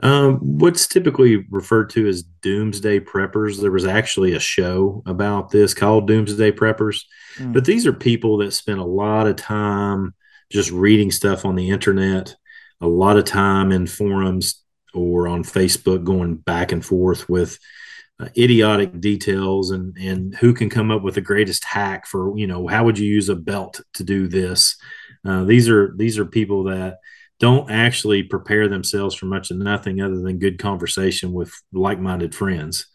Um, 0.00 0.58
what's 0.58 0.86
typically 0.86 1.36
referred 1.50 1.88
to 1.90 2.06
as 2.06 2.22
doomsday 2.22 3.00
preppers. 3.00 3.60
There 3.60 3.70
was 3.70 3.86
actually 3.86 4.34
a 4.34 4.40
show 4.40 5.02
about 5.06 5.50
this 5.50 5.72
called 5.72 6.06
Doomsday 6.06 6.52
Preppers, 6.52 7.00
mm. 7.38 7.52
but 7.52 7.64
these 7.64 7.86
are 7.86 7.94
people 7.94 8.36
that 8.38 8.52
spend 8.52 8.78
a 8.78 8.84
lot 8.84 9.26
of 9.26 9.36
time 9.36 10.14
just 10.52 10.70
reading 10.70 11.10
stuff 11.10 11.46
on 11.46 11.56
the 11.56 11.70
internet, 11.70 12.36
a 12.80 12.86
lot 12.86 13.16
of 13.16 13.24
time 13.24 13.72
in 13.72 13.86
forums 13.86 14.62
or 14.92 15.28
on 15.28 15.42
Facebook 15.42 16.04
going 16.04 16.36
back 16.36 16.72
and 16.72 16.84
forth 16.84 17.28
with 17.28 17.58
uh, 18.20 18.28
idiotic 18.36 19.00
details 19.00 19.70
and 19.70 19.96
and 19.98 20.34
who 20.36 20.54
can 20.54 20.70
come 20.70 20.90
up 20.90 21.02
with 21.02 21.14
the 21.14 21.20
greatest 21.20 21.64
hack 21.64 22.06
for 22.06 22.36
you 22.38 22.46
know 22.46 22.66
how 22.66 22.84
would 22.84 22.98
you 22.98 23.06
use 23.06 23.28
a 23.28 23.36
belt 23.36 23.80
to 23.94 24.04
do 24.04 24.28
this. 24.28 24.76
Uh, 25.24 25.44
these 25.44 25.68
are 25.68 25.94
these 25.96 26.18
are 26.18 26.24
people 26.24 26.64
that 26.64 26.98
don't 27.38 27.70
actually 27.70 28.22
prepare 28.22 28.68
themselves 28.68 29.14
for 29.14 29.26
much 29.26 29.50
of 29.50 29.58
nothing 29.58 30.00
other 30.00 30.20
than 30.20 30.38
good 30.38 30.58
conversation 30.58 31.32
with 31.32 31.52
like-minded 31.72 32.34
friends. 32.34 32.86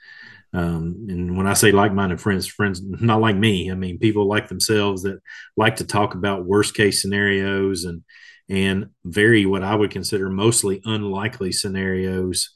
Um, 0.53 1.05
and 1.09 1.37
when 1.37 1.47
I 1.47 1.53
say 1.53 1.71
like-minded 1.71 2.19
friends, 2.19 2.47
friends 2.47 2.81
not 2.81 3.21
like 3.21 3.35
me. 3.35 3.71
I 3.71 3.75
mean 3.75 3.99
people 3.99 4.27
like 4.27 4.47
themselves 4.47 5.03
that 5.03 5.21
like 5.55 5.77
to 5.77 5.85
talk 5.85 6.13
about 6.13 6.45
worst-case 6.45 7.01
scenarios 7.01 7.85
and 7.85 8.03
and 8.49 8.87
very 9.05 9.45
what 9.45 9.63
I 9.63 9.75
would 9.75 9.91
consider 9.91 10.29
mostly 10.29 10.81
unlikely 10.83 11.53
scenarios 11.53 12.49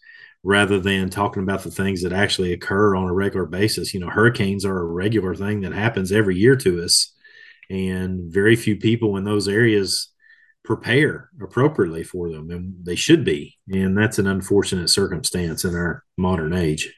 rather 0.43 0.79
than 0.79 1.09
talking 1.09 1.41
about 1.41 1.63
the 1.63 1.71
things 1.71 2.03
that 2.03 2.11
actually 2.11 2.51
occur 2.51 2.95
on 2.95 3.07
a 3.07 3.13
regular 3.13 3.45
basis. 3.45 3.93
You 3.93 4.01
know, 4.01 4.09
hurricanes 4.09 4.65
are 4.65 4.77
a 4.77 4.85
regular 4.85 5.33
thing 5.35 5.61
that 5.61 5.73
happens 5.73 6.11
every 6.11 6.35
year 6.35 6.57
to 6.57 6.83
us, 6.83 7.13
and 7.69 8.31
very 8.31 8.57
few 8.57 8.75
people 8.75 9.15
in 9.15 9.23
those 9.23 9.47
areas 9.47 10.09
prepare 10.65 11.29
appropriately 11.41 12.03
for 12.03 12.29
them 12.29 12.49
and 12.49 12.73
they 12.83 12.95
should 12.95 13.23
be 13.23 13.57
and 13.69 13.97
that's 13.97 14.19
an 14.19 14.27
unfortunate 14.27 14.89
circumstance 14.89 15.63
in 15.63 15.75
our 15.75 16.03
modern 16.17 16.53
age. 16.53 16.93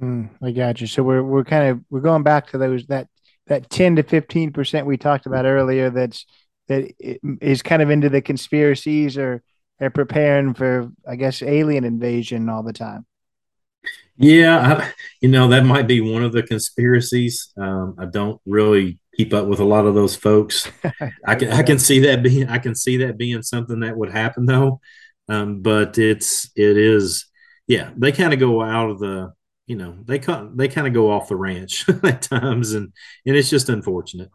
Mm, 0.00 0.30
i 0.42 0.50
got 0.52 0.80
you 0.80 0.86
so 0.86 1.02
we're, 1.02 1.22
we're 1.22 1.44
kind 1.44 1.70
of 1.70 1.80
we're 1.90 2.00
going 2.00 2.22
back 2.22 2.48
to 2.48 2.58
those 2.58 2.86
that 2.86 3.08
that 3.48 3.68
10 3.70 3.96
to 3.96 4.02
15 4.02 4.52
percent 4.52 4.86
we 4.86 4.96
talked 4.96 5.26
about 5.26 5.44
earlier 5.44 5.90
that's 5.90 6.24
that 6.68 6.92
is 7.40 7.62
kind 7.62 7.82
of 7.82 7.90
into 7.90 8.08
the 8.08 8.20
conspiracies 8.20 9.16
or 9.16 9.42
are 9.80 9.90
preparing 9.90 10.54
for 10.54 10.90
i 11.08 11.16
guess 11.16 11.42
alien 11.42 11.84
invasion 11.84 12.48
all 12.48 12.62
the 12.62 12.72
time. 12.72 13.06
Yeah 14.16 14.78
I, 14.78 14.92
you 15.20 15.28
know 15.28 15.48
that 15.48 15.64
might 15.64 15.86
be 15.86 16.00
one 16.00 16.22
of 16.22 16.32
the 16.32 16.42
conspiracies. 16.42 17.52
Um, 17.56 17.96
i 17.98 18.04
don't 18.04 18.40
really 18.46 19.00
keep 19.18 19.34
up 19.34 19.46
with 19.48 19.58
a 19.58 19.64
lot 19.64 19.84
of 19.84 19.94
those 19.94 20.14
folks. 20.14 20.70
I 21.26 21.34
can 21.34 21.50
I 21.50 21.62
can 21.62 21.78
see 21.78 21.98
that 22.00 22.22
being 22.22 22.48
I 22.48 22.58
can 22.58 22.74
see 22.74 22.98
that 22.98 23.18
being 23.18 23.42
something 23.42 23.80
that 23.80 23.96
would 23.96 24.10
happen 24.10 24.46
though. 24.46 24.80
Um, 25.28 25.60
but 25.60 25.98
it's 25.98 26.50
it 26.56 26.76
is 26.78 27.26
yeah 27.66 27.90
they 27.96 28.12
kind 28.12 28.32
of 28.32 28.38
go 28.38 28.62
out 28.62 28.90
of 28.90 28.98
the 29.00 29.32
you 29.66 29.76
know 29.76 29.98
they 30.04 30.18
cut 30.18 30.56
they 30.56 30.68
kind 30.68 30.86
of 30.86 30.94
go 30.94 31.10
off 31.10 31.28
the 31.28 31.36
ranch 31.36 31.86
at 32.04 32.22
times 32.22 32.72
and 32.72 32.92
and 33.26 33.36
it's 33.36 33.50
just 33.50 33.68
unfortunate. 33.68 34.30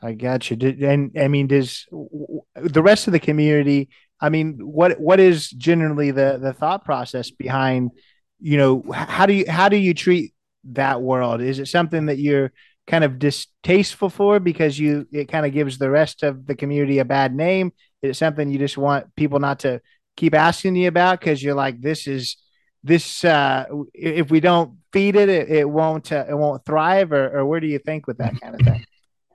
I 0.00 0.12
got 0.12 0.48
you. 0.48 0.56
And 0.86 1.10
I 1.18 1.26
mean, 1.26 1.48
does 1.48 1.86
the 1.90 2.82
rest 2.82 3.08
of 3.08 3.12
the 3.12 3.18
community? 3.18 3.88
I 4.20 4.28
mean, 4.28 4.58
what 4.60 5.00
what 5.00 5.18
is 5.18 5.50
generally 5.50 6.12
the 6.12 6.38
the 6.40 6.52
thought 6.52 6.84
process 6.84 7.32
behind? 7.32 7.90
You 8.38 8.58
know, 8.58 8.84
how 8.92 9.26
do 9.26 9.32
you 9.32 9.44
how 9.50 9.68
do 9.68 9.76
you 9.76 9.94
treat 9.94 10.34
that 10.66 11.02
world? 11.02 11.40
Is 11.40 11.58
it 11.58 11.66
something 11.66 12.06
that 12.06 12.18
you're 12.18 12.52
kind 12.88 13.04
of 13.04 13.18
distasteful 13.18 14.10
for 14.10 14.40
because 14.40 14.78
you 14.78 15.06
it 15.12 15.26
kind 15.26 15.46
of 15.46 15.52
gives 15.52 15.78
the 15.78 15.90
rest 15.90 16.24
of 16.24 16.46
the 16.46 16.56
community 16.56 16.98
a 16.98 17.04
bad 17.04 17.34
name? 17.34 17.72
Is 18.02 18.10
it 18.10 18.18
something 18.18 18.50
you 18.50 18.58
just 18.58 18.78
want 18.78 19.14
people 19.14 19.38
not 19.38 19.60
to 19.60 19.80
keep 20.18 20.34
asking 20.34 20.74
you 20.74 20.88
about 20.88 21.20
because 21.20 21.40
you're 21.40 21.54
like 21.54 21.80
this 21.80 22.08
is 22.08 22.36
this 22.82 23.24
uh 23.24 23.64
if 23.94 24.30
we 24.30 24.40
don't 24.40 24.76
feed 24.92 25.14
it 25.14 25.28
it, 25.28 25.48
it 25.48 25.70
won't 25.70 26.10
uh, 26.10 26.24
it 26.28 26.34
won't 26.34 26.64
thrive 26.64 27.12
or, 27.12 27.38
or 27.38 27.46
where 27.46 27.60
do 27.60 27.68
you 27.68 27.78
think 27.78 28.08
with 28.08 28.18
that 28.18 28.38
kind 28.40 28.56
of 28.56 28.60
thing 28.62 28.84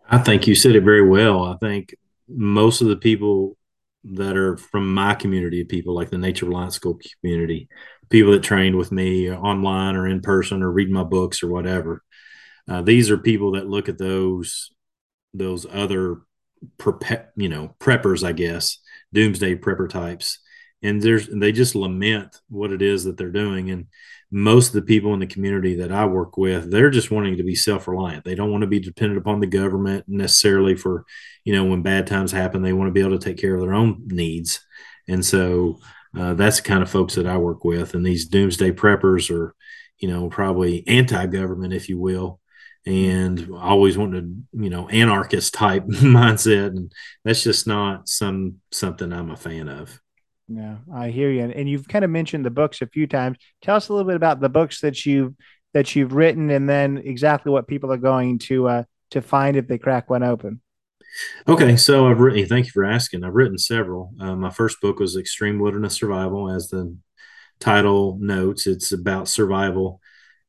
i 0.10 0.18
think 0.18 0.46
you 0.46 0.54
said 0.54 0.76
it 0.76 0.84
very 0.84 1.08
well 1.08 1.46
i 1.46 1.56
think 1.58 1.96
most 2.28 2.82
of 2.82 2.88
the 2.88 2.98
people 2.98 3.58
that 4.04 4.36
are 4.36 4.58
from 4.58 4.94
my 4.94 5.16
community 5.16 5.62
of 5.62 5.70
people 5.70 5.96
like 5.96 6.10
the 6.10 6.18
nature 6.18 6.46
reliance 6.46 6.76
school 6.76 7.00
community 7.22 7.70
people 8.10 8.34
that 8.34 8.44
trained 8.44 8.76
with 8.76 8.92
me 8.92 9.32
online 9.32 9.96
or 9.96 10.06
in 10.06 10.22
person 10.22 10.62
or 10.62 10.70
read 10.70 10.90
my 10.90 11.04
books 11.04 11.42
or 11.42 11.48
whatever 11.48 12.04
uh, 12.68 12.82
these 12.82 13.10
are 13.10 13.18
people 13.18 13.54
that 13.54 13.70
look 13.70 13.90
at 13.90 13.98
those 13.98 14.72
those 15.34 15.66
other 15.70 16.22
you 17.36 17.50
know 17.50 17.76
preppers, 17.80 18.24
I 18.26 18.32
guess, 18.32 18.78
doomsday 19.12 19.56
prepper 19.56 19.90
types, 19.90 20.40
and 20.82 21.02
there's 21.02 21.28
they 21.28 21.52
just 21.52 21.76
lament 21.76 22.42
what 22.50 22.72
it 22.72 22.82
is 22.82 23.04
that 23.04 23.18
they're 23.18 23.32
doing. 23.32 23.70
And 23.70 23.88
most 24.32 24.70
of 24.70 24.74
the 24.74 24.82
people 24.82 25.14
in 25.14 25.20
the 25.20 25.28
community 25.28 25.76
that 25.76 25.92
I 25.92 26.06
work 26.06 26.38
with, 26.38 26.72
they're 26.72 26.90
just 26.90 27.12
wanting 27.12 27.38
to 27.38 27.44
be 27.44 27.56
self 27.56 27.88
reliant. 27.88 28.24
They 28.24 28.36
don't 28.36 28.52
want 28.52 28.62
to 28.62 28.68
be 28.68 28.80
dependent 28.80 29.20
upon 29.20 29.40
the 29.40 29.48
government 29.48 30.06
necessarily 30.08 30.76
for, 30.76 31.06
you 31.44 31.54
know, 31.54 31.66
when 31.66 31.82
bad 31.82 32.08
times 32.08 32.32
happen. 32.32 32.62
They 32.62 32.74
want 32.74 32.88
to 32.88 32.94
be 32.94 33.02
able 33.02 33.18
to 33.18 33.24
take 33.24 33.38
care 33.38 33.56
of 33.56 33.62
their 33.62 33.74
own 33.74 34.04
needs, 34.08 34.62
and 35.08 35.26
so 35.26 35.80
uh, 36.18 36.34
that's 36.36 36.58
the 36.58 36.64
kind 36.64 36.84
of 36.84 36.90
folks 36.90 37.16
that 37.16 37.28
I 37.28 37.38
work 37.38 37.64
with. 37.64 37.94
And 37.94 38.06
these 38.06 38.28
doomsday 38.28 38.72
preppers 38.72 39.36
are, 39.36 39.56
you 39.98 40.08
know, 40.08 40.30
probably 40.30 40.88
anti-government, 40.88 41.74
if 41.74 41.90
you 41.90 42.00
will, 42.00 42.40
and 42.86 43.50
always 43.56 43.98
wanted 43.98 44.46
you 44.54 44.70
know 44.70 44.88
anarchist 44.90 45.54
type 45.54 45.86
mindset. 45.88 46.68
And 46.68 46.92
that's 47.24 47.44
just 47.44 47.68
not 47.68 48.08
some 48.08 48.56
something 48.72 49.12
i'm 49.14 49.32
a 49.32 49.38
fan 49.38 49.70
of. 49.70 50.00
Yeah 50.48 50.78
i 50.94 51.10
hear 51.10 51.32
you. 51.32 51.42
And 51.44 51.70
you've 51.70 51.88
kind 51.88 52.06
of 52.06 52.12
mentioned 52.12 52.46
the 52.46 52.50
books 52.52 52.82
a 52.82 52.88
few 52.88 53.08
times. 53.08 53.38
Tell 53.62 53.76
us 53.76 53.90
a 53.90 53.94
little 53.94 54.08
bit 54.08 54.16
about 54.16 54.40
the 54.40 54.50
books 54.50 54.82
that 54.82 55.06
you've 55.06 55.34
that 55.74 55.96
you've 55.96 56.14
written 56.14 56.50
and 56.50 56.70
then 56.70 56.98
exactly 56.98 57.52
what 57.52 57.68
people 57.68 57.92
are 57.92 57.98
going 57.98 58.40
to 58.40 58.68
uh 58.68 58.84
to 59.12 59.22
find 59.22 59.58
if 59.58 59.68
they 59.68 59.78
crack 59.78 60.10
one 60.10 60.24
open. 60.24 60.62
Okay 61.48 61.78
so 61.78 62.08
i've 62.08 62.20
written 62.20 62.46
thank 62.48 62.66
you 62.66 62.72
for 62.72 62.84
asking. 62.84 63.24
I've 63.24 63.36
written 63.36 63.58
several. 63.58 64.12
Uh, 64.20 64.36
my 64.36 64.50
first 64.50 64.82
book 64.82 65.00
was 65.00 65.16
extreme 65.16 65.60
wilderness 65.60 65.96
survival 65.96 66.50
as 66.50 66.70
the 66.70 66.96
title 67.60 68.18
notes. 68.20 68.68
It's 68.68 68.92
about 68.92 69.30
survival 69.30 70.02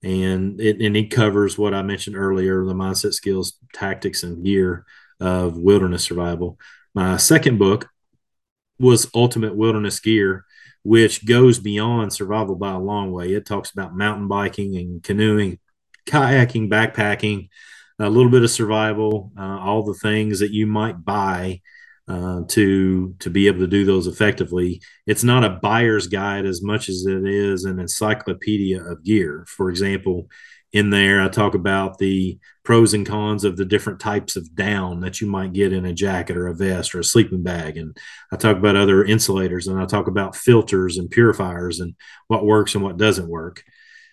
and 0.05 0.61
it 0.61 0.81
and 0.81 0.97
it 0.97 1.11
covers 1.11 1.57
what 1.57 1.75
I 1.75 1.83
mentioned 1.83 2.17
earlier: 2.17 2.65
the 2.65 2.75
mindset, 2.75 3.15
skills, 3.15 3.55
tactics, 3.73 4.23
and 4.23 4.45
gear 4.45 4.85
of 5.19 5.57
wilderness 5.57 6.05
survival. 6.05 6.59
My 6.95 7.17
second 7.17 7.59
book 7.59 7.89
was 8.79 9.11
Ultimate 9.15 9.57
Wilderness 9.57 10.01
Gear, 10.01 10.45
which 10.83 11.25
goes 11.25 11.59
beyond 11.59 12.13
survival 12.13 12.55
by 12.55 12.73
a 12.73 12.79
long 12.79 13.13
way. 13.13 13.33
It 13.33 13.47
talks 13.47 13.71
about 13.71 13.97
mountain 13.97 14.29
biking 14.29 14.77
and 14.77 15.03
canoeing, 15.03 15.59
kayaking, 16.07 16.69
backpacking, 16.69 17.49
a 17.99 18.11
little 18.11 18.31
bit 18.31 18.43
of 18.43 18.51
survival, 18.51 19.33
uh, 19.39 19.59
all 19.59 19.83
the 19.85 19.95
things 19.95 20.41
that 20.41 20.53
you 20.53 20.67
might 20.67 21.05
buy 21.05 21.63
uh, 22.07 22.43
to 22.49 23.15
to 23.19 23.31
be 23.31 23.47
able 23.47 23.61
to 23.61 23.67
do 23.67 23.85
those 23.85 24.07
effectively. 24.07 24.81
It's 25.07 25.25
not 25.25 25.45
a 25.45 25.59
buyer's 25.63 26.07
guide 26.07 26.45
as 26.47 26.63
much 26.63 26.89
as 26.89 27.07
it 27.07 27.27
is 27.27 27.65
an 27.65 27.79
encyclopedia 27.79 28.83
of 28.83 29.03
gear. 29.03 29.47
For 29.49 29.71
example, 29.71 30.29
in 30.75 30.91
there, 30.91 31.23
I 31.23 31.29
talk 31.29 31.55
about 31.55 31.99
the 31.99 32.39
pros 32.65 32.95
and 32.95 33.07
cons 33.07 33.45
of 33.45 33.57
the 33.57 33.65
different 33.65 34.01
types 34.01 34.35
of 34.37 34.55
down 34.57 35.01
that 35.01 35.21
you 35.21 35.27
might 35.29 35.53
get 35.53 35.73
in 35.73 35.85
a 35.85 35.93
jacket 35.93 36.37
or 36.37 36.49
a 36.49 36.55
vest 36.55 36.95
or 36.95 37.01
a 37.01 37.05
sleeping 37.05 37.43
bag. 37.43 37.77
And 37.77 37.97
I 38.33 38.37
talk 38.37 38.57
about 38.57 38.75
other 38.75 39.05
insulators 39.05 39.69
and 39.69 39.81
I 39.81 39.87
talk 39.87 40.09
about 40.09 40.35
filters 40.35 40.99
and 40.99 41.09
purifiers 41.09 41.79
and 41.79 41.95
what 42.27 42.45
works 42.45 42.75
and 42.75 42.83
what 42.83 42.97
doesn't 42.97 43.29
work. 43.29 43.63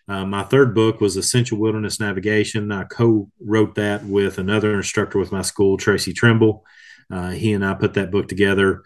Uh, 0.08 0.26
my 0.26 0.44
third 0.44 0.76
book 0.76 1.02
was 1.02 1.18
Essential 1.18 1.58
Wilderness 1.58 2.00
Navigation. 2.00 2.72
I 2.72 2.84
co 2.84 3.32
wrote 3.40 3.76
that 3.76 4.04
with 4.04 4.38
another 4.38 4.76
instructor 4.76 5.18
with 5.18 5.32
my 5.32 5.42
school, 5.42 5.78
Tracy 5.78 6.14
Trimble. 6.14 6.64
Uh, 7.12 7.32
he 7.32 7.54
and 7.54 7.66
I 7.66 7.74
put 7.74 7.96
that 7.96 8.12
book 8.12 8.28
together 8.28 8.84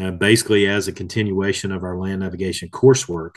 uh, 0.00 0.10
basically 0.10 0.66
as 0.66 0.88
a 0.88 0.92
continuation 0.92 1.72
of 1.72 1.82
our 1.82 1.96
land 1.96 2.20
navigation 2.20 2.68
coursework 2.68 3.36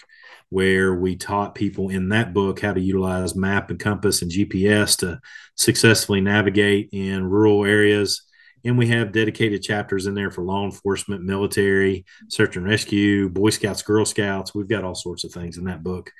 where 0.50 0.96
we 0.96 1.16
taught 1.16 1.56
people 1.56 1.90
in 1.90 2.10
that 2.10 2.34
book 2.34 2.60
how 2.60 2.74
to 2.74 2.82
utilize 2.82 3.36
map 3.36 3.70
and 3.70 3.80
compass 3.80 4.22
and 4.22 4.32
GPS 4.32 4.98
to 4.98 5.20
successfully 5.56 6.22
navigate 6.22 6.90
in 6.92 7.24
rural 7.24 7.66
areas. 7.66 8.24
And 8.66 8.78
we 8.78 8.88
have 8.88 9.14
dedicated 9.14 9.62
chapters 9.62 10.06
in 10.06 10.16
there 10.16 10.32
for 10.32 10.44
law 10.44 10.66
enforcement, 10.66 11.24
military, 11.24 12.06
search 12.28 12.58
and 12.58 12.66
rescue, 12.66 13.30
Boy 13.30 13.52
Scouts, 13.52 13.84
Girl 13.84 14.06
Scouts. 14.06 14.54
We've 14.54 14.68
got 14.68 14.84
all 14.84 14.96
sorts 14.96 15.24
of 15.24 15.32
things 15.32 15.58
in 15.58 15.66
that 15.66 15.84
book. 15.84 16.12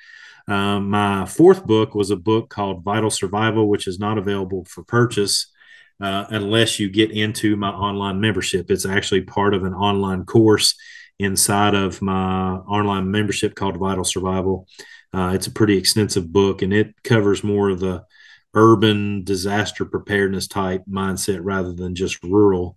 Um, 0.48 0.88
my 0.88 1.26
fourth 1.26 1.66
book 1.66 1.94
was 1.94 2.10
a 2.10 2.16
book 2.16 2.48
called 2.48 2.82
Vital 2.82 3.10
Survival, 3.10 3.68
which 3.68 3.86
is 3.86 3.98
not 3.98 4.16
available 4.16 4.64
for 4.64 4.82
purchase 4.84 5.49
uh, 6.00 6.26
unless 6.30 6.78
you 6.78 6.88
get 6.88 7.10
into 7.10 7.56
my 7.56 7.70
online 7.70 8.20
membership. 8.20 8.70
It's 8.70 8.86
actually 8.86 9.22
part 9.22 9.54
of 9.54 9.64
an 9.64 9.74
online 9.74 10.24
course 10.24 10.74
inside 11.18 11.74
of 11.74 12.00
my 12.00 12.54
online 12.54 13.10
membership 13.10 13.54
called 13.54 13.76
Vital 13.76 14.04
Survival. 14.04 14.66
Uh, 15.12 15.32
it's 15.34 15.46
a 15.46 15.52
pretty 15.52 15.76
extensive 15.76 16.32
book 16.32 16.62
and 16.62 16.72
it 16.72 16.94
covers 17.02 17.44
more 17.44 17.68
of 17.68 17.80
the 17.80 18.04
urban 18.54 19.22
disaster 19.24 19.84
preparedness 19.84 20.48
type 20.48 20.82
mindset 20.90 21.40
rather 21.42 21.72
than 21.72 21.94
just 21.94 22.22
rural. 22.22 22.76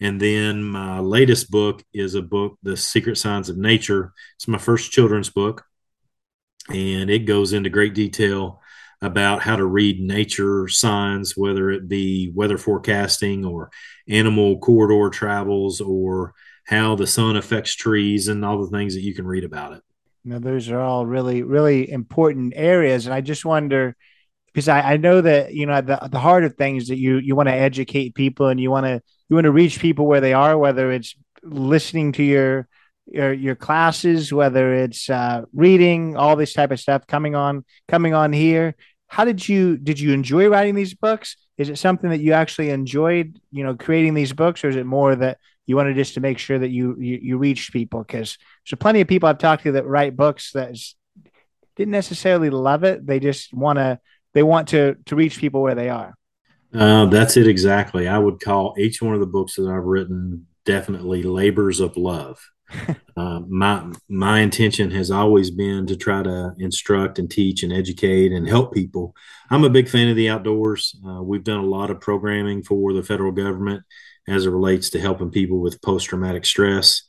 And 0.00 0.20
then 0.20 0.62
my 0.62 0.98
latest 1.00 1.50
book 1.50 1.84
is 1.92 2.14
a 2.14 2.22
book, 2.22 2.58
The 2.62 2.76
Secret 2.76 3.16
Signs 3.16 3.48
of 3.48 3.56
Nature. 3.56 4.12
It's 4.36 4.48
my 4.48 4.58
first 4.58 4.90
children's 4.90 5.30
book, 5.30 5.64
and 6.68 7.10
it 7.10 7.20
goes 7.20 7.52
into 7.52 7.70
great 7.70 7.94
detail 7.94 8.60
about 9.04 9.42
how 9.42 9.56
to 9.56 9.64
read 9.64 10.00
nature 10.00 10.68
signs, 10.68 11.36
whether 11.36 11.70
it 11.70 11.88
be 11.88 12.30
weather 12.34 12.58
forecasting 12.58 13.44
or 13.44 13.70
animal 14.08 14.58
corridor 14.58 15.10
travels 15.10 15.80
or 15.80 16.34
how 16.64 16.94
the 16.96 17.06
sun 17.06 17.36
affects 17.36 17.74
trees 17.74 18.28
and 18.28 18.44
all 18.44 18.64
the 18.64 18.76
things 18.76 18.94
that 18.94 19.02
you 19.02 19.14
can 19.14 19.26
read 19.26 19.44
about 19.44 19.74
it. 19.74 19.82
Now, 20.24 20.38
those 20.38 20.70
are 20.70 20.80
all 20.80 21.04
really, 21.04 21.42
really 21.42 21.90
important 21.90 22.54
areas. 22.56 23.04
And 23.04 23.14
I 23.14 23.20
just 23.20 23.44
wonder, 23.44 23.94
because 24.46 24.68
I, 24.68 24.92
I 24.92 24.96
know 24.96 25.20
that, 25.20 25.52
you 25.52 25.66
know, 25.66 25.82
the, 25.82 26.08
the 26.10 26.18
heart 26.18 26.44
of 26.44 26.54
things 26.54 26.88
that 26.88 26.96
you, 26.96 27.18
you 27.18 27.36
want 27.36 27.48
to 27.48 27.54
educate 27.54 28.14
people 28.14 28.48
and 28.48 28.58
you 28.58 28.70
want 28.70 28.86
to, 28.86 29.02
you 29.28 29.36
want 29.36 29.44
to 29.44 29.52
reach 29.52 29.80
people 29.80 30.06
where 30.06 30.22
they 30.22 30.32
are, 30.32 30.56
whether 30.56 30.90
it's 30.92 31.14
listening 31.42 32.12
to 32.12 32.22
your, 32.22 32.68
your, 33.06 33.34
your 33.34 33.54
classes, 33.54 34.32
whether 34.32 34.72
it's 34.72 35.10
uh, 35.10 35.42
reading 35.52 36.16
all 36.16 36.36
this 36.36 36.54
type 36.54 36.70
of 36.70 36.80
stuff 36.80 37.06
coming 37.06 37.34
on, 37.34 37.62
coming 37.88 38.14
on 38.14 38.32
here. 38.32 38.76
How 39.08 39.24
did 39.24 39.48
you, 39.48 39.76
did 39.76 40.00
you 40.00 40.12
enjoy 40.12 40.48
writing 40.48 40.74
these 40.74 40.94
books? 40.94 41.36
Is 41.56 41.68
it 41.68 41.78
something 41.78 42.10
that 42.10 42.20
you 42.20 42.32
actually 42.32 42.70
enjoyed, 42.70 43.38
you 43.52 43.62
know, 43.62 43.76
creating 43.76 44.14
these 44.14 44.32
books 44.32 44.64
or 44.64 44.68
is 44.68 44.76
it 44.76 44.86
more 44.86 45.14
that 45.14 45.38
you 45.66 45.76
wanted 45.76 45.96
just 45.96 46.14
to 46.14 46.20
make 46.20 46.38
sure 46.38 46.58
that 46.58 46.70
you 46.70 46.96
you, 46.98 47.18
you 47.22 47.38
reached 47.38 47.72
people 47.72 48.02
because 48.02 48.38
there's 48.66 48.78
plenty 48.78 49.00
of 49.00 49.08
people 49.08 49.28
I've 49.28 49.38
talked 49.38 49.62
to 49.64 49.72
that 49.72 49.86
write 49.86 50.16
books 50.16 50.52
that 50.52 50.76
didn't 51.76 51.92
necessarily 51.92 52.50
love 52.50 52.84
it. 52.84 53.06
They 53.06 53.20
just 53.20 53.54
want 53.54 53.78
to 53.78 53.98
they 54.32 54.42
want 54.42 54.68
to 54.68 54.96
to 55.06 55.16
reach 55.16 55.38
people 55.38 55.62
where 55.62 55.74
they 55.74 55.88
are. 55.88 56.14
Uh, 56.72 57.06
that's 57.06 57.36
it 57.36 57.46
exactly. 57.46 58.08
I 58.08 58.18
would 58.18 58.40
call 58.40 58.74
each 58.76 59.00
one 59.00 59.14
of 59.14 59.20
the 59.20 59.26
books 59.26 59.54
that 59.56 59.68
I've 59.68 59.84
written 59.84 60.46
definitely 60.64 61.22
labors 61.22 61.80
of 61.80 61.96
love. 61.96 62.40
uh, 63.16 63.40
my 63.48 63.90
my 64.08 64.40
intention 64.40 64.90
has 64.90 65.10
always 65.10 65.50
been 65.50 65.86
to 65.86 65.96
try 65.96 66.22
to 66.22 66.54
instruct 66.58 67.18
and 67.18 67.30
teach 67.30 67.62
and 67.62 67.72
educate 67.72 68.32
and 68.32 68.48
help 68.48 68.72
people. 68.72 69.14
I'm 69.50 69.64
a 69.64 69.70
big 69.70 69.88
fan 69.88 70.08
of 70.08 70.16
the 70.16 70.28
outdoors. 70.28 70.96
Uh, 71.06 71.22
we've 71.22 71.44
done 71.44 71.60
a 71.60 71.66
lot 71.66 71.90
of 71.90 72.00
programming 72.00 72.62
for 72.62 72.92
the 72.92 73.02
federal 73.02 73.32
government 73.32 73.84
as 74.26 74.46
it 74.46 74.50
relates 74.50 74.90
to 74.90 75.00
helping 75.00 75.30
people 75.30 75.60
with 75.60 75.82
post 75.82 76.06
traumatic 76.06 76.46
stress. 76.46 77.02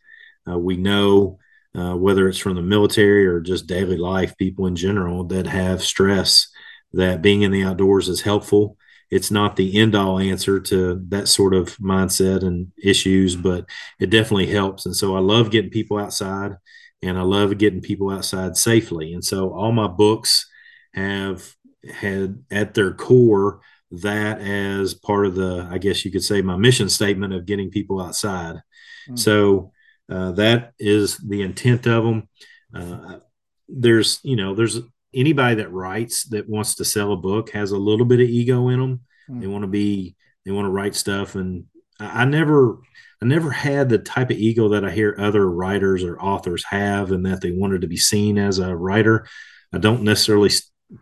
Uh, 0.49 0.57
we 0.57 0.77
know 0.77 1.39
uh, 1.77 1.95
whether 1.95 2.27
it's 2.27 2.37
from 2.37 2.55
the 2.55 2.61
military 2.61 3.25
or 3.25 3.39
just 3.39 3.67
daily 3.67 3.97
life, 3.97 4.37
people 4.37 4.67
in 4.67 4.75
general 4.75 5.23
that 5.25 5.47
have 5.47 5.81
stress, 5.81 6.47
that 6.93 7.21
being 7.21 7.41
in 7.41 7.51
the 7.51 7.63
outdoors 7.63 8.07
is 8.07 8.21
helpful. 8.21 8.77
It's 9.11 9.31
not 9.31 9.55
the 9.55 9.77
end 9.77 9.95
all 9.95 10.19
answer 10.19 10.59
to 10.59 11.01
that 11.09 11.27
sort 11.27 11.53
of 11.53 11.77
mindset 11.77 12.43
and 12.43 12.71
issues, 12.81 13.35
but 13.35 13.65
it 13.99 14.09
definitely 14.09 14.47
helps. 14.47 14.85
And 14.85 14.95
so 14.95 15.15
I 15.15 15.19
love 15.19 15.51
getting 15.51 15.69
people 15.69 15.97
outside 15.97 16.57
and 17.01 17.17
I 17.17 17.21
love 17.21 17.57
getting 17.57 17.81
people 17.81 18.09
outside 18.09 18.57
safely. 18.57 19.13
And 19.13 19.23
so 19.23 19.53
all 19.53 19.71
my 19.71 19.87
books 19.87 20.47
have 20.93 21.55
had 21.93 22.43
at 22.49 22.73
their 22.73 22.93
core 22.93 23.61
that 23.91 24.39
as 24.41 24.93
part 24.93 25.27
of 25.27 25.35
the, 25.35 25.67
I 25.69 25.77
guess 25.77 26.03
you 26.03 26.11
could 26.11 26.23
say, 26.23 26.41
my 26.41 26.57
mission 26.57 26.89
statement 26.89 27.33
of 27.33 27.45
getting 27.45 27.69
people 27.69 28.01
outside. 28.01 28.55
Mm-hmm. 28.55 29.15
So 29.17 29.71
uh, 30.09 30.31
that 30.31 30.73
is 30.79 31.17
the 31.17 31.43
intent 31.43 31.85
of 31.85 32.03
them. 32.03 32.29
Uh, 32.73 33.19
there's, 33.67 34.19
you 34.23 34.35
know, 34.35 34.55
there's 34.55 34.79
anybody 35.15 35.55
that 35.55 35.71
writes 35.71 36.25
that 36.25 36.49
wants 36.49 36.75
to 36.75 36.85
sell 36.85 37.13
a 37.13 37.17
book 37.17 37.51
has 37.51 37.71
a 37.71 37.77
little 37.77 38.05
bit 38.05 38.19
of 38.19 38.27
ego 38.27 38.69
in 38.69 38.79
them. 38.79 39.01
Mm-hmm. 39.29 39.39
They 39.39 39.47
want 39.47 39.63
to 39.63 39.67
be, 39.67 40.15
they 40.45 40.51
want 40.51 40.65
to 40.65 40.71
write 40.71 40.95
stuff. 40.95 41.35
And 41.35 41.65
I, 41.99 42.21
I 42.21 42.25
never, 42.25 42.79
I 43.21 43.25
never 43.25 43.49
had 43.49 43.89
the 43.89 43.97
type 43.97 44.29
of 44.29 44.37
ego 44.37 44.69
that 44.69 44.85
I 44.85 44.91
hear 44.91 45.15
other 45.17 45.49
writers 45.49 46.03
or 46.03 46.19
authors 46.19 46.63
have, 46.65 47.11
and 47.11 47.25
that 47.25 47.41
they 47.41 47.51
wanted 47.51 47.81
to 47.81 47.87
be 47.87 47.97
seen 47.97 48.37
as 48.37 48.59
a 48.59 48.75
writer. 48.75 49.25
I 49.73 49.77
don't 49.77 50.03
necessarily 50.03 50.51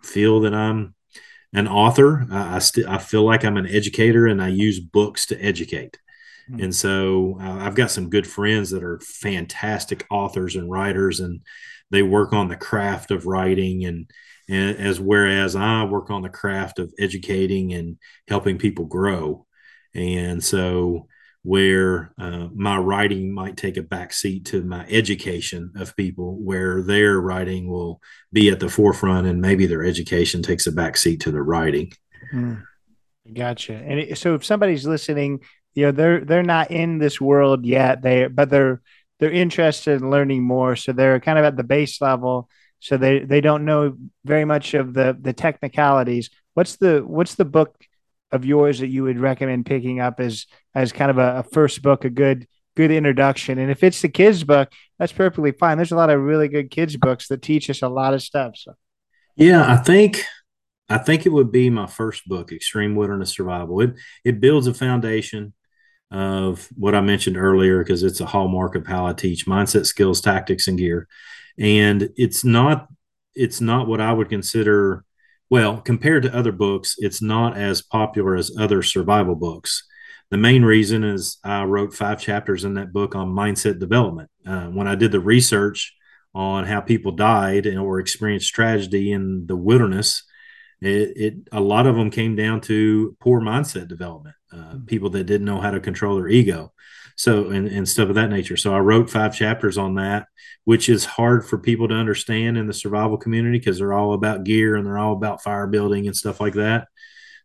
feel 0.04 0.42
that 0.42 0.54
I'm 0.54 0.96
an 1.54 1.68
author. 1.68 2.26
I, 2.32 2.56
I, 2.56 2.60
st- 2.60 2.88
I 2.88 2.98
feel 3.00 3.24
like 3.24 3.44
I'm 3.44 3.58
an 3.58 3.68
educator 3.68 4.28
and 4.28 4.42
I 4.42 4.48
use 4.48 4.80
books 4.80 5.26
to 5.28 5.40
educate. 5.44 5.98
Mm-hmm. 6.50 6.64
And 6.64 6.76
so 6.76 7.38
uh, 7.40 7.60
I've 7.62 7.76
got 7.76 7.92
some 7.92 8.10
good 8.10 8.28
friends 8.28 8.72
that 8.72 8.84
are 8.84 9.00
fantastic 9.00 10.06
authors 10.10 10.56
and 10.56 10.70
writers, 10.70 11.20
and 11.20 11.42
they 11.94 12.04
work 12.04 12.34
on 12.34 12.48
the 12.48 12.58
craft 12.58 13.12
of 13.12 13.28
writing 13.28 13.86
and, 13.86 14.10
and 14.50 14.78
as 14.78 15.00
whereas 15.00 15.56
I 15.56 15.86
work 15.86 16.10
on 16.10 16.24
the 16.24 16.30
craft 16.30 16.80
of 16.80 16.92
educating 17.00 17.72
and 17.74 17.98
helping 18.28 18.58
people 18.58 18.86
grow. 18.86 19.46
And 19.94 20.44
so 20.44 21.08
where 21.44 22.14
uh, 22.18 22.48
my 22.56 22.78
writing 22.78 23.32
might 23.32 23.58
take 23.58 23.78
a 23.78 23.84
backseat 23.84 24.46
to 24.46 24.64
my 24.64 24.88
education 24.88 25.72
of 25.76 25.96
people, 25.96 26.38
where 26.38 26.82
their 26.82 27.20
writing 27.22 27.70
will 27.70 28.02
be 28.32 28.50
at 28.50 28.60
the 28.60 28.70
forefront, 28.70 29.28
and 29.28 29.40
maybe 29.40 29.66
their 29.66 29.84
education 29.84 30.42
takes 30.42 30.66
a 30.66 30.72
backseat 30.72 31.20
to 31.20 31.32
the 31.32 31.42
writing. 31.42 31.92
Mm, 32.34 32.64
gotcha. 33.34 33.74
And 33.74 34.00
it, 34.00 34.18
so, 34.18 34.36
if 34.36 34.46
somebody's 34.46 34.88
listening, 34.88 35.42
you 35.76 35.86
know 35.86 35.92
they're 35.92 36.24
they're 36.24 36.44
not 36.44 36.72
in 36.72 36.98
this 36.98 37.20
world 37.20 37.66
yet, 37.66 38.02
they 38.02 38.28
but 38.28 38.50
they're 38.50 38.82
they're 39.24 39.32
interested 39.32 40.02
in 40.02 40.10
learning 40.10 40.44
more, 40.44 40.76
so 40.76 40.92
they're 40.92 41.22
kind 41.22 41.40
of 41.40 41.46
at 41.46 41.56
the 41.56 41.64
base 41.64 42.02
level. 42.02 42.50
So 42.82 42.98
they 42.98 43.20
they 43.20 43.40
don't 43.40 43.64
know 43.64 43.96
very 44.26 44.44
much 44.44 44.74
of 44.74 44.94
the 44.94 45.18
the 45.18 45.32
technicalities. 45.32 46.30
What's 46.56 46.76
the 46.76 47.00
what's 47.08 47.36
the 47.36 47.46
book 47.46 47.74
of 48.34 48.44
yours 48.44 48.80
that 48.80 48.90
you 48.90 49.04
would 49.04 49.18
recommend 49.18 49.66
picking 49.66 50.02
up 50.02 50.20
as 50.20 50.46
as 50.76 50.92
kind 50.92 51.10
of 51.10 51.20
a, 51.20 51.38
a, 51.38 51.44
first 51.44 51.82
book, 51.82 52.04
a 52.04 52.10
good 52.10 52.50
good 52.76 52.92
introduction? 52.92 53.60
And 53.60 53.72
if 53.72 53.82
it's 53.82 54.02
the 54.02 54.10
kids 54.10 54.44
book, 54.44 54.74
that's 55.00 55.14
perfectly 55.14 55.54
fine. 55.54 55.78
There's 55.78 55.94
a 55.94 55.96
lot 55.96 56.10
of 56.10 56.20
really 56.20 56.50
good 56.50 56.70
kids 56.70 56.98
books 56.98 57.30
that 57.30 57.42
teach 57.42 57.70
us 57.70 57.82
a 57.82 57.88
lot 57.88 58.14
of 58.14 58.22
stuff. 58.22 58.58
So. 58.58 58.74
Yeah, 59.38 59.72
I 59.72 59.78
think 59.78 60.26
I 60.90 60.98
think 60.98 61.26
it 61.26 61.32
would 61.32 61.50
be 61.50 61.70
my 61.70 61.88
first 61.88 62.28
book, 62.28 62.52
Extreme 62.52 62.98
Wilderness 62.98 63.32
Survival. 63.32 63.80
It 63.80 63.94
it 64.26 64.42
builds 64.42 64.68
a 64.68 64.74
foundation 64.74 65.54
of 66.14 66.70
what 66.78 66.94
I 66.94 67.02
mentioned 67.02 67.38
earlier 67.38 67.80
because 67.80 68.04
it's 68.04 68.22
a 68.22 68.26
hallmark 68.26 68.76
of 68.76 68.86
how 68.86 69.08
I 69.08 69.14
teach 69.14 69.48
mindset, 69.48 69.88
skills, 69.88 70.22
tactics, 70.22 70.68
and 70.68 70.78
gear. 70.78 71.08
And 71.58 72.10
it's 72.16 72.44
not 72.44 72.88
it's 73.36 73.60
not 73.60 73.88
what 73.88 74.00
I 74.00 74.14
would 74.14 74.30
consider 74.30 75.04
well, 75.50 75.82
compared 75.82 76.24
to 76.24 76.36
other 76.36 76.52
books, 76.52 76.96
it's 76.98 77.22
not 77.22 77.58
as 77.58 77.82
popular 77.82 78.36
as 78.36 78.56
other 78.58 78.82
survival 78.82 79.36
books. 79.36 79.88
The 80.32 80.38
main 80.38 80.64
reason 80.66 81.04
is 81.04 81.38
I 81.44 81.64
wrote 81.66 81.94
five 81.94 82.20
chapters 82.20 82.64
in 82.64 82.74
that 82.76 82.92
book 82.92 83.16
on 83.16 83.36
mindset 83.36 83.80
development. 83.80 84.32
Uh, 84.48 84.68
when 84.68 84.88
I 84.88 84.96
did 84.96 85.12
the 85.12 85.20
research 85.20 85.94
on 86.34 86.66
how 86.66 86.82
people 86.82 87.12
died 87.12 87.68
or 87.68 88.00
experienced 88.00 88.54
tragedy 88.54 89.12
in 89.12 89.46
the 89.46 89.56
wilderness 89.56 90.24
it, 90.86 91.18
it 91.18 91.34
a 91.52 91.62
lot 91.62 91.88
of 91.88 91.96
them 91.96 92.10
came 92.10 92.36
down 92.36 92.62
to 92.62 93.16
poor 93.20 93.42
mindset 93.42 93.88
development, 93.88 94.36
uh, 94.52 94.58
mm-hmm. 94.58 94.86
people 94.86 95.10
that 95.12 95.26
didn't 95.26 95.46
know 95.46 95.62
how 95.62 95.72
to 95.72 95.80
control 95.80 96.16
their 96.16 96.28
ego, 96.28 96.74
so 97.16 97.50
and, 97.50 97.68
and 97.68 97.88
stuff 97.88 98.10
of 98.10 98.16
that 98.16 98.30
nature. 98.30 98.58
So 98.58 98.74
I 98.74 98.80
wrote 98.80 99.10
five 99.10 99.36
chapters 99.36 99.78
on 99.78 99.96
that, 99.96 100.28
which 100.66 100.90
is 100.90 101.06
hard 101.06 101.46
for 101.48 101.58
people 101.58 101.88
to 101.88 101.96
understand 101.96 102.58
in 102.58 102.68
the 102.68 102.74
survival 102.74 103.18
community 103.18 103.60
because 103.60 103.78
they're 103.78 103.94
all 103.94 104.14
about 104.14 104.44
gear 104.44 104.76
and 104.76 104.86
they're 104.86 104.98
all 105.00 105.14
about 105.14 105.44
fire 105.44 105.68
building 105.68 106.08
and 106.08 106.16
stuff 106.16 106.40
like 106.40 106.54
that. 106.54 106.88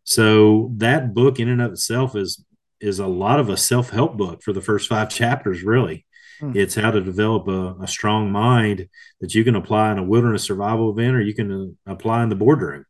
So 0.03 0.71
that 0.77 1.13
book 1.13 1.39
in 1.39 1.49
and 1.49 1.61
of 1.61 1.73
itself 1.73 2.15
is 2.15 2.43
is 2.79 2.99
a 2.99 3.07
lot 3.07 3.39
of 3.39 3.49
a 3.49 3.57
self 3.57 3.89
help 3.89 4.17
book 4.17 4.41
for 4.41 4.53
the 4.53 4.61
first 4.61 4.89
five 4.89 5.09
chapters, 5.09 5.63
really. 5.63 6.05
Hmm. 6.39 6.53
It's 6.55 6.75
how 6.75 6.91
to 6.91 7.01
develop 7.01 7.47
a, 7.47 7.75
a, 7.83 7.87
strong 7.87 8.31
mind 8.31 8.87
that 9.19 9.35
you 9.35 9.43
can 9.43 9.55
apply 9.55 9.91
in 9.91 9.97
a 9.97 10.03
wilderness 10.03 10.43
survival 10.43 10.89
event 10.89 11.15
or 11.17 11.21
you 11.21 11.33
can 11.33 11.75
uh, 11.85 11.91
apply 11.91 12.23
in 12.23 12.29
the 12.29 12.35
boardroom. 12.35 12.85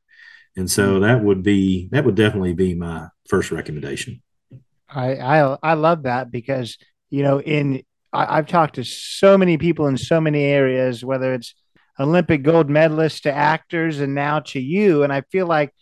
And 0.60 0.70
so 0.70 1.00
that 1.00 1.24
would 1.24 1.42
be 1.42 1.88
that 1.92 2.04
would 2.04 2.16
definitely 2.16 2.54
be 2.54 2.76
my 2.76 3.08
first 3.30 3.50
recommendation. 3.50 4.22
I 4.90 5.16
I, 5.16 5.58
I 5.64 5.74
love 5.76 6.04
that 6.04 6.32
because 6.32 6.78
you 7.10 7.24
know 7.24 7.40
in 7.42 7.82
I, 8.12 8.38
I've 8.38 8.48
talked 8.48 8.76
to 8.76 8.84
so 8.84 9.38
many 9.38 9.58
people 9.58 9.88
in 9.88 9.98
so 9.98 10.20
many 10.20 10.44
areas, 10.44 11.04
whether 11.04 11.34
it's 11.34 11.56
Olympic 11.98 12.44
gold 12.44 12.68
medalists 12.68 13.22
to 13.22 13.32
actors 13.32 14.02
and 14.02 14.14
now 14.14 14.42
to 14.42 14.60
you, 14.60 15.04
and 15.04 15.14
I 15.14 15.22
feel 15.32 15.48
like 15.48 15.74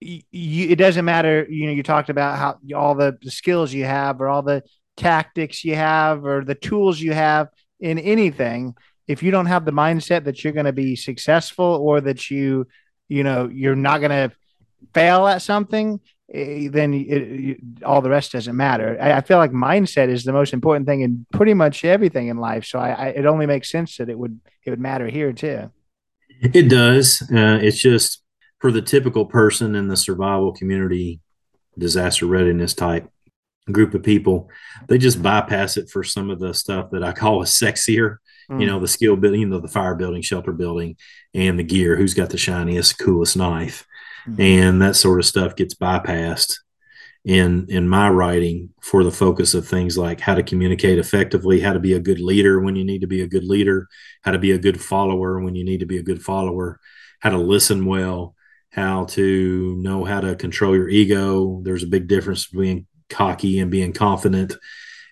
it 0.00 0.78
doesn't 0.78 1.04
matter. 1.04 1.44
You 1.50 1.66
know, 1.66 1.72
you 1.72 1.82
talked 1.82 2.08
about 2.08 2.38
how 2.38 2.58
all 2.76 2.94
the, 2.94 3.18
the 3.20 3.32
skills 3.32 3.72
you 3.72 3.84
have 3.84 4.20
or 4.20 4.28
all 4.28 4.42
the 4.42 4.62
tactics 4.96 5.64
you 5.64 5.74
have 5.74 6.24
or 6.24 6.44
the 6.44 6.54
tools 6.54 7.00
you 7.00 7.12
have 7.12 7.48
in 7.80 7.98
anything 7.98 8.74
if 9.06 9.22
you 9.22 9.30
don't 9.30 9.46
have 9.46 9.64
the 9.64 9.72
mindset 9.72 10.24
that 10.24 10.42
you're 10.42 10.52
going 10.52 10.66
to 10.66 10.72
be 10.72 10.96
successful 10.96 11.64
or 11.64 12.00
that 12.00 12.30
you 12.30 12.66
you 13.14 13.24
know 13.24 13.48
you're 13.52 13.76
not 13.76 13.98
going 13.98 14.10
to 14.10 14.34
fail 14.92 15.26
at 15.26 15.40
something 15.42 16.00
eh, 16.32 16.68
then 16.70 16.92
it, 16.94 17.06
it, 17.06 17.58
all 17.84 18.02
the 18.02 18.10
rest 18.10 18.32
doesn't 18.32 18.56
matter. 18.56 18.98
I, 19.00 19.12
I, 19.12 19.20
feel 19.20 19.38
like 19.38 19.50
mindset 19.50 20.08
is 20.08 20.24
the 20.24 20.32
most 20.32 20.52
important 20.52 20.86
thing 20.86 21.00
in 21.00 21.26
pretty 21.32 21.54
much 21.54 21.84
everything 21.84 22.28
in 22.28 22.36
life. 22.38 22.64
So 22.66 22.78
I, 22.78 22.90
I, 22.90 23.06
it 23.08 23.26
only 23.26 23.46
makes 23.46 23.70
sense 23.70 23.96
that 23.96 24.08
it 24.08 24.18
would 24.18 24.40
it 24.64 24.70
would 24.70 24.80
matter 24.80 25.06
here 25.06 25.32
too. 25.32 25.70
It 26.40 26.68
does. 26.68 27.22
Uh, 27.22 27.58
it's 27.62 27.78
just 27.78 28.22
for 28.60 28.72
the 28.72 28.82
typical 28.82 29.26
person 29.26 29.74
in 29.74 29.88
the 29.88 29.96
survival 29.96 30.52
community 30.52 31.20
disaster 31.78 32.26
readiness 32.26 32.74
type 32.74 33.08
group 33.72 33.94
of 33.94 34.02
people, 34.02 34.48
they 34.88 34.98
just 34.98 35.22
bypass 35.22 35.76
it 35.76 35.88
for 35.88 36.04
some 36.04 36.30
of 36.30 36.38
the 36.38 36.52
stuff 36.52 36.90
that 36.90 37.02
I 37.02 37.12
call 37.12 37.42
a 37.42 37.46
sexier, 37.46 38.18
mm. 38.50 38.60
you 38.60 38.66
know, 38.66 38.80
the 38.80 38.88
skill 38.88 39.16
building, 39.16 39.40
you 39.40 39.46
know, 39.46 39.60
the 39.60 39.68
fire 39.68 39.94
building, 39.94 40.22
shelter 40.22 40.52
building, 40.52 40.96
and 41.32 41.58
the 41.58 41.64
gear. 41.64 41.96
Who's 41.96 42.14
got 42.14 42.30
the 42.30 42.38
shiniest, 42.38 42.98
coolest 42.98 43.36
knife, 43.36 43.86
mm. 44.26 44.40
and 44.40 44.82
that 44.82 44.96
sort 44.96 45.20
of 45.20 45.26
stuff 45.26 45.56
gets 45.56 45.74
bypassed 45.74 46.56
in 47.24 47.66
in 47.70 47.88
my 47.88 48.08
writing 48.08 48.68
for 48.82 49.02
the 49.02 49.10
focus 49.10 49.54
of 49.54 49.66
things 49.66 49.96
like 49.96 50.20
how 50.20 50.34
to 50.34 50.42
communicate 50.42 50.98
effectively, 50.98 51.60
how 51.60 51.72
to 51.72 51.80
be 51.80 51.94
a 51.94 52.00
good 52.00 52.20
leader 52.20 52.60
when 52.60 52.76
you 52.76 52.84
need 52.84 53.00
to 53.00 53.06
be 53.06 53.22
a 53.22 53.26
good 53.26 53.44
leader, 53.44 53.88
how 54.22 54.30
to 54.30 54.38
be 54.38 54.52
a 54.52 54.58
good 54.58 54.80
follower 54.80 55.40
when 55.40 55.54
you 55.54 55.64
need 55.64 55.80
to 55.80 55.86
be 55.86 55.98
a 55.98 56.02
good 56.02 56.22
follower, 56.22 56.80
how 57.20 57.30
to 57.30 57.38
listen 57.38 57.86
well, 57.86 58.34
how 58.70 59.04
to 59.04 59.76
know 59.78 60.04
how 60.04 60.20
to 60.20 60.36
control 60.36 60.76
your 60.76 60.88
ego. 60.88 61.60
There's 61.62 61.82
a 61.82 61.88
big 61.88 62.08
difference 62.08 62.46
between 62.46 62.86
cocky 63.08 63.58
and 63.60 63.70
being 63.70 63.92
confident. 63.92 64.54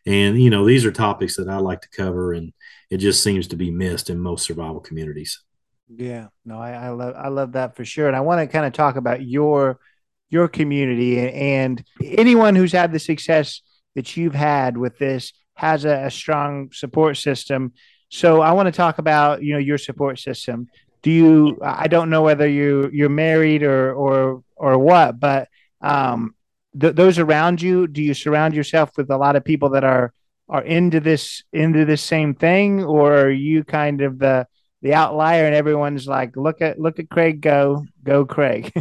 And, 0.05 0.41
you 0.43 0.51
know, 0.51 0.67
these 0.67 0.85
are 0.85 0.91
topics 0.91 1.37
that 1.37 1.49
I 1.49 1.59
like 1.59 1.81
to 1.83 1.89
cover, 1.97 2.33
and 2.33 2.53
it 2.93 2.99
just 2.99 3.23
seems 3.23 3.49
to 3.49 3.57
be 3.57 3.71
missed 3.71 4.11
in 4.11 4.19
most 4.19 4.45
survival 4.45 4.79
communities. 4.79 5.43
Yeah, 5.89 6.27
no, 6.45 6.59
I, 6.59 6.73
I 6.73 6.89
love 6.91 7.15
I 7.17 7.29
love 7.29 7.53
that 7.53 7.75
for 7.75 7.87
sure. 7.87 8.07
And 8.07 8.15
I 8.15 8.21
want 8.21 8.41
to 8.43 8.47
kind 8.47 8.67
of 8.67 8.75
talk 8.75 8.97
about 8.97 9.23
your 9.23 9.81
your 10.29 10.47
community 10.47 11.19
and 11.19 11.83
anyone 12.05 12.55
who's 12.55 12.73
had 12.73 12.93
the 12.93 12.99
success 12.99 13.63
that 13.95 14.15
you've 14.15 14.35
had 14.35 14.77
with 14.77 14.99
this 14.99 15.33
has 15.55 15.87
a, 15.87 16.05
a 16.05 16.11
strong 16.11 16.71
support 16.73 17.17
system. 17.17 17.73
So 18.11 18.43
I 18.43 18.53
want 18.53 18.67
to 18.67 18.73
talk 18.73 18.99
about 18.99 19.43
you 19.43 19.55
know 19.55 19.59
your 19.59 19.79
support 19.79 20.19
system. 20.19 20.69
Do 21.01 21.11
you? 21.11 21.59
I 21.63 21.89
don't 21.89 22.11
know 22.11 22.21
whether 22.21 22.47
you 22.47 22.91
you're 22.93 23.09
married 23.09 23.63
or 23.63 23.95
or 23.95 24.45
or 24.55 24.77
what, 24.77 25.19
but 25.19 25.49
um, 25.81 26.35
th- 26.79 26.95
those 26.95 27.19
around 27.19 27.63
you 27.63 27.87
do 27.87 28.03
you 28.03 28.13
surround 28.13 28.53
yourself 28.55 28.91
with 28.99 29.11
a 29.11 29.17
lot 29.17 29.35
of 29.35 29.47
people 29.47 29.71
that 29.71 29.83
are 29.83 30.13
are 30.49 30.63
into 30.63 31.01
this 31.01 31.43
into 31.53 31.85
this 31.85 32.03
same 32.03 32.35
thing 32.35 32.85
or 32.85 33.15
are 33.15 33.31
you 33.31 33.65
kind 33.65 34.01
of 34.01 34.19
the 34.19 34.47
the 34.83 34.95
outlier 34.95 35.47
and 35.47 35.55
everyone's 35.55 36.07
like 36.07 36.37
look 36.37 36.61
at 36.61 36.79
look 36.79 36.99
at 36.99 37.09
craig 37.09 37.41
go 37.41 37.85
go 38.03 38.25
craig 38.25 38.73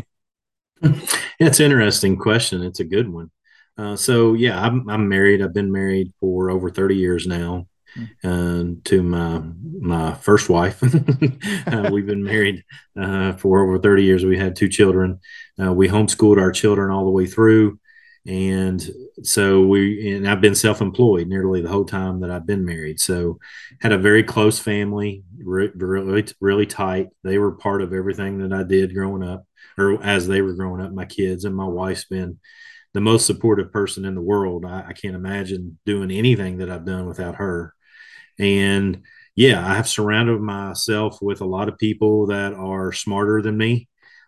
it's 1.39 1.59
an 1.59 1.65
interesting 1.65 2.17
question 2.17 2.63
it's 2.63 2.79
a 2.79 2.85
good 2.85 3.07
one 3.07 3.29
uh, 3.77 3.95
so 3.95 4.33
yeah 4.33 4.59
I'm, 4.59 4.89
I'm 4.89 5.07
married 5.07 5.41
i've 5.41 5.53
been 5.53 5.71
married 5.71 6.11
for 6.19 6.49
over 6.49 6.69
30 6.69 6.95
years 6.95 7.27
now 7.27 7.67
uh, 8.23 8.63
to 8.85 9.03
my 9.03 9.41
my 9.79 10.13
first 10.13 10.49
wife. 10.49 10.81
uh, 11.67 11.89
we've 11.91 12.05
been 12.05 12.23
married 12.23 12.63
uh, 12.99 13.33
for 13.33 13.63
over 13.63 13.79
30 13.79 14.03
years. 14.03 14.25
We 14.25 14.37
had 14.37 14.55
two 14.55 14.69
children. 14.69 15.19
Uh, 15.61 15.73
we 15.73 15.87
homeschooled 15.87 16.39
our 16.39 16.51
children 16.51 16.91
all 16.91 17.05
the 17.05 17.11
way 17.11 17.25
through 17.25 17.79
and 18.27 18.87
so 19.23 19.61
we 19.61 20.15
and 20.15 20.27
i've 20.29 20.41
been 20.41 20.53
self-employed 20.53 21.27
nearly 21.27 21.61
the 21.61 21.69
whole 21.69 21.85
time 21.85 22.19
that 22.21 22.29
i've 22.31 22.45
been 22.45 22.65
married. 22.65 22.99
So 22.99 23.39
had 23.81 23.91
a 23.91 23.97
very 23.97 24.23
close 24.23 24.59
family 24.59 25.23
really 25.43 26.25
really 26.39 26.65
tight. 26.65 27.07
They 27.23 27.37
were 27.37 27.53
part 27.53 27.81
of 27.81 27.93
everything 27.93 28.39
that 28.39 28.53
i 28.53 28.63
did 28.63 28.93
growing 28.93 29.23
up 29.23 29.45
or 29.77 30.03
as 30.03 30.27
they 30.27 30.41
were 30.41 30.53
growing 30.53 30.81
up 30.81 30.91
my 30.91 31.05
kids 31.05 31.45
and 31.45 31.55
my 31.55 31.65
wife's 31.65 32.05
been 32.05 32.39
the 32.93 33.01
most 33.01 33.25
supportive 33.25 33.71
person 33.71 34.03
in 34.03 34.15
the 34.15 34.21
world. 34.21 34.65
I, 34.65 34.85
I 34.89 34.93
can't 34.93 35.15
imagine 35.15 35.79
doing 35.85 36.11
anything 36.11 36.57
that 36.57 36.69
i've 36.69 36.85
done 36.85 37.07
without 37.07 37.35
her. 37.35 37.73
And 38.39 39.03
yeah 39.35 39.65
i 39.65 39.75
have 39.75 39.87
surrounded 39.87 40.39
myself 40.41 41.17
with 41.21 41.41
a 41.41 41.45
lot 41.45 41.69
of 41.69 41.77
people 41.77 42.27
that 42.27 42.53
are 42.53 42.91
smarter 42.91 43.41
than 43.41 43.57
me 43.57 43.87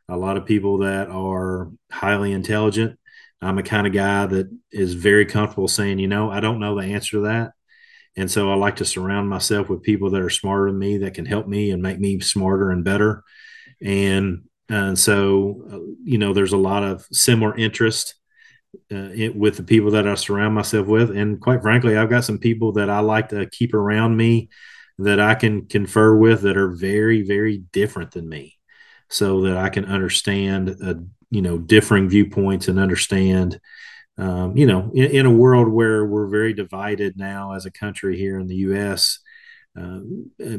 a 0.09 0.17
lot 0.17 0.37
of 0.37 0.45
people 0.45 0.79
that 0.79 1.09
are 1.09 1.71
highly 1.91 2.31
intelligent 2.31 2.97
I'm 3.41 3.57
a 3.57 3.63
kind 3.63 3.87
of 3.87 3.93
guy 3.93 4.25
that 4.25 4.49
is 4.71 4.93
very 4.93 5.25
comfortable 5.25 5.67
saying, 5.67 5.99
you 5.99 6.07
know, 6.07 6.31
I 6.31 6.39
don't 6.39 6.59
know 6.59 6.79
the 6.79 6.87
answer 6.87 7.17
to 7.17 7.21
that. 7.21 7.51
And 8.15 8.29
so 8.29 8.51
I 8.51 8.55
like 8.55 8.77
to 8.77 8.85
surround 8.85 9.27
myself 9.27 9.69
with 9.69 9.81
people 9.81 10.11
that 10.11 10.21
are 10.21 10.29
smarter 10.29 10.69
than 10.69 10.79
me 10.79 10.97
that 10.99 11.13
can 11.13 11.25
help 11.25 11.47
me 11.47 11.71
and 11.71 11.81
make 11.81 11.99
me 11.99 12.19
smarter 12.19 12.69
and 12.69 12.83
better. 12.83 13.23
And 13.81 14.43
and 14.69 14.97
so, 14.97 15.65
uh, 15.71 15.93
you 16.03 16.17
know, 16.17 16.33
there's 16.33 16.53
a 16.53 16.57
lot 16.57 16.83
of 16.83 17.05
similar 17.11 17.55
interest 17.55 18.15
uh, 18.91 19.09
it, 19.13 19.35
with 19.35 19.57
the 19.57 19.63
people 19.63 19.91
that 19.91 20.07
I 20.07 20.15
surround 20.15 20.55
myself 20.55 20.87
with. 20.87 21.15
And 21.15 21.39
quite 21.39 21.61
frankly, 21.61 21.97
I've 21.97 22.09
got 22.09 22.23
some 22.23 22.39
people 22.39 22.71
that 22.73 22.89
I 22.89 22.99
like 22.99 23.29
to 23.29 23.45
keep 23.47 23.73
around 23.73 24.15
me 24.15 24.49
that 24.99 25.19
I 25.19 25.35
can 25.35 25.65
confer 25.65 26.15
with 26.15 26.41
that 26.43 26.57
are 26.57 26.71
very, 26.71 27.23
very 27.23 27.57
different 27.57 28.11
than 28.11 28.29
me 28.29 28.57
so 29.09 29.41
that 29.41 29.57
I 29.57 29.69
can 29.69 29.85
understand 29.85 30.69
a, 30.69 31.03
you 31.33 31.41
know 31.41 31.57
differing 31.57 32.07
viewpoints 32.07 32.67
and 32.67 32.77
understand 32.77 33.59
um, 34.17 34.55
you 34.55 34.67
know 34.67 34.91
in, 34.93 35.11
in, 35.11 35.25
a 35.25 35.31
world 35.31 35.67
where 35.67 36.05
we're 36.05 36.27
very 36.27 36.53
divided 36.53 37.17
now 37.17 37.53
as 37.53 37.65
a 37.65 37.71
country 37.71 38.17
here 38.17 38.39
in 38.39 38.47
the 38.47 38.55
us 38.57 39.19
uh, 39.75 39.99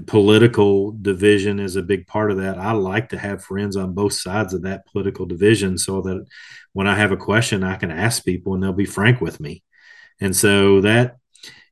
political 0.06 0.90
division 0.90 1.60
is 1.60 1.76
a 1.76 1.82
big 1.82 2.04
part 2.08 2.32
of 2.32 2.38
that. 2.38 2.58
I 2.58 2.72
like 2.72 3.10
to 3.10 3.18
have 3.18 3.44
friends 3.44 3.76
on 3.76 3.94
both 3.94 4.14
sides 4.14 4.52
of 4.54 4.62
that 4.62 4.86
political 4.86 5.24
division 5.24 5.78
so 5.78 6.00
that 6.02 6.26
when 6.72 6.88
i 6.88 6.96
have 6.96 7.12
a 7.12 7.16
question 7.16 7.62
i 7.62 7.76
can 7.76 7.92
ask 7.92 8.24
people 8.24 8.54
and 8.54 8.62
they'll 8.62 8.72
be 8.72 8.84
frank 8.84 9.20
with 9.20 9.38
me. 9.38 9.62
And 10.20 10.34
so 10.34 10.80
that 10.80 11.18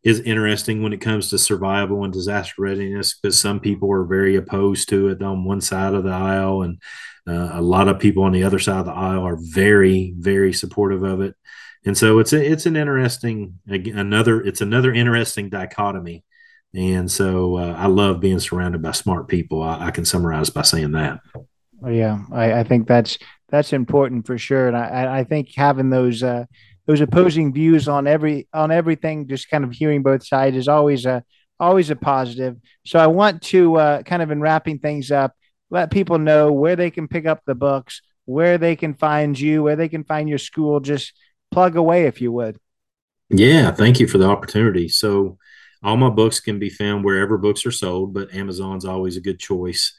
is 0.05 0.21
interesting 0.21 0.83
when 0.83 0.93
it 0.93 1.01
comes 1.01 1.31
to 1.31 1.39
survival 1.39 2.05
and 2.05 2.13
disaster 2.13 2.55
readiness 2.59 3.15
because 3.15 3.39
some 3.39 3.61
people 3.61 3.91
are 3.93 4.05
very 4.05 4.37
opposed 4.37 4.89
to 4.89 5.09
it 5.09 5.23
on 5.23 5.45
one 5.45 5.61
side 5.61 5.95
of 5.95 6.05
the 6.05 6.11
aisle 6.11 6.63
and 6.63 6.81
uh, 7.27 7.51
a 7.53 7.63
lot 7.63 7.89
of 7.89 8.01
people 8.01 8.25
on 8.25 8.33
the 8.33 8.43
other 8.43 8.59
side 8.59 8.81
of 8.81 8.87
the 8.87 8.93
aisle 8.93 9.27
are 9.27 9.39
very, 9.41 10.15
very 10.19 10.53
supportive 10.53 11.05
of 11.05 11.21
it, 11.21 11.37
and 11.85 11.97
so 11.97 12.19
it's 12.19 12.33
a, 12.33 12.45
it's 12.45 12.67
an 12.67 12.77
interesting 12.77 13.59
another 13.69 14.41
it's 14.41 14.61
another 14.61 14.93
interesting 14.93 15.49
dichotomy, 15.49 16.25
and 16.75 17.09
so 17.11 17.59
uh, 17.59 17.77
I 17.79 17.87
love 17.87 18.19
being 18.19 18.41
surrounded 18.41 18.83
by 18.83 18.91
smart 18.91 19.29
people. 19.29 19.63
I, 19.63 19.87
I 19.87 19.91
can 19.93 20.05
summarize 20.05 20.51
by 20.51 20.63
saying 20.63 20.93
that. 20.93 21.21
Yeah, 21.87 22.19
I, 22.33 22.61
I, 22.61 22.65
think 22.65 22.89
that's 22.89 23.19
that's 23.49 23.73
important 23.73 24.27
for 24.27 24.37
sure, 24.37 24.67
and 24.67 24.77
I, 24.77 25.19
I 25.19 25.25
think 25.25 25.55
having 25.55 25.91
those 25.91 26.25
uh, 26.25 26.47
those 26.87 27.01
opposing 27.01 27.53
views 27.53 27.89
on 27.89 28.07
every 28.07 28.49
on 28.53 28.70
everything, 28.70 29.28
just 29.28 29.51
kind 29.51 29.64
of 29.64 29.72
hearing 29.72 30.03
both 30.03 30.26
sides 30.26 30.57
is 30.57 30.68
always 30.68 31.07
a 31.07 31.24
always 31.61 31.91
a 31.91 31.97
positive. 31.97 32.57
So 32.85 32.99
I 32.99 33.07
want 33.07 33.43
to 33.43 33.76
uh, 33.76 34.03
kind 34.03 34.22
of 34.22 34.30
in 34.30 34.41
wrapping 34.41 34.80
things 34.80 35.11
up, 35.11 35.35
let 35.70 35.91
people 35.91 36.18
know 36.18 36.53
where 36.53 36.76
they 36.76 36.91
can 36.91 37.07
pick 37.09 37.24
up 37.24 37.43
the 37.47 37.55
books, 37.55 38.03
where 38.24 38.59
they 38.59 38.74
can 38.74 38.95
find 38.95 39.39
you, 39.39 39.62
where 39.62 39.76
they 39.76 39.89
can 39.89 40.05
find 40.05 40.28
your 40.28 40.39
school. 40.39 40.80
Just 40.80 41.12
plug 41.53 41.76
away 41.76 42.07
if 42.07 42.20
you 42.20 42.33
would. 42.33 42.59
Yeah, 43.30 43.70
thank 43.70 44.01
you 44.01 44.09
for 44.09 44.18
the 44.18 44.28
opportunity. 44.28 44.89
So, 44.89 45.39
all 45.83 45.97
my 45.97 46.11
books 46.11 46.39
can 46.41 46.59
be 46.59 46.70
found 46.70 47.05
wherever 47.05 47.39
books 47.39 47.64
are 47.64 47.72
sold, 47.72 48.12
but 48.14 48.35
Amazon's 48.35 48.85
always 48.85 49.16
a 49.16 49.20
good 49.20 49.39
choice. 49.39 49.97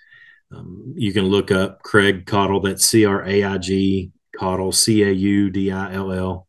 Um, 0.53 0.93
you 0.95 1.11
can 1.11 1.25
look 1.25 1.51
up 1.51 1.81
Craig 1.81 2.25
Caudill, 2.25 2.63
that's 2.63 2.86
C 2.86 3.05
R 3.05 3.25
A 3.25 3.43
I 3.43 3.57
G, 3.57 4.11
Caudill, 4.38 4.73
C 4.73 5.03
A 5.03 5.11
U 5.11 5.49
D 5.49 5.71
I 5.71 5.93
L 5.93 6.11
L. 6.11 6.47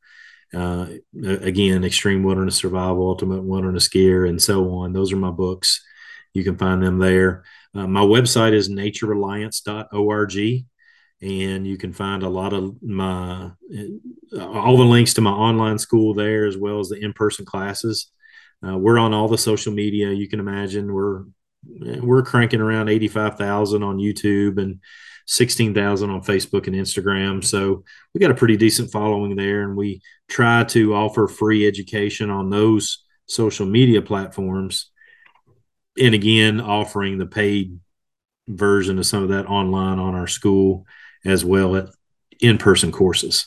Uh, 0.55 0.89
again, 1.23 1.85
Extreme 1.85 2.23
Wilderness 2.23 2.57
Survival, 2.57 3.09
Ultimate 3.09 3.43
Wilderness 3.43 3.89
Gear, 3.89 4.27
and 4.27 4.41
so 4.41 4.71
on. 4.71 4.93
Those 4.93 5.13
are 5.13 5.17
my 5.17 5.31
books. 5.31 5.85
You 6.33 6.45
can 6.45 6.57
find 6.57 6.83
them 6.83 6.99
there. 6.99 7.45
Uh, 7.75 7.87
my 7.87 8.01
website 8.01 8.53
is 8.53 8.69
naturereliance.org, 8.69 10.65
and 11.23 11.67
you 11.67 11.77
can 11.77 11.93
find 11.93 12.23
a 12.23 12.29
lot 12.29 12.53
of 12.53 12.83
my 12.83 13.51
all 14.41 14.77
the 14.77 14.85
links 14.85 15.15
to 15.15 15.21
my 15.21 15.31
online 15.31 15.79
school 15.79 16.15
there, 16.15 16.47
as 16.47 16.57
well 16.57 16.81
as 16.81 16.89
the 16.89 16.99
in-person 16.99 17.45
classes. 17.45 18.11
Uh, 18.67 18.77
we're 18.77 18.99
on 18.99 19.13
all 19.13 19.29
the 19.29 19.39
social 19.39 19.73
media 19.73 20.11
you 20.13 20.29
can 20.29 20.41
imagine. 20.41 20.93
We're 20.93 21.25
we're 21.67 22.23
cranking 22.23 22.61
around 22.61 22.89
85,000 22.89 23.83
on 23.83 23.99
YouTube 23.99 24.61
and 24.61 24.81
16,000 25.27 26.11
on 26.11 26.23
Facebook 26.23 26.67
and 26.67 26.77
Instagram. 26.77 27.45
So 27.45 27.85
we 28.13 28.21
got 28.21 28.31
a 28.31 28.35
pretty 28.35 28.57
decent 28.57 28.93
following 28.93 29.37
there. 29.37 29.63
And 29.63 29.77
we 29.77 30.03
try 30.29 30.65
to 30.65 30.95
offer 30.95 31.29
free 31.29 31.67
education 31.67 32.31
on 32.31 32.51
those 32.51 33.05
social 33.27 33.67
media 33.67 34.03
platforms. 34.03 34.91
And 35.99 36.15
again, 36.15 36.61
offering 36.61 37.19
the 37.19 37.27
paid 37.27 37.79
version 38.49 38.99
of 38.99 39.07
some 39.07 39.23
of 39.23 39.31
that 39.31 39.47
online 39.47 39.99
on 39.99 40.15
our 40.15 40.27
school 40.27 40.87
as 41.25 41.45
well 41.45 41.77
at 41.77 41.89
in 42.41 42.59
person 42.59 42.93
courses. 42.93 43.47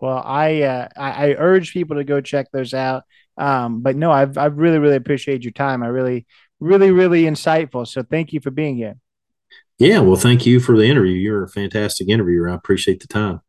Well, 0.00 0.22
I, 0.24 0.62
uh, 0.62 0.88
I, 0.96 1.10
I 1.10 1.34
urge 1.34 1.72
people 1.72 1.96
to 1.96 2.04
go 2.04 2.20
check 2.20 2.50
those 2.52 2.74
out. 2.74 3.04
Um, 3.36 3.80
but 3.80 3.96
no, 3.96 4.10
I've 4.10 4.36
I've 4.36 4.58
really 4.58 4.78
really 4.78 4.96
appreciate 4.96 5.42
your 5.42 5.52
time. 5.52 5.82
I 5.82 5.86
really 5.86 6.26
really 6.60 6.90
really 6.90 7.22
insightful. 7.22 7.86
So 7.86 8.02
thank 8.02 8.32
you 8.32 8.40
for 8.40 8.50
being 8.50 8.76
here. 8.76 8.96
Yeah, 9.78 10.00
well, 10.00 10.16
thank 10.16 10.46
you 10.46 10.60
for 10.60 10.76
the 10.76 10.84
interview. 10.84 11.14
You're 11.14 11.44
a 11.44 11.48
fantastic 11.48 12.08
interviewer. 12.08 12.48
I 12.48 12.54
appreciate 12.54 13.00
the 13.00 13.08
time. 13.08 13.40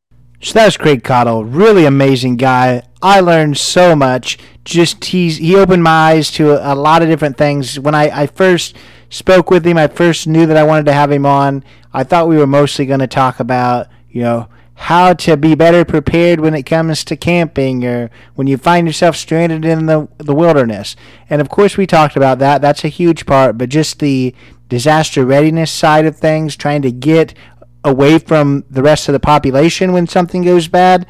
So 0.43 0.53
that 0.53 0.65
was 0.65 0.75
Craig 0.75 1.03
Caudill, 1.03 1.47
really 1.47 1.85
amazing 1.85 2.35
guy. 2.35 2.83
I 3.01 3.21
learned 3.21 3.57
so 3.57 3.95
much. 3.95 4.37
Just 4.65 5.05
he's 5.05 5.37
he 5.37 5.55
opened 5.55 5.83
my 5.83 6.11
eyes 6.11 6.31
to 6.31 6.51
a, 6.51 6.73
a 6.73 6.75
lot 6.75 7.01
of 7.01 7.07
different 7.07 7.37
things. 7.37 7.79
When 7.79 7.95
I, 7.95 8.23
I 8.23 8.27
first 8.27 8.75
spoke 9.09 9.49
with 9.49 9.65
him, 9.65 9.77
I 9.77 9.87
first 9.87 10.27
knew 10.27 10.45
that 10.45 10.57
I 10.57 10.63
wanted 10.63 10.85
to 10.87 10.93
have 10.93 11.11
him 11.11 11.25
on. 11.25 11.63
I 11.93 12.03
thought 12.03 12.27
we 12.27 12.37
were 12.37 12.47
mostly 12.47 12.85
going 12.85 12.99
to 12.99 13.07
talk 13.07 13.39
about 13.39 13.87
you 14.09 14.21
know 14.21 14.49
how 14.75 15.13
to 15.13 15.37
be 15.37 15.55
better 15.55 15.85
prepared 15.85 16.41
when 16.41 16.53
it 16.53 16.63
comes 16.63 17.05
to 17.05 17.15
camping 17.15 17.85
or 17.85 18.09
when 18.35 18.47
you 18.47 18.57
find 18.57 18.85
yourself 18.85 19.15
stranded 19.15 19.63
in 19.63 19.85
the 19.85 20.09
the 20.17 20.35
wilderness. 20.35 20.97
And 21.29 21.39
of 21.39 21.47
course 21.47 21.77
we 21.77 21.87
talked 21.87 22.17
about 22.17 22.39
that. 22.39 22.61
That's 22.61 22.83
a 22.83 22.89
huge 22.89 23.25
part, 23.25 23.57
but 23.57 23.69
just 23.69 23.99
the 23.99 24.35
disaster 24.73 25.23
readiness 25.23 25.69
side 25.69 26.03
of 26.07 26.15
things, 26.15 26.55
trying 26.55 26.81
to 26.81 26.91
get 26.91 27.35
away 27.83 28.17
from 28.17 28.63
the 28.71 28.81
rest 28.81 29.07
of 29.07 29.13
the 29.13 29.19
population 29.19 29.93
when 29.93 30.07
something 30.07 30.41
goes 30.41 30.67
bad. 30.67 31.05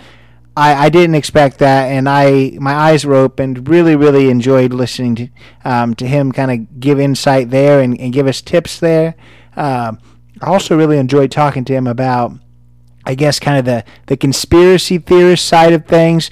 I, 0.57 0.85
I 0.85 0.89
didn't 0.89 1.15
expect 1.15 1.59
that, 1.59 1.85
and 1.85 2.09
I 2.09 2.57
my 2.59 2.73
eyes 2.73 3.05
were 3.05 3.15
opened. 3.15 3.69
Really, 3.69 3.95
really 3.95 4.29
enjoyed 4.29 4.73
listening 4.73 5.15
to 5.15 5.29
um, 5.63 5.93
to 5.95 6.05
him 6.05 6.33
kind 6.33 6.51
of 6.51 6.79
give 6.81 6.99
insight 6.99 7.51
there 7.51 7.79
and, 7.79 7.97
and 7.99 8.11
give 8.11 8.27
us 8.27 8.41
tips 8.41 8.79
there. 8.81 9.15
Uh, 9.55 9.93
I 10.41 10.47
also 10.47 10.77
really 10.77 10.97
enjoyed 10.97 11.31
talking 11.31 11.63
to 11.65 11.73
him 11.73 11.87
about, 11.87 12.33
I 13.05 13.15
guess, 13.15 13.39
kind 13.39 13.57
of 13.57 13.65
the 13.65 13.85
the 14.07 14.17
conspiracy 14.17 14.97
theorist 14.97 15.45
side 15.45 15.71
of 15.71 15.85
things. 15.85 16.29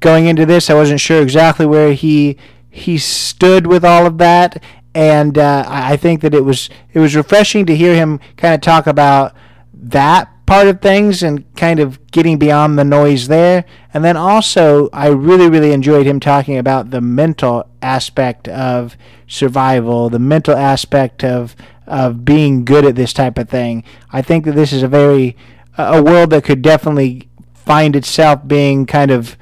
Going 0.00 0.26
into 0.26 0.46
this, 0.46 0.70
I 0.70 0.74
wasn't 0.74 1.00
sure 1.00 1.20
exactly 1.20 1.66
where 1.66 1.92
he 1.92 2.38
he 2.70 2.96
stood 2.96 3.66
with 3.66 3.84
all 3.84 4.06
of 4.06 4.16
that, 4.18 4.62
and 4.94 5.36
uh, 5.36 5.64
I 5.66 5.96
think 5.96 6.20
that 6.20 6.34
it 6.34 6.44
was 6.44 6.70
it 6.92 7.00
was 7.00 7.16
refreshing 7.16 7.66
to 7.66 7.76
hear 7.76 7.94
him 7.94 8.20
kind 8.36 8.54
of 8.54 8.60
talk 8.60 8.86
about 8.86 9.34
that 9.72 10.30
part 10.46 10.68
of 10.68 10.80
things 10.80 11.22
and 11.22 11.44
kind 11.56 11.80
of 11.80 12.04
getting 12.10 12.38
beyond 12.38 12.78
the 12.78 12.84
noise 12.84 13.28
there. 13.28 13.64
And 13.92 14.04
then 14.04 14.16
also, 14.16 14.88
I 14.92 15.08
really 15.08 15.48
really 15.48 15.72
enjoyed 15.72 16.06
him 16.06 16.20
talking 16.20 16.58
about 16.58 16.90
the 16.90 17.00
mental 17.00 17.68
aspect 17.82 18.48
of 18.48 18.96
survival, 19.26 20.08
the 20.10 20.18
mental 20.18 20.54
aspect 20.54 21.24
of 21.24 21.56
of 21.86 22.24
being 22.24 22.64
good 22.64 22.84
at 22.84 22.94
this 22.94 23.12
type 23.12 23.36
of 23.36 23.48
thing. 23.48 23.84
I 24.12 24.22
think 24.22 24.44
that 24.44 24.54
this 24.54 24.72
is 24.72 24.82
a 24.82 24.88
very 24.88 25.36
a 25.76 26.02
world 26.02 26.30
that 26.30 26.44
could 26.44 26.62
definitely 26.62 27.28
find 27.52 27.96
itself 27.96 28.46
being 28.46 28.86
kind 28.86 29.10
of 29.10 29.36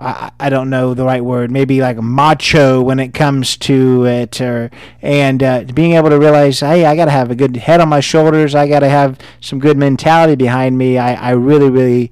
I, 0.00 0.32
I 0.40 0.48
don't 0.48 0.70
know 0.70 0.94
the 0.94 1.04
right 1.04 1.22
word, 1.24 1.50
maybe 1.50 1.80
like 1.80 1.98
macho 1.98 2.80
when 2.80 2.98
it 2.98 3.12
comes 3.12 3.56
to 3.58 4.06
it, 4.06 4.40
or 4.40 4.70
and 5.02 5.42
uh, 5.42 5.64
being 5.74 5.92
able 5.92 6.08
to 6.08 6.18
realize, 6.18 6.60
hey, 6.60 6.86
I 6.86 6.96
got 6.96 7.04
to 7.04 7.10
have 7.10 7.30
a 7.30 7.34
good 7.34 7.56
head 7.56 7.80
on 7.80 7.88
my 7.88 8.00
shoulders. 8.00 8.54
I 8.54 8.66
got 8.66 8.80
to 8.80 8.88
have 8.88 9.18
some 9.40 9.58
good 9.58 9.76
mentality 9.76 10.36
behind 10.36 10.78
me. 10.78 10.96
I, 10.96 11.14
I 11.14 11.30
really, 11.32 11.68
really 11.68 12.10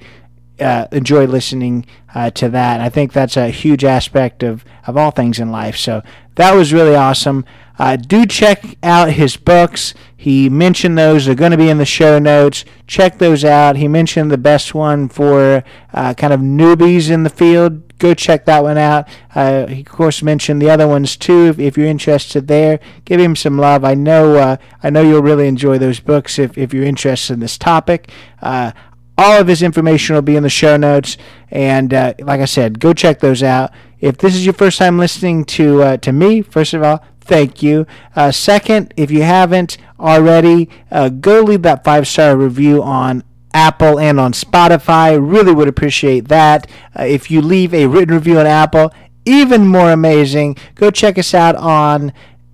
uh, 0.61 0.87
enjoy 0.93 1.27
listening 1.27 1.87
uh, 2.15 2.31
to 2.33 2.49
that. 2.51 2.81
I 2.81 2.89
think 2.89 3.13
that's 3.13 3.37
a 3.37 3.49
huge 3.49 3.85
aspect 3.85 4.43
of, 4.43 4.65
of 4.87 4.97
all 4.97 5.11
things 5.11 5.39
in 5.39 5.51
life. 5.51 5.77
So 5.77 6.03
that 6.39 6.55
was 6.55 6.73
really 6.73 6.95
awesome. 6.95 7.45
Uh, 7.81 7.97
do 7.97 8.25
check 8.25 8.77
out 8.83 9.11
his 9.11 9.37
books. 9.37 9.93
He 10.17 10.49
mentioned 10.49 10.97
those. 10.97 11.27
They're 11.27 11.35
going 11.35 11.51
to 11.51 11.57
be 11.57 11.69
in 11.69 11.79
the 11.79 11.85
show 11.85 12.21
notes. 12.21 12.65
Check 12.87 13.19
those 13.19 13.45
out. 13.45 13.77
He 13.77 13.89
mentioned 13.89 14.31
the 14.31 14.39
best 14.39 14.73
one 14.73 15.09
for 15.09 15.65
uh, 15.93 16.15
kind 16.15 16.33
of 16.33 16.41
newbies 16.41 17.11
in 17.11 17.25
the 17.25 17.31
field. 17.31 17.99
Go 17.99 18.15
check 18.15 18.45
that 18.45 18.63
one 18.63 18.79
out. 18.79 19.09
Uh, 19.35 19.67
he, 19.67 19.81
of 19.81 19.87
course, 19.87 20.23
mentioned 20.23 20.63
the 20.63 20.71
other 20.71 20.87
ones 20.87 21.17
too. 21.17 21.47
If, 21.47 21.59
if, 21.59 21.77
you're 21.77 21.89
interested 21.89 22.47
there, 22.47 22.79
give 23.05 23.19
him 23.19 23.35
some 23.35 23.59
love. 23.59 23.85
I 23.85 23.95
know. 23.95 24.37
Uh, 24.37 24.57
I 24.81 24.91
know 24.91 25.03
you'll 25.03 25.23
really 25.23 25.49
enjoy 25.49 25.79
those 25.79 25.99
books 25.99 26.39
if, 26.39 26.57
if 26.57 26.73
you're 26.73 26.85
interested 26.85 27.33
in 27.35 27.41
this 27.41 27.59
topic. 27.59 28.11
Uh, 28.41 28.71
all 29.17 29.41
of 29.41 29.49
his 29.49 29.63
information 29.63 30.15
will 30.15 30.23
be 30.23 30.37
in 30.37 30.45
the 30.45 30.49
show 30.49 30.77
notes. 30.77 31.17
And 31.51 31.93
uh, 31.93 32.15
like 32.21 32.41
I 32.41 32.45
said, 32.45 32.79
go 32.79 32.93
check 32.95 33.19
those 33.19 33.43
out. 33.43 33.73
If 34.01 34.19
this 34.19 34.35
is 34.35 34.45
your 34.45 34.55
first 34.55 34.79
time 34.79 34.99
listening 34.99 35.45
to 35.47 35.83
uh, 35.83 35.97
to 35.99 36.13
me, 36.13 36.43
first 36.43 36.75
of 36.75 36.83
all, 36.83 37.05
thank 37.21 37.63
you. 37.63 37.87
Uh, 38.15 38.31
second, 38.31 38.95
if 38.97 39.11
you 39.11 39.23
haven't 39.23 39.77
already, 39.99 40.69
uh, 40.91 41.09
go 41.09 41.41
leave 41.43 41.63
that 41.63 41.85
five 41.85 42.07
star 42.07 42.37
review 42.37 42.83
on 42.83 43.25
Apple 43.53 43.99
and 43.99 44.21
on 44.21 44.33
Spotify. 44.33 45.19
Really 45.21 45.53
would 45.53 45.69
appreciate 45.69 46.29
that. 46.29 46.69
Uh, 46.99 47.05
if 47.05 47.31
you 47.31 47.41
leave 47.41 47.75
a 47.75 47.87
written 47.87 48.15
review 48.15 48.39
on 48.39 48.47
Apple, 48.47 48.93
even 49.25 49.67
more 49.67 49.91
amazing. 49.93 50.57
Go 50.75 50.91
check 50.91 51.19
us 51.19 51.35
out 51.35 51.57
on 51.57 52.13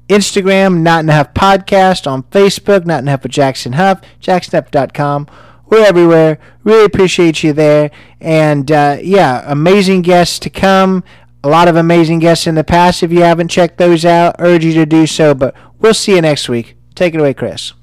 Instagram, 0.08 0.80
Not 0.80 1.04
in 1.04 1.10
a 1.10 1.14
Huff 1.14 1.34
Podcast, 1.34 2.10
on 2.10 2.24
Facebook, 2.24 2.84
Not 2.84 3.02
in 3.02 3.08
a 3.08 3.12
Huff 3.12 3.22
with 3.22 3.32
Jackson 3.32 3.74
Huff, 3.74 4.00
jacksonhuff.com. 4.20 5.28
We're 5.66 5.86
everywhere. 5.86 6.38
Really 6.62 6.84
appreciate 6.84 7.42
you 7.42 7.52
there. 7.52 7.90
And 8.20 8.70
uh, 8.70 8.98
yeah, 9.02 9.42
amazing 9.46 10.02
guests 10.02 10.38
to 10.40 10.50
come 10.50 11.04
a 11.44 11.48
lot 11.48 11.68
of 11.68 11.76
amazing 11.76 12.18
guests 12.20 12.46
in 12.46 12.54
the 12.54 12.64
past. 12.64 13.02
If 13.02 13.12
you 13.12 13.20
haven't 13.20 13.48
checked 13.48 13.76
those 13.76 14.04
out, 14.04 14.36
urge 14.38 14.64
you 14.64 14.72
to 14.74 14.86
do 14.86 15.06
so. 15.06 15.34
But 15.34 15.54
we'll 15.78 15.94
see 15.94 16.14
you 16.14 16.22
next 16.22 16.48
week. 16.48 16.76
Take 16.94 17.14
it 17.14 17.20
away, 17.20 17.34
Chris. 17.34 17.74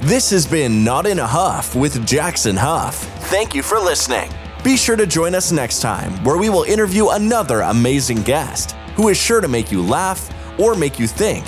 This 0.00 0.30
has 0.30 0.46
been 0.46 0.84
Not 0.84 1.06
in 1.06 1.18
a 1.18 1.26
Huff 1.26 1.74
with 1.74 2.06
Jackson 2.06 2.56
Huff. 2.56 2.96
Thank 3.30 3.54
you 3.54 3.62
for 3.62 3.78
listening. 3.78 4.30
Be 4.62 4.76
sure 4.76 4.96
to 4.96 5.06
join 5.06 5.34
us 5.34 5.50
next 5.50 5.80
time 5.80 6.12
where 6.24 6.36
we 6.36 6.50
will 6.50 6.64
interview 6.64 7.08
another 7.10 7.62
amazing 7.62 8.22
guest 8.22 8.72
who 8.96 9.08
is 9.08 9.16
sure 9.16 9.40
to 9.40 9.48
make 9.48 9.72
you 9.72 9.82
laugh 9.82 10.30
or 10.60 10.74
make 10.74 10.98
you 10.98 11.06
think. 11.06 11.46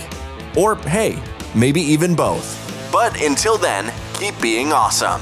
Or, 0.57 0.77
hey, 0.77 1.23
maybe 1.55 1.81
even 1.83 2.15
both. 2.15 2.63
But 2.91 3.21
until 3.21 3.59
then, 3.59 3.93
keep 4.15 4.41
being 4.41 4.73
awesome. 4.73 5.21